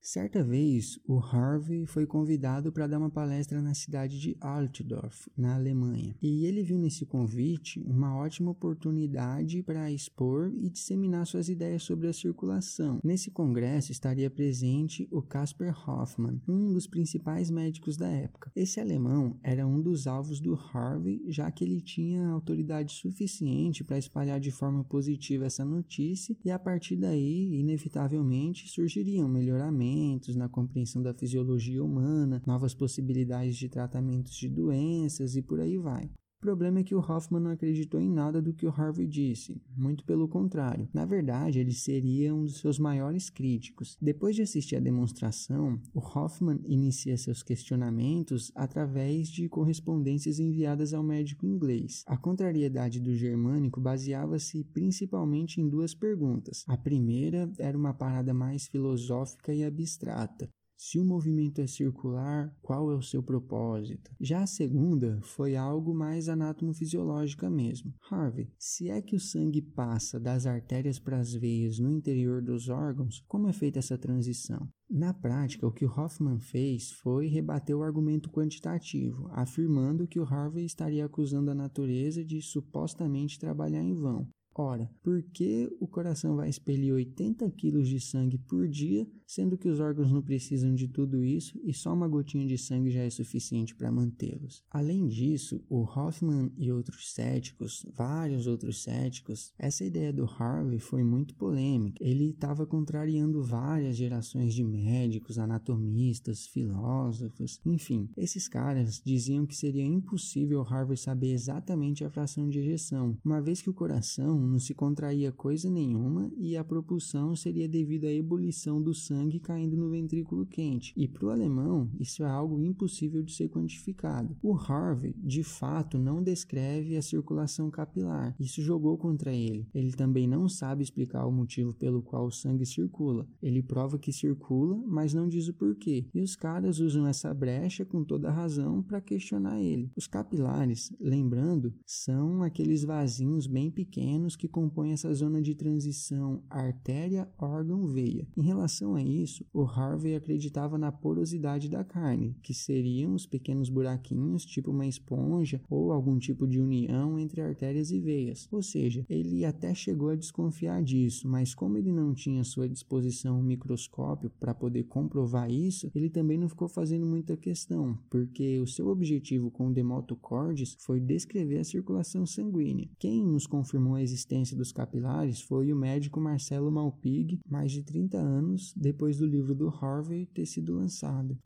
Certa 0.04 0.42
vez, 0.42 0.98
o 1.06 1.20
Harvey 1.20 1.86
foi 1.86 2.06
convidado 2.06 2.72
para 2.72 2.88
dar 2.88 2.98
uma 2.98 3.08
palestra 3.08 3.62
na 3.62 3.72
cidade 3.72 4.18
de 4.18 4.36
Altdorf, 4.40 5.30
na 5.38 5.54
Alemanha, 5.54 6.16
e 6.20 6.44
ele 6.44 6.60
viu 6.64 6.76
nesse 6.76 7.06
convite 7.06 7.80
uma 7.86 8.16
ótima 8.16 8.50
oportunidade 8.50 9.62
para 9.62 9.92
expor 9.92 10.52
e 10.56 10.68
disseminar 10.68 11.24
suas 11.24 11.48
ideias 11.48 11.84
sobre 11.84 12.08
a 12.08 12.12
circulação. 12.12 12.98
Nesse 13.04 13.30
congresso 13.30 13.92
estaria 13.92 14.28
presente 14.28 15.06
o 15.08 15.22
Casper 15.22 15.72
Hoffmann, 15.88 16.42
um 16.48 16.72
dos 16.72 16.88
principais 16.88 17.48
médicos 17.48 17.96
da 17.96 18.08
época. 18.08 18.50
Esse 18.56 18.80
alemão 18.80 19.38
era 19.40 19.64
um 19.64 19.80
dos 19.80 20.08
alvos 20.08 20.40
do 20.40 20.54
Harvey, 20.54 21.22
já 21.28 21.48
que 21.52 21.62
ele 21.62 21.80
tinha 21.80 22.26
autoridade 22.26 22.92
suficiente 22.92 23.84
para 23.84 23.98
espalhar 23.98 24.40
de 24.40 24.50
forma 24.50 24.82
positiva 24.82 25.46
essa 25.46 25.64
notícia, 25.64 26.36
e 26.44 26.50
a 26.50 26.58
partir 26.58 26.96
daí, 26.96 27.54
inevitavelmente, 27.54 28.68
surgiriam 28.68 29.28
melhoramentos 29.28 29.91
na 30.34 30.48
compreensão 30.48 31.02
da 31.02 31.14
fisiologia 31.14 31.82
humana, 31.82 32.42
novas 32.46 32.74
possibilidades 32.74 33.56
de 33.56 33.68
tratamentos 33.68 34.34
de 34.34 34.48
doenças 34.48 35.36
e 35.36 35.42
por 35.42 35.60
aí 35.60 35.78
vai. 35.78 36.10
O 36.42 36.50
problema 36.52 36.80
é 36.80 36.82
que 36.82 36.92
o 36.92 36.98
Hoffman 36.98 37.40
não 37.40 37.52
acreditou 37.52 38.00
em 38.00 38.10
nada 38.10 38.42
do 38.42 38.52
que 38.52 38.66
o 38.66 38.68
Harvey 38.68 39.06
disse, 39.06 39.62
muito 39.76 40.04
pelo 40.04 40.26
contrário. 40.26 40.88
Na 40.92 41.04
verdade, 41.04 41.60
ele 41.60 41.72
seria 41.72 42.34
um 42.34 42.42
dos 42.42 42.58
seus 42.58 42.80
maiores 42.80 43.30
críticos. 43.30 43.96
Depois 44.02 44.34
de 44.34 44.42
assistir 44.42 44.74
à 44.74 44.80
demonstração, 44.80 45.80
o 45.94 46.00
Hoffman 46.00 46.58
inicia 46.64 47.16
seus 47.16 47.44
questionamentos 47.44 48.50
através 48.56 49.28
de 49.28 49.48
correspondências 49.48 50.40
enviadas 50.40 50.92
ao 50.92 51.04
médico 51.04 51.46
inglês. 51.46 52.02
A 52.08 52.16
contrariedade 52.16 52.98
do 52.98 53.14
germânico 53.14 53.80
baseava-se 53.80 54.64
principalmente 54.64 55.60
em 55.60 55.68
duas 55.68 55.94
perguntas. 55.94 56.64
A 56.66 56.76
primeira 56.76 57.48
era 57.56 57.78
uma 57.78 57.94
parada 57.94 58.34
mais 58.34 58.66
filosófica 58.66 59.54
e 59.54 59.62
abstrata. 59.62 60.48
Se 60.84 60.98
o 60.98 61.04
movimento 61.04 61.60
é 61.60 61.66
circular, 61.68 62.52
qual 62.60 62.90
é 62.90 62.96
o 62.96 63.00
seu 63.00 63.22
propósito? 63.22 64.10
Já 64.20 64.42
a 64.42 64.48
segunda 64.48 65.20
foi 65.22 65.54
algo 65.54 65.94
mais 65.94 66.28
anátomo-fisiológica 66.28 67.48
mesmo. 67.48 67.94
Harvey, 68.10 68.50
se 68.58 68.90
é 68.90 69.00
que 69.00 69.14
o 69.14 69.20
sangue 69.20 69.62
passa 69.62 70.18
das 70.18 70.44
artérias 70.44 70.98
para 70.98 71.20
as 71.20 71.32
veias 71.32 71.78
no 71.78 71.88
interior 71.92 72.42
dos 72.42 72.68
órgãos, 72.68 73.22
como 73.28 73.48
é 73.48 73.52
feita 73.52 73.78
essa 73.78 73.96
transição? 73.96 74.68
Na 74.90 75.14
prática, 75.14 75.68
o 75.68 75.72
que 75.72 75.86
Hoffman 75.86 76.40
fez 76.40 76.90
foi 76.90 77.28
rebater 77.28 77.76
o 77.76 77.84
argumento 77.84 78.28
quantitativo, 78.28 79.28
afirmando 79.30 80.08
que 80.08 80.18
o 80.18 80.24
Harvey 80.24 80.64
estaria 80.64 81.06
acusando 81.06 81.52
a 81.52 81.54
natureza 81.54 82.24
de 82.24 82.42
supostamente 82.42 83.38
trabalhar 83.38 83.84
em 83.84 83.94
vão. 83.94 84.28
Ora, 84.54 84.90
por 85.02 85.22
que 85.22 85.66
o 85.80 85.88
coração 85.88 86.36
vai 86.36 86.48
expelir 86.48 86.92
80 86.92 87.50
quilos 87.52 87.88
de 87.88 87.98
sangue 87.98 88.36
por 88.36 88.68
dia, 88.68 89.06
sendo 89.34 89.56
que 89.56 89.66
os 89.66 89.80
órgãos 89.80 90.12
não 90.12 90.20
precisam 90.20 90.74
de 90.74 90.86
tudo 90.86 91.24
isso 91.24 91.58
e 91.64 91.72
só 91.72 91.94
uma 91.94 92.06
gotinha 92.06 92.46
de 92.46 92.58
sangue 92.58 92.90
já 92.90 93.00
é 93.00 93.08
suficiente 93.08 93.74
para 93.74 93.90
mantê-los? 93.90 94.62
Além 94.70 95.08
disso, 95.08 95.64
o 95.70 95.80
Hoffman 95.84 96.52
e 96.58 96.70
outros 96.70 97.12
céticos, 97.14 97.86
vários 97.94 98.46
outros 98.46 98.82
céticos, 98.82 99.50
essa 99.58 99.86
ideia 99.86 100.12
do 100.12 100.24
Harvey 100.24 100.78
foi 100.78 101.02
muito 101.02 101.34
polêmica. 101.34 101.96
Ele 102.04 102.28
estava 102.30 102.66
contrariando 102.66 103.42
várias 103.42 103.96
gerações 103.96 104.52
de 104.52 104.62
médicos, 104.62 105.38
anatomistas, 105.38 106.46
filósofos, 106.46 107.58
enfim. 107.64 108.10
Esses 108.18 108.46
caras 108.46 109.00
diziam 109.02 109.46
que 109.46 109.56
seria 109.56 109.84
impossível 109.84 110.60
Harvey 110.60 110.98
saber 110.98 111.32
exatamente 111.32 112.04
a 112.04 112.10
fração 112.10 112.50
de 112.50 112.58
ejeção, 112.58 113.16
uma 113.24 113.40
vez 113.40 113.62
que 113.62 113.70
o 113.70 113.74
coração 113.74 114.38
não 114.38 114.58
se 114.58 114.74
contraía 114.74 115.32
coisa 115.32 115.70
nenhuma 115.70 116.30
e 116.36 116.54
a 116.54 116.62
propulsão 116.62 117.34
seria 117.34 117.66
devido 117.66 118.04
à 118.04 118.12
ebulição 118.12 118.82
do 118.82 118.92
sangue 118.92 119.21
caindo 119.40 119.76
no 119.76 119.90
ventrículo 119.90 120.46
quente. 120.46 120.92
E 120.96 121.06
para 121.06 121.26
o 121.26 121.30
alemão, 121.30 121.90
isso 121.98 122.22
é 122.22 122.28
algo 122.28 122.60
impossível 122.60 123.22
de 123.22 123.32
ser 123.32 123.48
quantificado. 123.48 124.36
O 124.42 124.54
Harvey, 124.54 125.14
de 125.18 125.42
fato, 125.42 125.98
não 125.98 126.22
descreve 126.22 126.96
a 126.96 127.02
circulação 127.02 127.70
capilar. 127.70 128.34
Isso 128.38 128.62
jogou 128.62 128.96
contra 128.96 129.32
ele. 129.32 129.66
Ele 129.74 129.92
também 129.92 130.26
não 130.26 130.48
sabe 130.48 130.82
explicar 130.82 131.26
o 131.26 131.32
motivo 131.32 131.74
pelo 131.74 132.02
qual 132.02 132.26
o 132.26 132.30
sangue 132.30 132.66
circula. 132.66 133.26
Ele 133.42 133.62
prova 133.62 133.98
que 133.98 134.12
circula, 134.12 134.76
mas 134.86 135.14
não 135.14 135.28
diz 135.28 135.48
o 135.48 135.54
porquê. 135.54 136.06
E 136.14 136.20
os 136.20 136.36
caras 136.36 136.78
usam 136.80 137.06
essa 137.06 137.32
brecha 137.32 137.84
com 137.84 138.04
toda 138.04 138.30
razão 138.30 138.82
para 138.82 139.00
questionar 139.00 139.60
ele. 139.60 139.90
Os 139.96 140.06
capilares, 140.06 140.92
lembrando, 141.00 141.74
são 141.86 142.42
aqueles 142.42 142.84
vasinhos 142.84 143.46
bem 143.46 143.70
pequenos 143.70 144.36
que 144.36 144.48
compõem 144.48 144.92
essa 144.92 145.12
zona 145.14 145.40
de 145.40 145.54
transição 145.54 146.42
artéria-órgão-veia. 146.48 148.26
Em 148.36 148.42
relação 148.42 148.94
a 148.94 149.02
isso, 149.20 149.44
o 149.52 149.62
Harvey 149.62 150.14
acreditava 150.14 150.78
na 150.78 150.90
porosidade 150.90 151.68
da 151.68 151.84
carne, 151.84 152.36
que 152.42 152.54
seriam 152.54 153.14
os 153.14 153.26
pequenos 153.26 153.68
buraquinhos, 153.68 154.44
tipo 154.44 154.70
uma 154.70 154.86
esponja 154.86 155.60
ou 155.68 155.92
algum 155.92 156.18
tipo 156.18 156.46
de 156.46 156.60
união 156.60 157.18
entre 157.18 157.40
artérias 157.40 157.90
e 157.90 158.00
veias. 158.00 158.48
Ou 158.50 158.62
seja, 158.62 159.04
ele 159.08 159.44
até 159.44 159.74
chegou 159.74 160.10
a 160.10 160.16
desconfiar 160.16 160.82
disso, 160.82 161.28
mas 161.28 161.54
como 161.54 161.76
ele 161.76 161.92
não 161.92 162.14
tinha 162.14 162.40
à 162.40 162.44
sua 162.44 162.68
disposição 162.68 163.38
um 163.38 163.42
microscópio 163.42 164.30
para 164.40 164.54
poder 164.54 164.84
comprovar 164.84 165.50
isso, 165.50 165.90
ele 165.94 166.08
também 166.08 166.38
não 166.38 166.48
ficou 166.48 166.68
fazendo 166.68 167.06
muita 167.06 167.36
questão, 167.36 167.98
porque 168.10 168.60
o 168.60 168.66
seu 168.66 168.88
objetivo 168.88 169.50
com 169.50 169.68
o 169.68 169.72
Demotocordes 169.72 170.76
foi 170.80 171.00
descrever 171.00 171.58
a 171.58 171.64
circulação 171.64 172.24
sanguínea. 172.26 172.88
Quem 172.98 173.24
nos 173.24 173.46
confirmou 173.46 173.94
a 173.94 174.02
existência 174.02 174.56
dos 174.56 174.72
capilares 174.72 175.40
foi 175.40 175.72
o 175.72 175.76
médico 175.76 176.20
Marcelo 176.20 176.70
Malpig, 176.70 177.40
mais 177.48 177.72
de 177.72 177.82
30 177.82 178.16
anos 178.16 178.74
do 179.18 179.26
livro 179.26 179.54
do 179.54 179.68
Harvey 179.68 180.26
ter 180.26 180.46
sido 180.46 180.74
lançado. 180.74 181.38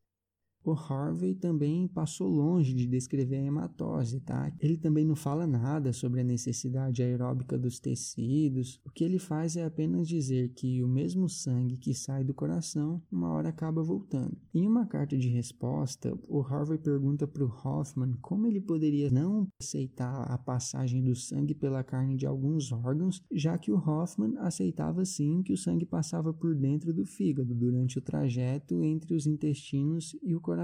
O 0.66 0.72
Harvey 0.72 1.32
também 1.32 1.86
passou 1.86 2.28
longe 2.28 2.74
de 2.74 2.88
descrever 2.88 3.36
a 3.36 3.44
hematose, 3.44 4.18
tá? 4.18 4.52
Ele 4.58 4.76
também 4.76 5.04
não 5.04 5.14
fala 5.14 5.46
nada 5.46 5.92
sobre 5.92 6.20
a 6.20 6.24
necessidade 6.24 7.04
aeróbica 7.04 7.56
dos 7.56 7.78
tecidos. 7.78 8.80
O 8.84 8.90
que 8.90 9.04
ele 9.04 9.20
faz 9.20 9.56
é 9.56 9.64
apenas 9.64 10.08
dizer 10.08 10.48
que 10.54 10.82
o 10.82 10.88
mesmo 10.88 11.28
sangue 11.28 11.76
que 11.76 11.94
sai 11.94 12.24
do 12.24 12.34
coração, 12.34 13.00
uma 13.12 13.28
hora 13.28 13.50
acaba 13.50 13.80
voltando. 13.80 14.36
Em 14.52 14.66
uma 14.66 14.84
carta 14.86 15.16
de 15.16 15.28
resposta, 15.28 16.12
o 16.26 16.40
Harvey 16.40 16.78
pergunta 16.78 17.28
para 17.28 17.44
o 17.44 17.46
Hoffman 17.64 18.14
como 18.20 18.48
ele 18.48 18.60
poderia 18.60 19.08
não 19.08 19.46
aceitar 19.60 20.22
a 20.22 20.36
passagem 20.36 21.00
do 21.00 21.14
sangue 21.14 21.54
pela 21.54 21.84
carne 21.84 22.16
de 22.16 22.26
alguns 22.26 22.72
órgãos, 22.72 23.22
já 23.30 23.56
que 23.56 23.70
o 23.70 23.78
Hoffman 23.78 24.36
aceitava 24.38 25.04
sim 25.04 25.44
que 25.44 25.52
o 25.52 25.56
sangue 25.56 25.86
passava 25.86 26.34
por 26.34 26.56
dentro 26.56 26.92
do 26.92 27.06
fígado 27.06 27.54
durante 27.54 28.00
o 28.00 28.02
trajeto 28.02 28.82
entre 28.82 29.14
os 29.14 29.28
intestinos 29.28 30.16
e 30.24 30.34
o 30.34 30.40
coração. 30.40 30.55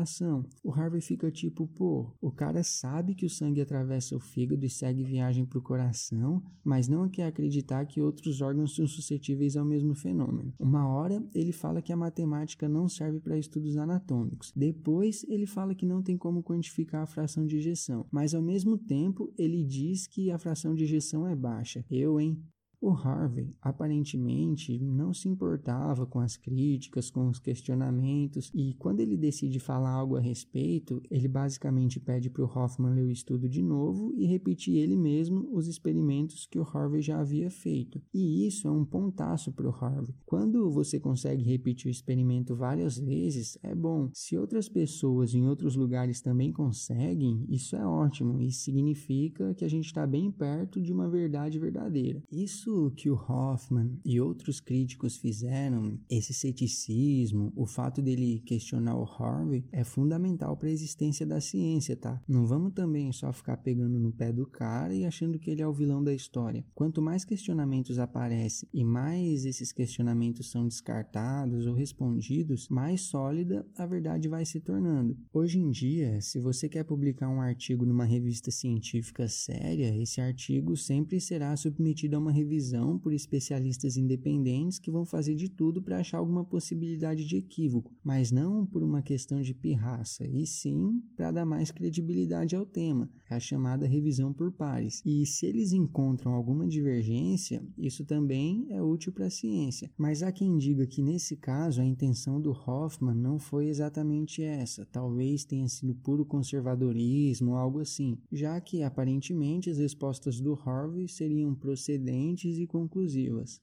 O 0.63 0.73
Harvey 0.73 1.01
fica 1.01 1.31
tipo, 1.31 1.67
pô, 1.67 2.13
o 2.21 2.31
cara 2.31 2.63
sabe 2.63 3.15
que 3.15 3.27
o 3.27 3.31
sangue 3.31 3.61
atravessa 3.61 4.17
o 4.17 4.21
fígado 4.21 4.65
e 4.65 4.71
segue 4.71 5.03
viagem 5.03 5.45
para 5.45 5.59
o 5.59 5.63
coração, 5.63 6.43
mas 6.65 6.89
não 6.89 7.09
quer 7.09 7.27
acreditar 7.27 7.85
que 7.87 8.01
outros 8.01 8.41
órgãos 8.41 8.75
são 8.75 8.87
suscetíveis 8.87 9.57
ao 9.57 9.65
mesmo 9.65 9.95
fenômeno. 9.95 10.53
Uma 10.59 10.89
hora 10.89 11.23
ele 11.35 11.53
fala 11.53 11.83
que 11.83 11.93
a 11.93 11.97
matemática 11.97 12.69
não 12.69 12.89
serve 12.89 13.21
para 13.21 13.39
estudos 13.39 13.77
anatômicos. 13.77 14.53
Depois 14.55 15.25
ele 15.29 15.47
fala 15.47 15.75
que 15.75 15.87
não 15.87 16.03
tem 16.03 16.17
como 16.17 16.43
quantificar 16.43 17.03
a 17.03 17.07
fração 17.07 17.47
de 17.47 17.57
ejeção, 17.57 18.07
mas 18.11 18.35
ao 18.35 18.43
mesmo 18.43 18.79
tempo 18.79 19.33
ele 19.37 19.65
diz 19.65 20.07
que 20.07 20.31
a 20.31 20.39
fração 20.39 20.75
de 20.75 20.85
ejeção 20.85 21.27
é 21.27 21.35
baixa. 21.35 21.85
Eu, 21.91 22.21
hein? 22.21 22.43
O 22.83 22.91
Harvey 22.91 23.55
aparentemente 23.63 24.77
não 24.77 25.15
se 25.15 25.29
importava 25.29 26.05
com 26.05 26.19
as 26.19 26.37
críticas, 26.37 27.11
com 27.11 27.29
os 27.29 27.39
questionamentos, 27.39 28.51
e 28.53 28.75
quando 28.75 28.99
ele 28.99 29.17
decide 29.17 29.61
falar 29.61 29.91
algo 29.91 30.17
a 30.17 30.21
respeito, 30.21 31.01
ele 31.09 31.29
basicamente 31.29 32.01
pede 32.01 32.29
para 32.29 32.43
o 32.43 32.51
Hoffman 32.53 32.93
ler 32.93 33.05
o 33.05 33.11
estudo 33.13 33.49
de 33.49 33.63
novo 33.63 34.13
e 34.17 34.27
repetir 34.27 34.79
ele 34.79 34.97
mesmo 34.97 35.49
os 35.53 35.69
experimentos 35.69 36.45
que 36.45 36.59
o 36.59 36.65
Harvey 36.65 37.01
já 37.01 37.21
havia 37.21 37.49
feito. 37.51 38.03
E 38.13 38.49
isso 38.49 38.67
é 38.67 38.71
um 38.73 38.85
pontaço 38.85 39.53
para 39.53 39.69
o 39.69 39.73
Harvey. 39.73 40.17
Quando 40.27 40.69
você 40.69 40.99
consegue 40.99 41.45
repetir 41.45 41.87
o 41.87 41.89
experimento 41.89 42.57
várias 42.57 42.99
vezes, 42.99 43.57
é 43.63 43.77
bom. 43.77 44.11
Se 44.13 44.37
outras 44.37 44.69
pessoas 44.69 45.35
em 45.35 45.47
outros 45.47 45.77
lugares 45.77 46.21
também 46.21 46.51
conseguem, 46.51 47.47
isso 47.49 47.77
é 47.77 47.87
ótimo 47.87 48.41
e 48.41 48.51
significa 48.51 49.55
que 49.55 49.65
a 49.65 49.71
gente 49.71 49.87
está 49.87 50.05
bem 50.05 50.33
perto 50.33 50.81
de 50.81 50.93
uma 50.93 51.09
verdade 51.09 51.61
verdadeira. 51.61 52.21
Isso 52.33 52.72
isso 52.73 52.91
que 52.97 53.11
o 53.11 53.15
Hoffman 53.15 53.99
e 54.05 54.21
outros 54.21 54.61
críticos 54.61 55.17
fizeram, 55.17 55.99
esse 56.09 56.33
ceticismo, 56.33 57.53
o 57.55 57.67
fato 57.67 58.01
dele 58.01 58.43
questionar 58.47 58.97
o 58.97 59.05
Harvey, 59.05 59.65
é 59.71 59.85
fundamental 59.85 60.57
para 60.57 60.69
a 60.69 60.73
existência 60.73 61.27
da 61.27 61.41
ciência, 61.41 61.97
tá? 61.97 62.21
Não 62.27 62.47
vamos 62.47 62.73
também 62.73 63.13
só 63.13 63.33
ficar 63.33 63.59
pegando 63.59 63.99
no 63.99 64.13
pé 64.13 64.33
do 64.33 64.47
cara 64.47 64.95
e 64.95 65.05
achando 65.05 65.39
que 65.39 65.51
ele 65.51 65.61
é 65.61 65.67
o 65.67 65.73
vilão 65.73 66.03
da 66.03 66.15
história. 66.15 66.65
Quanto 66.75 67.03
mais 67.03 67.25
questionamentos 67.25 67.99
aparecem 67.99 68.69
e 68.73 68.85
mais 68.85 69.45
esses 69.45 69.73
questionamentos 69.73 70.51
são 70.51 70.67
descartados 70.67 71.67
ou 71.67 71.75
respondidos, 71.75 72.69
mais 72.69 73.03
sólida 73.03 73.67
a 73.77 73.87
verdade 73.87 74.29
vai 74.29 74.45
se 74.45 74.61
tornando. 74.61 75.17
Hoje 75.33 75.59
em 75.59 75.71
dia, 75.71 76.21
se 76.21 76.39
você 76.39 76.69
quer 76.69 76.85
publicar 76.85 77.29
um 77.29 77.41
artigo 77.41 77.85
numa 77.85 78.05
revista 78.05 78.51
científica 78.51 79.29
séria, 79.29 79.95
esse 80.01 80.21
artigo 80.21 80.77
sempre 80.77 81.21
será 81.21 81.55
submetido 81.57 82.17
a 82.17 82.19
uma 82.19 82.33
revisão 82.33 82.62
revisão 82.63 82.97
por 82.97 83.13
especialistas 83.13 83.97
independentes 83.97 84.79
que 84.79 84.91
vão 84.91 85.05
fazer 85.05 85.35
de 85.35 85.49
tudo 85.49 85.83
para 85.83 85.99
achar 85.99 86.19
alguma 86.19 86.45
possibilidade 86.45 87.25
de 87.25 87.37
equívoco, 87.37 87.93
mas 88.05 88.31
não 88.31 88.65
por 88.65 88.83
uma 88.83 89.03
questão 89.03 89.41
de 89.41 89.53
pirraça, 89.53 90.25
e 90.27 90.47
sim 90.47 91.03
para 91.17 91.33
dar 91.33 91.45
mais 91.45 91.73
credibilidade 91.73 92.55
ao 92.55 92.65
tema, 92.65 93.11
a 93.29 93.41
chamada 93.41 93.87
revisão 93.87 94.33
por 94.33 94.53
pares. 94.53 95.03
E 95.05 95.27
se 95.27 95.47
eles 95.47 95.73
encontram 95.73 96.33
alguma 96.33 96.67
divergência, 96.69 97.63
isso 97.77 98.05
também 98.05 98.67
é 98.71 98.81
útil 98.81 99.13
para 99.13 99.27
a 99.27 99.31
ciência. 99.31 99.91
Mas 99.97 100.23
há 100.23 100.31
quem 100.31 100.57
diga 100.57 100.87
que 100.87 101.03
nesse 101.03 101.37
caso 101.37 101.81
a 101.81 101.85
intenção 101.85 102.41
do 102.41 102.51
Hoffman 102.51 103.15
não 103.15 103.39
foi 103.39 103.67
exatamente 103.67 104.43
essa, 104.43 104.87
talvez 104.87 105.45
tenha 105.45 105.67
sido 105.69 105.95
puro 105.95 106.25
conservadorismo 106.25 107.53
ou 107.53 107.57
algo 107.57 107.81
assim, 107.81 108.19
já 108.31 108.61
que 108.61 108.83
aparentemente 108.83 109.71
as 109.71 109.79
respostas 109.79 110.41
do 110.41 110.55
Harvey 110.65 111.09
seriam 111.09 111.55
procedentes 111.55 112.42
e 112.51 112.67
conclusivas. 112.67 113.61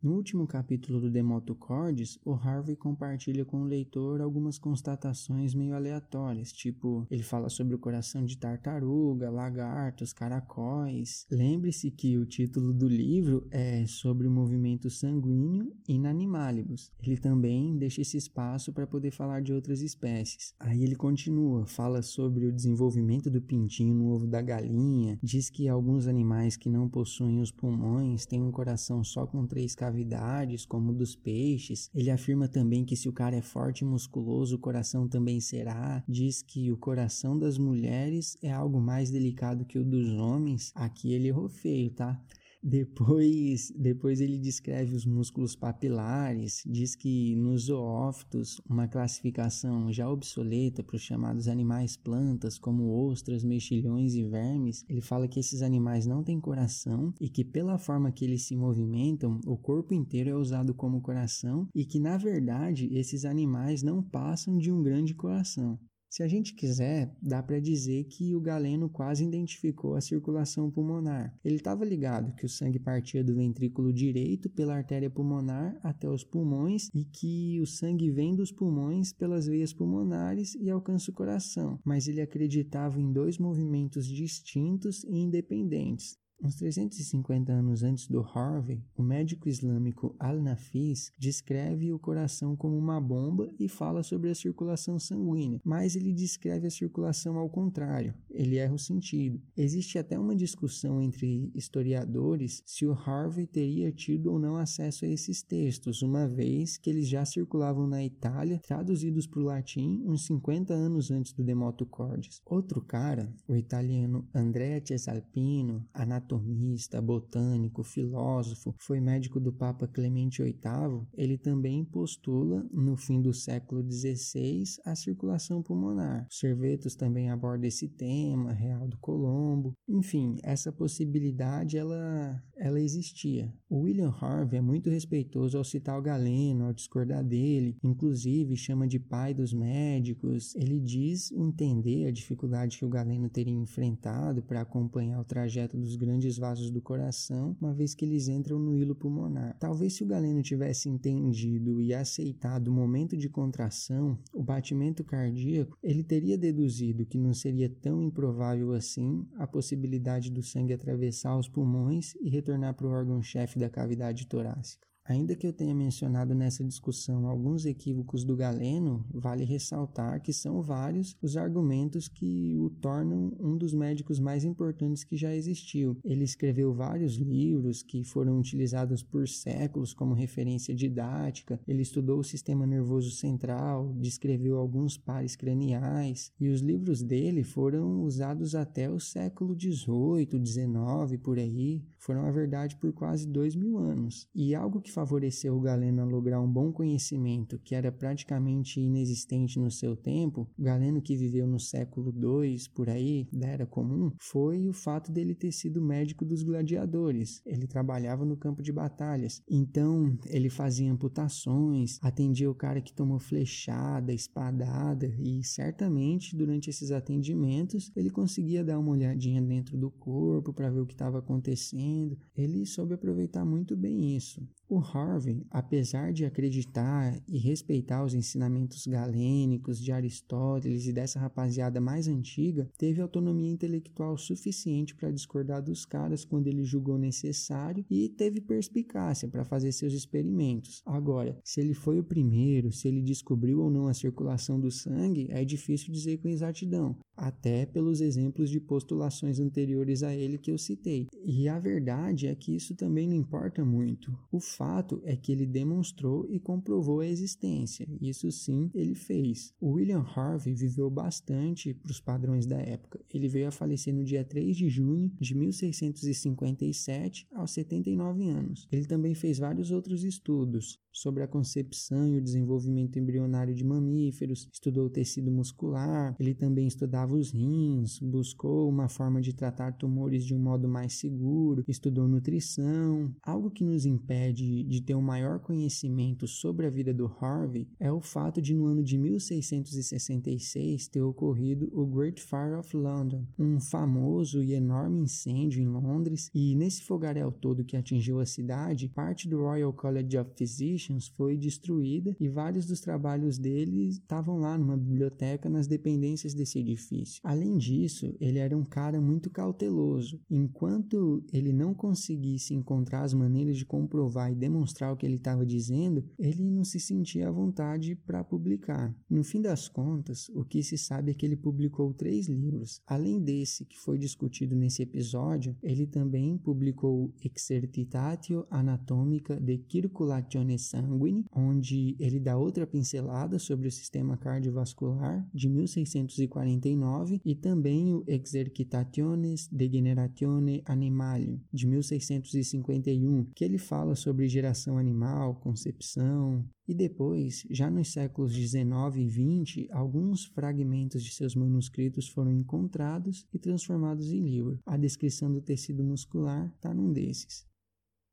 No 0.00 0.12
último 0.12 0.46
capítulo 0.46 1.00
do 1.00 1.10
Demoto 1.10 1.56
Cordis, 1.56 2.20
o 2.24 2.32
Harvey 2.32 2.76
compartilha 2.76 3.44
com 3.44 3.62
o 3.62 3.64
leitor 3.64 4.20
algumas 4.20 4.56
constatações 4.56 5.56
meio 5.56 5.74
aleatórias, 5.74 6.52
tipo, 6.52 7.04
ele 7.10 7.24
fala 7.24 7.48
sobre 7.48 7.74
o 7.74 7.80
coração 7.80 8.24
de 8.24 8.38
tartaruga, 8.38 9.28
lagartos, 9.28 10.12
caracóis. 10.12 11.26
Lembre-se 11.28 11.90
que 11.90 12.16
o 12.16 12.24
título 12.24 12.72
do 12.72 12.86
livro 12.86 13.44
é 13.50 13.84
sobre 13.88 14.28
o 14.28 14.30
movimento 14.30 14.88
sanguíneo 14.88 15.72
in 15.88 16.06
animalibus. 16.06 16.92
Ele 17.02 17.16
também 17.16 17.76
deixa 17.76 18.00
esse 18.00 18.16
espaço 18.16 18.72
para 18.72 18.86
poder 18.86 19.10
falar 19.10 19.42
de 19.42 19.52
outras 19.52 19.80
espécies. 19.80 20.54
Aí 20.60 20.84
ele 20.84 20.94
continua, 20.94 21.66
fala 21.66 22.02
sobre 22.02 22.46
o 22.46 22.52
desenvolvimento 22.52 23.28
do 23.28 23.42
pintinho 23.42 23.96
no 23.96 24.12
ovo 24.12 24.28
da 24.28 24.40
galinha, 24.40 25.18
diz 25.20 25.50
que 25.50 25.68
alguns 25.68 26.06
animais 26.06 26.56
que 26.56 26.68
não 26.68 26.88
possuem 26.88 27.40
os 27.40 27.50
pulmões 27.50 28.26
têm 28.26 28.40
um 28.40 28.52
coração 28.52 29.02
só 29.02 29.26
com 29.26 29.44
três 29.44 29.74
cavidades, 29.88 30.66
como 30.66 30.92
dos 30.92 31.16
peixes. 31.16 31.90
Ele 31.94 32.10
afirma 32.10 32.46
também 32.46 32.84
que 32.84 32.94
se 32.94 33.08
o 33.08 33.12
cara 33.12 33.36
é 33.36 33.42
forte 33.42 33.80
e 33.80 33.84
musculoso, 33.86 34.56
o 34.56 34.58
coração 34.58 35.08
também 35.08 35.40
será. 35.40 36.04
Diz 36.06 36.42
que 36.42 36.70
o 36.70 36.76
coração 36.76 37.38
das 37.38 37.56
mulheres 37.56 38.36
é 38.42 38.52
algo 38.52 38.80
mais 38.80 39.10
delicado 39.10 39.64
que 39.64 39.78
o 39.78 39.84
dos 39.84 40.10
homens. 40.10 40.72
Aqui 40.74 41.12
ele 41.14 41.28
errou 41.28 41.48
feio, 41.48 41.90
tá? 41.90 42.20
Depois, 42.68 43.72
depois 43.74 44.20
ele 44.20 44.36
descreve 44.36 44.94
os 44.94 45.06
músculos 45.06 45.56
papilares, 45.56 46.62
diz 46.66 46.94
que 46.94 47.34
nos 47.34 47.62
zoófitos, 47.62 48.60
uma 48.68 48.86
classificação 48.86 49.90
já 49.90 50.06
obsoleta 50.06 50.82
para 50.82 50.96
os 50.96 51.00
chamados 51.00 51.48
animais 51.48 51.96
plantas, 51.96 52.58
como 52.58 52.90
ostras, 53.08 53.42
mexilhões 53.42 54.14
e 54.14 54.22
vermes, 54.22 54.84
ele 54.86 55.00
fala 55.00 55.26
que 55.26 55.40
esses 55.40 55.62
animais 55.62 56.04
não 56.04 56.22
têm 56.22 56.38
coração 56.38 57.14
e 57.18 57.30
que 57.30 57.42
pela 57.42 57.78
forma 57.78 58.12
que 58.12 58.26
eles 58.26 58.42
se 58.42 58.54
movimentam, 58.54 59.40
o 59.46 59.56
corpo 59.56 59.94
inteiro 59.94 60.28
é 60.28 60.34
usado 60.34 60.74
como 60.74 61.00
coração 61.00 61.66
e 61.74 61.86
que 61.86 61.98
na 61.98 62.18
verdade 62.18 62.86
esses 62.92 63.24
animais 63.24 63.82
não 63.82 64.02
passam 64.02 64.58
de 64.58 64.70
um 64.70 64.82
grande 64.82 65.14
coração. 65.14 65.78
Se 66.10 66.22
a 66.22 66.28
gente 66.28 66.54
quiser, 66.54 67.14
dá 67.22 67.42
para 67.42 67.60
dizer 67.60 68.04
que 68.04 68.34
o 68.34 68.40
Galeno 68.40 68.88
quase 68.88 69.24
identificou 69.24 69.94
a 69.94 70.00
circulação 70.00 70.70
pulmonar. 70.70 71.34
Ele 71.44 71.56
estava 71.56 71.84
ligado 71.84 72.34
que 72.34 72.46
o 72.46 72.48
sangue 72.48 72.78
partia 72.78 73.22
do 73.22 73.34
ventrículo 73.34 73.92
direito 73.92 74.48
pela 74.48 74.74
artéria 74.74 75.10
pulmonar 75.10 75.78
até 75.82 76.08
os 76.08 76.24
pulmões 76.24 76.88
e 76.94 77.04
que 77.04 77.60
o 77.60 77.66
sangue 77.66 78.10
vem 78.10 78.34
dos 78.34 78.50
pulmões 78.50 79.12
pelas 79.12 79.46
veias 79.46 79.72
pulmonares 79.74 80.54
e 80.54 80.70
alcança 80.70 81.10
o 81.10 81.14
coração, 81.14 81.78
mas 81.84 82.08
ele 82.08 82.22
acreditava 82.22 82.98
em 82.98 83.12
dois 83.12 83.36
movimentos 83.36 84.06
distintos 84.06 85.04
e 85.04 85.18
independentes. 85.18 86.16
Uns 86.40 86.54
350 86.54 87.52
anos 87.52 87.82
antes 87.82 88.06
do 88.06 88.20
Harvey, 88.20 88.80
o 88.96 89.02
médico 89.02 89.48
islâmico 89.48 90.14
Al-Nafis 90.20 91.10
descreve 91.18 91.92
o 91.92 91.98
coração 91.98 92.54
como 92.54 92.78
uma 92.78 93.00
bomba 93.00 93.52
e 93.58 93.68
fala 93.68 94.04
sobre 94.04 94.30
a 94.30 94.34
circulação 94.36 95.00
sanguínea, 95.00 95.60
mas 95.64 95.96
ele 95.96 96.12
descreve 96.12 96.68
a 96.68 96.70
circulação 96.70 97.36
ao 97.36 97.50
contrário, 97.50 98.14
ele 98.30 98.56
erra 98.56 98.72
o 98.72 98.78
sentido. 98.78 99.42
Existe 99.56 99.98
até 99.98 100.16
uma 100.16 100.36
discussão 100.36 101.02
entre 101.02 101.50
historiadores 101.56 102.62
se 102.64 102.86
o 102.86 102.92
Harvey 102.92 103.46
teria 103.46 103.90
tido 103.90 104.30
ou 104.30 104.38
não 104.38 104.56
acesso 104.56 105.04
a 105.04 105.08
esses 105.08 105.42
textos, 105.42 106.02
uma 106.02 106.28
vez 106.28 106.78
que 106.78 106.88
eles 106.88 107.08
já 107.08 107.24
circulavam 107.24 107.88
na 107.88 108.04
Itália, 108.04 108.60
traduzidos 108.64 109.26
para 109.26 109.40
o 109.40 109.44
latim 109.44 110.04
uns 110.06 110.24
50 110.26 110.72
anos 110.72 111.10
antes 111.10 111.32
do 111.32 111.42
Demoto 111.42 111.84
Cordis. 111.84 112.40
Outro 112.46 112.80
cara, 112.80 113.28
o 113.48 113.56
italiano 113.56 114.28
Andrea 114.32 114.80
Cesalpino, 114.84 115.84
anatomista 115.92 116.27
anatomista, 116.28 117.00
botânico, 117.00 117.82
filósofo, 117.82 118.74
foi 118.78 119.00
médico 119.00 119.40
do 119.40 119.52
Papa 119.52 119.88
Clemente 119.88 120.42
VIII, 120.42 121.06
ele 121.14 121.38
também 121.38 121.84
postula, 121.84 122.64
no 122.72 122.96
fim 122.96 123.20
do 123.20 123.32
século 123.32 123.82
XVI, 123.82 124.64
a 124.84 124.94
circulação 124.94 125.62
pulmonar. 125.62 126.26
Servetos 126.30 126.94
também 126.94 127.30
aborda 127.30 127.66
esse 127.66 127.88
tema, 127.88 128.52
Real 128.52 128.86
do 128.86 128.98
Colombo. 128.98 129.72
Enfim, 129.88 130.36
essa 130.42 130.70
possibilidade 130.70 131.78
ela, 131.78 132.42
ela 132.58 132.80
existia. 132.80 133.52
O 133.70 133.80
William 133.80 134.10
Harvey 134.10 134.58
é 134.58 134.62
muito 134.62 134.90
respeitoso 134.90 135.56
ao 135.56 135.64
citar 135.64 135.98
o 135.98 136.02
Galeno, 136.02 136.64
ao 136.64 136.72
discordar 136.72 137.24
dele, 137.24 137.76
inclusive 137.82 138.56
chama 138.56 138.86
de 138.86 138.98
pai 138.98 139.32
dos 139.32 139.52
médicos. 139.52 140.54
Ele 140.56 140.80
diz 140.80 141.30
entender 141.32 142.06
a 142.06 142.12
dificuldade 142.12 142.78
que 142.78 142.84
o 142.84 142.88
Galeno 142.88 143.28
teria 143.28 143.54
enfrentado 143.54 144.42
para 144.42 144.60
acompanhar 144.60 145.20
o 145.20 145.24
trajeto 145.24 145.76
dos 145.76 145.96
grandes 145.96 146.36
vasos 146.36 146.70
do 146.70 146.80
coração, 146.80 147.56
uma 147.60 147.72
vez 147.72 147.94
que 147.94 148.04
eles 148.04 148.28
entram 148.28 148.58
no 148.58 148.76
hilo 148.76 148.94
pulmonar. 148.94 149.56
Talvez 149.58 149.94
se 149.94 150.02
o 150.02 150.06
Galeno 150.06 150.42
tivesse 150.42 150.88
entendido 150.88 151.80
e 151.80 151.94
aceitado 151.94 152.68
o 152.68 152.72
momento 152.72 153.16
de 153.16 153.28
contração, 153.28 154.18
o 154.34 154.42
batimento 154.42 155.04
cardíaco, 155.04 155.78
ele 155.82 156.02
teria 156.02 156.36
deduzido 156.36 157.06
que 157.06 157.18
não 157.18 157.32
seria 157.32 157.68
tão 157.68 158.02
improvável 158.02 158.72
assim 158.72 159.26
a 159.36 159.46
possibilidade 159.46 160.30
do 160.30 160.42
sangue 160.42 160.72
atravessar 160.72 161.38
os 161.38 161.48
pulmões 161.48 162.14
e 162.20 162.28
retornar 162.28 162.47
para 162.74 162.86
o 162.86 162.90
órgão-chefe 162.90 163.58
da 163.58 163.68
cavidade 163.68 164.26
torácica. 164.26 164.86
Ainda 165.08 165.34
que 165.34 165.46
eu 165.46 165.54
tenha 165.54 165.74
mencionado 165.74 166.34
nessa 166.34 166.62
discussão 166.62 167.26
alguns 167.26 167.64
equívocos 167.64 168.24
do 168.24 168.36
Galeno, 168.36 169.06
vale 169.10 169.42
ressaltar 169.42 170.20
que 170.20 170.34
são 170.34 170.60
vários 170.60 171.16
os 171.22 171.34
argumentos 171.34 172.08
que 172.08 172.58
o 172.58 172.68
tornam 172.68 173.32
um 173.40 173.56
dos 173.56 173.72
médicos 173.72 174.20
mais 174.20 174.44
importantes 174.44 175.04
que 175.04 175.16
já 175.16 175.34
existiu. 175.34 175.96
Ele 176.04 176.24
escreveu 176.24 176.74
vários 176.74 177.14
livros 177.14 177.82
que 177.82 178.04
foram 178.04 178.38
utilizados 178.38 179.02
por 179.02 179.26
séculos 179.26 179.94
como 179.94 180.12
referência 180.12 180.74
didática, 180.74 181.58
ele 181.66 181.80
estudou 181.80 182.18
o 182.18 182.24
sistema 182.24 182.66
nervoso 182.66 183.10
central, 183.10 183.94
descreveu 183.94 184.58
alguns 184.58 184.98
pares 184.98 185.34
craniais, 185.34 186.30
e 186.38 186.50
os 186.50 186.60
livros 186.60 187.02
dele 187.02 187.42
foram 187.42 188.02
usados 188.02 188.54
até 188.54 188.90
o 188.90 189.00
século 189.00 189.58
XVIII, 189.58 190.28
XIX, 190.44 191.18
por 191.22 191.38
aí, 191.38 191.82
foram 191.96 192.26
a 192.26 192.30
verdade 192.30 192.76
por 192.76 192.92
quase 192.92 193.26
dois 193.26 193.56
mil 193.56 193.78
anos. 193.78 194.28
E 194.34 194.54
algo 194.54 194.82
que 194.82 194.97
favoreceu 194.98 195.56
o 195.56 195.60
Galeno 195.60 196.02
a 196.02 196.04
lograr 196.04 196.40
um 196.40 196.52
bom 196.52 196.72
conhecimento 196.72 197.56
que 197.60 197.76
era 197.76 197.92
praticamente 197.92 198.80
inexistente 198.80 199.56
no 199.60 199.70
seu 199.70 199.94
tempo, 199.94 200.50
Galeno 200.58 201.00
que 201.00 201.14
viveu 201.14 201.46
no 201.46 201.60
século 201.60 202.12
II, 202.12 202.56
por 202.74 202.90
aí, 202.90 203.28
da 203.32 203.46
Era 203.46 203.64
Comum, 203.64 204.10
foi 204.18 204.68
o 204.68 204.72
fato 204.72 205.12
dele 205.12 205.36
ter 205.36 205.52
sido 205.52 205.80
médico 205.80 206.24
dos 206.24 206.42
gladiadores. 206.42 207.40
Ele 207.46 207.68
trabalhava 207.68 208.24
no 208.24 208.36
campo 208.36 208.60
de 208.60 208.72
batalhas, 208.72 209.40
então 209.48 210.18
ele 210.26 210.50
fazia 210.50 210.92
amputações, 210.92 212.00
atendia 212.02 212.50
o 212.50 212.54
cara 212.54 212.80
que 212.80 212.92
tomou 212.92 213.20
flechada, 213.20 214.12
espadada, 214.12 215.06
e 215.20 215.44
certamente 215.44 216.34
durante 216.34 216.70
esses 216.70 216.90
atendimentos 216.90 217.92
ele 217.94 218.10
conseguia 218.10 218.64
dar 218.64 218.80
uma 218.80 218.90
olhadinha 218.90 219.40
dentro 219.40 219.78
do 219.78 219.92
corpo 219.92 220.52
para 220.52 220.70
ver 220.70 220.80
o 220.80 220.86
que 220.86 220.94
estava 220.94 221.20
acontecendo. 221.20 222.18
Ele 222.36 222.66
soube 222.66 222.94
aproveitar 222.94 223.44
muito 223.44 223.76
bem 223.76 224.16
isso. 224.16 224.44
O 224.70 224.80
Harvey, 224.80 225.46
apesar 225.50 226.12
de 226.12 226.26
acreditar 226.26 227.18
e 227.26 227.38
respeitar 227.38 228.04
os 228.04 228.12
ensinamentos 228.12 228.86
galênicos 228.86 229.80
de 229.80 229.90
Aristóteles 229.90 230.86
e 230.86 230.92
dessa 230.92 231.18
rapaziada 231.18 231.80
mais 231.80 232.06
antiga, 232.06 232.68
teve 232.76 233.00
autonomia 233.00 233.50
intelectual 233.50 234.18
suficiente 234.18 234.94
para 234.94 235.10
discordar 235.10 235.62
dos 235.62 235.86
caras 235.86 236.22
quando 236.22 236.48
ele 236.48 236.64
julgou 236.64 236.98
necessário 236.98 237.82
e 237.88 238.10
teve 238.10 238.42
perspicácia 238.42 239.26
para 239.26 239.42
fazer 239.42 239.72
seus 239.72 239.94
experimentos. 239.94 240.82
Agora, 240.84 241.38
se 241.42 241.60
ele 241.60 241.72
foi 241.72 241.98
o 241.98 242.04
primeiro, 242.04 242.70
se 242.70 242.88
ele 242.88 243.00
descobriu 243.00 243.60
ou 243.60 243.70
não 243.70 243.86
a 243.86 243.94
circulação 243.94 244.60
do 244.60 244.70
sangue, 244.70 245.28
é 245.30 245.46
difícil 245.46 245.90
dizer 245.90 246.18
com 246.18 246.28
exatidão, 246.28 246.94
até 247.16 247.64
pelos 247.64 248.02
exemplos 248.02 248.50
de 248.50 248.60
postulações 248.60 249.40
anteriores 249.40 250.02
a 250.02 250.14
ele 250.14 250.36
que 250.36 250.50
eu 250.50 250.58
citei. 250.58 251.06
E 251.24 251.48
a 251.48 251.58
verdade 251.58 252.26
é 252.26 252.34
que 252.34 252.54
isso 252.54 252.74
também 252.74 253.08
não 253.08 253.16
importa 253.16 253.64
muito. 253.64 254.14
O 254.30 254.38
fato 254.58 255.00
é 255.04 255.14
que 255.14 255.30
ele 255.30 255.46
demonstrou 255.46 256.26
e 256.28 256.40
comprovou 256.40 256.98
a 256.98 257.06
existência. 257.06 257.88
Isso 258.00 258.30
sim 258.32 258.70
ele 258.74 258.96
fez. 258.96 259.54
O 259.60 259.74
William 259.74 260.04
Harvey 260.14 260.52
viveu 260.52 260.90
bastante 260.90 261.72
para 261.72 261.92
os 261.92 262.00
padrões 262.00 262.44
da 262.44 262.58
época. 262.58 263.00
Ele 263.14 263.28
veio 263.28 263.46
a 263.46 263.52
falecer 263.52 263.94
no 263.94 264.02
dia 264.04 264.24
3 264.24 264.56
de 264.56 264.68
junho 264.68 265.12
de 265.20 265.34
1657, 265.34 267.28
aos 267.32 267.52
79 267.52 268.28
anos. 268.28 268.66
Ele 268.72 268.86
também 268.86 269.14
fez 269.14 269.38
vários 269.38 269.70
outros 269.70 270.02
estudos 270.02 270.80
sobre 270.98 271.22
a 271.22 271.28
concepção 271.28 272.08
e 272.08 272.16
o 272.16 272.20
desenvolvimento 272.20 272.98
embrionário 272.98 273.54
de 273.54 273.64
mamíferos, 273.64 274.48
estudou 274.52 274.86
o 274.86 274.90
tecido 274.90 275.30
muscular, 275.30 276.16
ele 276.18 276.34
também 276.34 276.66
estudava 276.66 277.14
os 277.14 277.30
rins, 277.30 278.00
buscou 278.00 278.68
uma 278.68 278.88
forma 278.88 279.20
de 279.20 279.32
tratar 279.32 279.72
tumores 279.72 280.24
de 280.24 280.34
um 280.34 280.40
modo 280.40 280.68
mais 280.68 280.94
seguro, 280.94 281.64
estudou 281.68 282.08
nutrição. 282.08 283.14
Algo 283.22 283.50
que 283.50 283.62
nos 283.62 283.86
impede 283.86 284.47
de 284.64 284.82
ter 284.82 284.94
um 284.94 285.02
maior 285.02 285.38
conhecimento 285.38 286.26
sobre 286.26 286.66
a 286.66 286.70
vida 286.70 286.92
do 286.92 287.06
Harvey 287.20 287.68
é 287.78 287.90
o 287.90 288.00
fato 288.00 288.40
de 288.40 288.54
no 288.54 288.66
ano 288.66 288.82
de 288.82 288.98
1666 288.98 290.88
ter 290.88 291.02
ocorrido 291.02 291.68
o 291.72 291.86
Great 291.86 292.22
Fire 292.22 292.54
of 292.58 292.76
London, 292.76 293.26
um 293.38 293.60
famoso 293.60 294.42
e 294.42 294.52
enorme 294.52 295.00
incêndio 295.02 295.62
em 295.62 295.68
Londres, 295.68 296.30
e 296.34 296.54
nesse 296.54 296.82
fogaréu 296.82 297.30
todo 297.30 297.64
que 297.64 297.76
atingiu 297.76 298.20
a 298.20 298.26
cidade, 298.26 298.88
parte 298.88 299.28
do 299.28 299.38
Royal 299.38 299.72
College 299.72 300.18
of 300.18 300.30
Physicians 300.36 301.08
foi 301.08 301.36
destruída 301.36 302.16
e 302.18 302.28
vários 302.28 302.66
dos 302.66 302.80
trabalhos 302.80 303.38
dele 303.38 303.88
estavam 303.88 304.38
lá 304.38 304.56
numa 304.56 304.76
biblioteca 304.76 305.48
nas 305.48 305.66
dependências 305.66 306.34
desse 306.34 306.58
edifício. 306.58 307.20
Além 307.22 307.56
disso, 307.56 308.14
ele 308.20 308.38
era 308.38 308.56
um 308.56 308.64
cara 308.64 309.00
muito 309.00 309.30
cauteloso. 309.30 310.20
Enquanto 310.30 311.22
ele 311.32 311.52
não 311.52 311.74
conseguisse 311.74 312.54
encontrar 312.54 313.02
as 313.02 313.14
maneiras 313.14 313.56
de 313.56 313.64
comprovar 313.64 314.30
demonstrar 314.38 314.92
o 314.92 314.96
que 314.96 315.04
ele 315.04 315.16
estava 315.16 315.44
dizendo, 315.44 316.04
ele 316.18 316.42
não 316.42 316.64
se 316.64 316.80
sentia 316.80 317.28
à 317.28 317.30
vontade 317.30 317.94
para 317.94 318.24
publicar. 318.24 318.94
No 319.08 319.22
fim 319.24 319.42
das 319.42 319.68
contas, 319.68 320.28
o 320.34 320.44
que 320.44 320.62
se 320.62 320.78
sabe 320.78 321.10
é 321.10 321.14
que 321.14 321.26
ele 321.26 321.36
publicou 321.36 321.92
três 321.92 322.28
livros. 322.28 322.80
Além 322.86 323.20
desse 323.20 323.64
que 323.64 323.78
foi 323.78 323.98
discutido 323.98 324.54
nesse 324.54 324.82
episódio, 324.82 325.56
ele 325.62 325.86
também 325.86 326.38
publicou 326.38 327.12
Exercitatio 327.22 328.46
Anatomica 328.50 329.38
de 329.40 329.60
Circulatione 329.70 330.58
sanguine, 330.58 331.24
onde 331.34 331.96
ele 331.98 332.20
dá 332.20 332.36
outra 332.36 332.66
pincelada 332.66 333.38
sobre 333.38 333.68
o 333.68 333.72
sistema 333.72 334.16
cardiovascular, 334.16 335.26
de 335.32 335.48
1649, 335.48 337.20
e 337.24 337.34
também 337.34 337.92
o 337.92 338.04
Exercitationes 338.06 339.48
Degeneratione 339.50 340.62
Animalium, 340.64 341.40
de 341.52 341.66
1651, 341.66 343.24
que 343.34 343.44
ele 343.44 343.58
fala 343.58 343.94
geração 344.28 344.78
animal, 344.78 345.36
concepção, 345.36 346.48
e 346.66 346.74
depois, 346.74 347.46
já 347.50 347.70
nos 347.70 347.92
séculos 347.92 348.34
19 348.34 349.02
e 349.02 349.08
20, 349.08 349.68
alguns 349.72 350.26
fragmentos 350.26 351.02
de 351.02 351.12
seus 351.12 351.34
manuscritos 351.34 352.08
foram 352.08 352.32
encontrados 352.32 353.26
e 353.32 353.38
transformados 353.38 354.12
em 354.12 354.22
livro. 354.22 354.58
A 354.66 354.76
descrição 354.76 355.32
do 355.32 355.40
tecido 355.40 355.82
muscular 355.82 356.52
está 356.56 356.74
num 356.74 356.92
desses. 356.92 357.46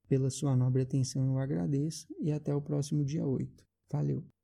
Pela 0.07 0.29
sua 0.29 0.55
nobre 0.55 0.81
atenção 0.81 1.25
eu 1.25 1.37
agradeço 1.39 2.07
e 2.21 2.31
até 2.31 2.53
o 2.53 2.61
próximo 2.61 3.03
dia 3.03 3.25
8. 3.25 3.65
Valeu! 3.91 4.34